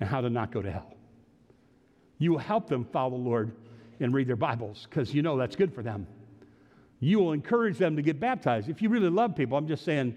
and 0.00 0.06
how 0.06 0.20
to 0.20 0.28
not 0.28 0.52
go 0.52 0.60
to 0.60 0.70
hell. 0.70 0.92
You 2.18 2.32
will 2.32 2.38
help 2.40 2.68
them 2.68 2.84
follow 2.84 3.16
the 3.16 3.24
Lord 3.24 3.56
and 4.00 4.14
read 4.14 4.26
their 4.26 4.36
Bibles 4.36 4.86
because 4.88 5.14
you 5.14 5.22
know 5.22 5.36
that's 5.36 5.56
good 5.56 5.74
for 5.74 5.82
them. 5.82 6.06
You 7.00 7.18
will 7.18 7.32
encourage 7.32 7.78
them 7.78 7.96
to 7.96 8.02
get 8.02 8.20
baptized. 8.20 8.68
If 8.68 8.82
you 8.82 8.88
really 8.88 9.08
love 9.08 9.34
people, 9.34 9.56
I'm 9.56 9.68
just 9.68 9.84
saying, 9.84 10.14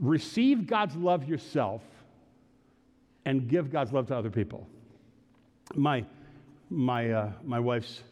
receive 0.00 0.66
God's 0.66 0.96
love 0.96 1.28
yourself 1.28 1.82
and 3.24 3.48
give 3.48 3.70
God's 3.70 3.92
love 3.92 4.06
to 4.08 4.16
other 4.16 4.30
people. 4.30 4.66
My, 5.74 6.04
my, 6.70 7.10
uh, 7.10 7.32
my 7.44 7.60
wife's 7.60 8.02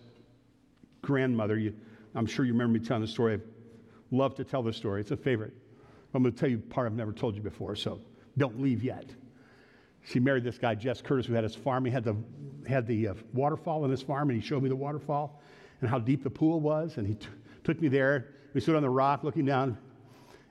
grandmother, 1.03 1.59
you, 1.59 1.75
I'm 2.15 2.27
sure 2.27 2.45
you 2.45 2.53
remember 2.53 2.79
me 2.79 2.85
telling 2.85 3.03
the 3.03 3.09
story. 3.09 3.35
I 3.37 3.39
love 4.11 4.35
to 4.37 4.45
tell 4.45 4.63
the 4.63 4.73
story, 4.73 5.01
it's 5.01 5.13
a 5.13 5.17
favorite. 5.17 5.55
I'm 6.13 6.23
going 6.23 6.33
to 6.33 6.39
tell 6.39 6.49
you 6.49 6.59
part 6.59 6.87
I've 6.87 6.95
never 6.95 7.13
told 7.13 7.35
you 7.35 7.43
before, 7.43 7.75
so 7.75 8.01
don't 8.37 8.61
leave 8.61 8.83
yet. 8.85 9.07
She 10.05 10.21
married 10.21 10.45
this 10.45 10.59
guy, 10.59 10.75
Jess 10.75 11.01
Curtis, 11.01 11.27
who 11.27 11.33
had 11.33 11.45
his 11.45 11.55
farm. 11.55 11.85
He 11.85 11.91
had 11.91 12.05
the, 12.05 12.15
had 12.69 12.87
the 12.87 13.09
uh, 13.09 13.15
waterfall 13.33 13.85
in 13.85 13.91
his 13.91 14.03
farm, 14.03 14.31
and 14.31 14.41
he 14.41 14.47
showed 14.47 14.63
me 14.63 14.69
the 14.69 14.77
waterfall 14.77 15.41
and 15.81 15.89
how 15.89 15.99
deep 15.99 16.23
the 16.23 16.31
pool 16.31 16.61
was. 16.61 16.99
And 16.99 17.07
he 17.07 17.15
t- 17.15 17.29
took 17.65 17.81
me 17.81 17.89
there. 17.89 18.35
We 18.53 18.61
stood 18.61 18.77
on 18.77 18.83
the 18.83 18.91
rock 18.91 19.25
looking 19.25 19.47
down 19.47 19.79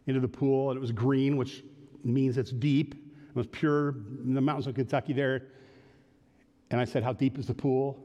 into 0.07 0.19
the 0.19 0.27
pool, 0.27 0.71
and 0.71 0.77
it 0.77 0.81
was 0.81 0.91
green, 0.91 1.37
which 1.37 1.63
means 2.03 2.37
it's 2.37 2.51
deep. 2.51 2.95
It 3.29 3.35
was 3.35 3.47
pure 3.47 3.89
in 4.23 4.33
the 4.33 4.41
mountains 4.41 4.67
of 4.67 4.75
Kentucky 4.75 5.13
there. 5.13 5.47
And 6.71 6.81
I 6.81 6.85
said, 6.85 7.03
How 7.03 7.13
deep 7.13 7.37
is 7.37 7.47
the 7.47 7.53
pool? 7.53 7.97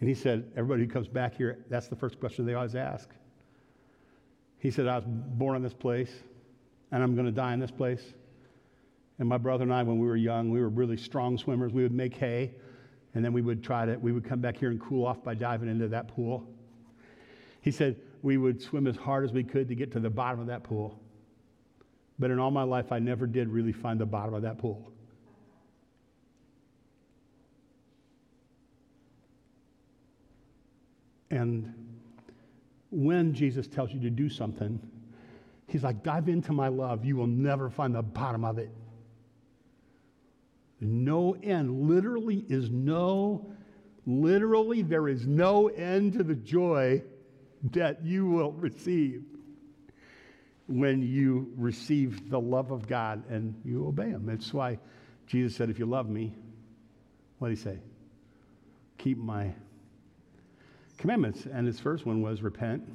And 0.00 0.08
he 0.08 0.14
said, 0.14 0.52
Everybody 0.56 0.82
who 0.84 0.90
comes 0.90 1.08
back 1.08 1.34
here, 1.34 1.64
that's 1.70 1.88
the 1.88 1.96
first 1.96 2.20
question 2.20 2.44
they 2.44 2.54
always 2.54 2.74
ask. 2.74 3.08
He 4.58 4.70
said, 4.70 4.86
I 4.86 4.96
was 4.96 5.04
born 5.06 5.56
in 5.56 5.62
this 5.62 5.74
place, 5.74 6.10
and 6.92 7.02
I'm 7.02 7.14
going 7.14 7.26
to 7.26 7.32
die 7.32 7.54
in 7.54 7.60
this 7.60 7.70
place. 7.70 8.14
And 9.18 9.28
my 9.28 9.38
brother 9.38 9.62
and 9.62 9.72
I, 9.72 9.82
when 9.82 9.98
we 9.98 10.06
were 10.06 10.16
young, 10.16 10.50
we 10.50 10.60
were 10.60 10.68
really 10.68 10.96
strong 10.96 11.38
swimmers. 11.38 11.72
We 11.72 11.82
would 11.82 11.92
make 11.92 12.16
hay, 12.16 12.52
and 13.14 13.24
then 13.24 13.32
we 13.32 13.42
would 13.42 13.62
try 13.62 13.86
to, 13.86 13.96
we 13.96 14.12
would 14.12 14.24
come 14.24 14.40
back 14.40 14.56
here 14.56 14.70
and 14.70 14.80
cool 14.80 15.06
off 15.06 15.22
by 15.22 15.34
diving 15.34 15.68
into 15.68 15.88
that 15.88 16.08
pool. 16.08 16.44
He 17.60 17.70
said 17.70 17.96
we 18.22 18.36
would 18.36 18.60
swim 18.60 18.86
as 18.86 18.96
hard 18.96 19.24
as 19.24 19.32
we 19.32 19.44
could 19.44 19.68
to 19.68 19.74
get 19.74 19.92
to 19.92 20.00
the 20.00 20.10
bottom 20.10 20.40
of 20.40 20.48
that 20.48 20.64
pool. 20.64 21.00
But 22.18 22.30
in 22.30 22.38
all 22.38 22.50
my 22.50 22.62
life, 22.62 22.92
I 22.92 22.98
never 22.98 23.26
did 23.26 23.48
really 23.48 23.72
find 23.72 24.00
the 24.00 24.06
bottom 24.06 24.34
of 24.34 24.42
that 24.42 24.58
pool. 24.58 24.90
And 31.30 31.72
when 32.90 33.34
Jesus 33.34 33.66
tells 33.66 33.92
you 33.92 34.00
to 34.00 34.10
do 34.10 34.28
something, 34.28 34.78
he's 35.66 35.82
like, 35.82 36.02
dive 36.04 36.28
into 36.28 36.52
my 36.52 36.68
love. 36.68 37.04
You 37.04 37.16
will 37.16 37.26
never 37.26 37.70
find 37.70 37.94
the 37.94 38.02
bottom 38.02 38.44
of 38.44 38.58
it. 38.58 38.70
No 40.80 41.36
end. 41.42 41.88
Literally 41.88 42.44
is 42.48 42.70
no, 42.70 43.52
literally, 44.06 44.82
there 44.82 45.08
is 45.08 45.26
no 45.26 45.68
end 45.68 46.14
to 46.14 46.22
the 46.22 46.34
joy 46.34 47.02
that 47.72 48.04
you 48.04 48.26
will 48.26 48.52
receive 48.52 49.24
when 50.66 51.02
you 51.02 51.52
receive 51.56 52.30
the 52.30 52.40
love 52.40 52.70
of 52.70 52.86
God 52.86 53.28
and 53.30 53.54
you 53.64 53.86
obey 53.86 54.08
Him. 54.08 54.26
That's 54.26 54.52
why 54.52 54.78
Jesus 55.26 55.56
said, 55.56 55.70
If 55.70 55.78
you 55.78 55.86
love 55.86 56.08
me, 56.08 56.34
what 57.38 57.48
did 57.48 57.58
He 57.58 57.62
say? 57.62 57.78
Keep 58.98 59.18
my 59.18 59.52
commandments. 60.98 61.46
And 61.46 61.66
his 61.66 61.80
first 61.80 62.06
one 62.06 62.22
was 62.22 62.42
repent, 62.42 62.88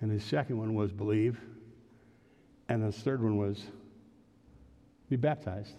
and 0.00 0.10
his 0.10 0.24
second 0.24 0.58
one 0.58 0.74
was 0.74 0.92
believe, 0.92 1.40
and 2.68 2.82
his 2.82 2.96
third 2.96 3.22
one 3.22 3.36
was 3.36 3.64
be 5.08 5.16
baptized. 5.16 5.76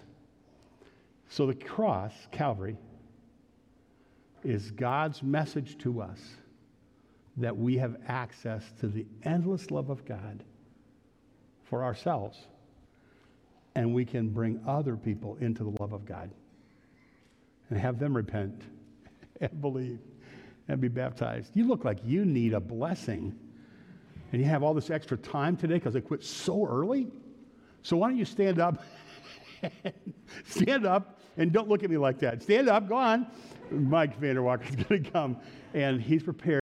So 1.30 1.46
the 1.46 1.56
cross, 1.56 2.14
Calvary, 2.32 2.78
is 4.44 4.72
God's 4.72 5.24
message 5.24 5.78
to 5.80 6.02
us 6.02 6.20
that 7.38 7.56
we 7.58 7.78
have 7.78 7.98
access 8.08 8.64
to 8.80 8.88
the 8.88 9.06
endless 9.24 9.72
love 9.72 9.90
of 9.90 10.06
God 10.06 10.44
for 11.64 11.84
ourselves, 11.84 12.38
and 13.76 13.94
we 13.94 14.06
can 14.06 14.30
bring 14.30 14.62
other 14.68 14.96
people 14.96 15.38
into 15.40 15.64
the 15.64 15.82
love 15.82 15.94
of 15.94 16.06
God 16.06 16.30
and 17.70 17.80
have 17.80 17.98
them 17.98 18.16
repent 18.16 18.62
and 19.42 19.62
believe 19.62 20.00
and 20.68 20.80
be 20.80 20.88
baptized. 20.88 21.52
You 21.54 21.68
look 21.68 21.84
like 21.84 22.00
you 22.06 22.26
need 22.26 22.54
a 22.54 22.60
blessing. 22.60 23.38
And 24.32 24.42
you 24.42 24.48
have 24.48 24.64
all 24.64 24.74
this 24.74 24.90
extra 24.90 25.18
time 25.18 25.56
today 25.56 25.76
because 25.76 25.96
I 25.96 26.00
quit 26.00 26.24
so 26.24 26.66
early. 26.66 27.08
So 27.84 27.98
why 27.98 28.10
don't 28.10 28.18
you 28.18 28.26
stand 28.26 28.60
up? 28.60 28.84
stand 30.46 30.86
up 30.86 31.20
and 31.38 31.52
don't 31.52 31.70
look 31.70 31.84
at 31.84 31.90
me 31.90 31.98
like 31.98 32.20
that. 32.20 32.44
Stand 32.44 32.70
up, 32.70 32.88
go 32.88 32.96
on. 32.96 33.28
Mike 33.72 34.20
Vanderwalker 34.20 34.70
is 34.70 34.76
going 34.76 35.04
to 35.04 35.10
come, 35.12 35.38
and 35.74 36.02
he's 36.02 36.24
prepared. 36.24 36.62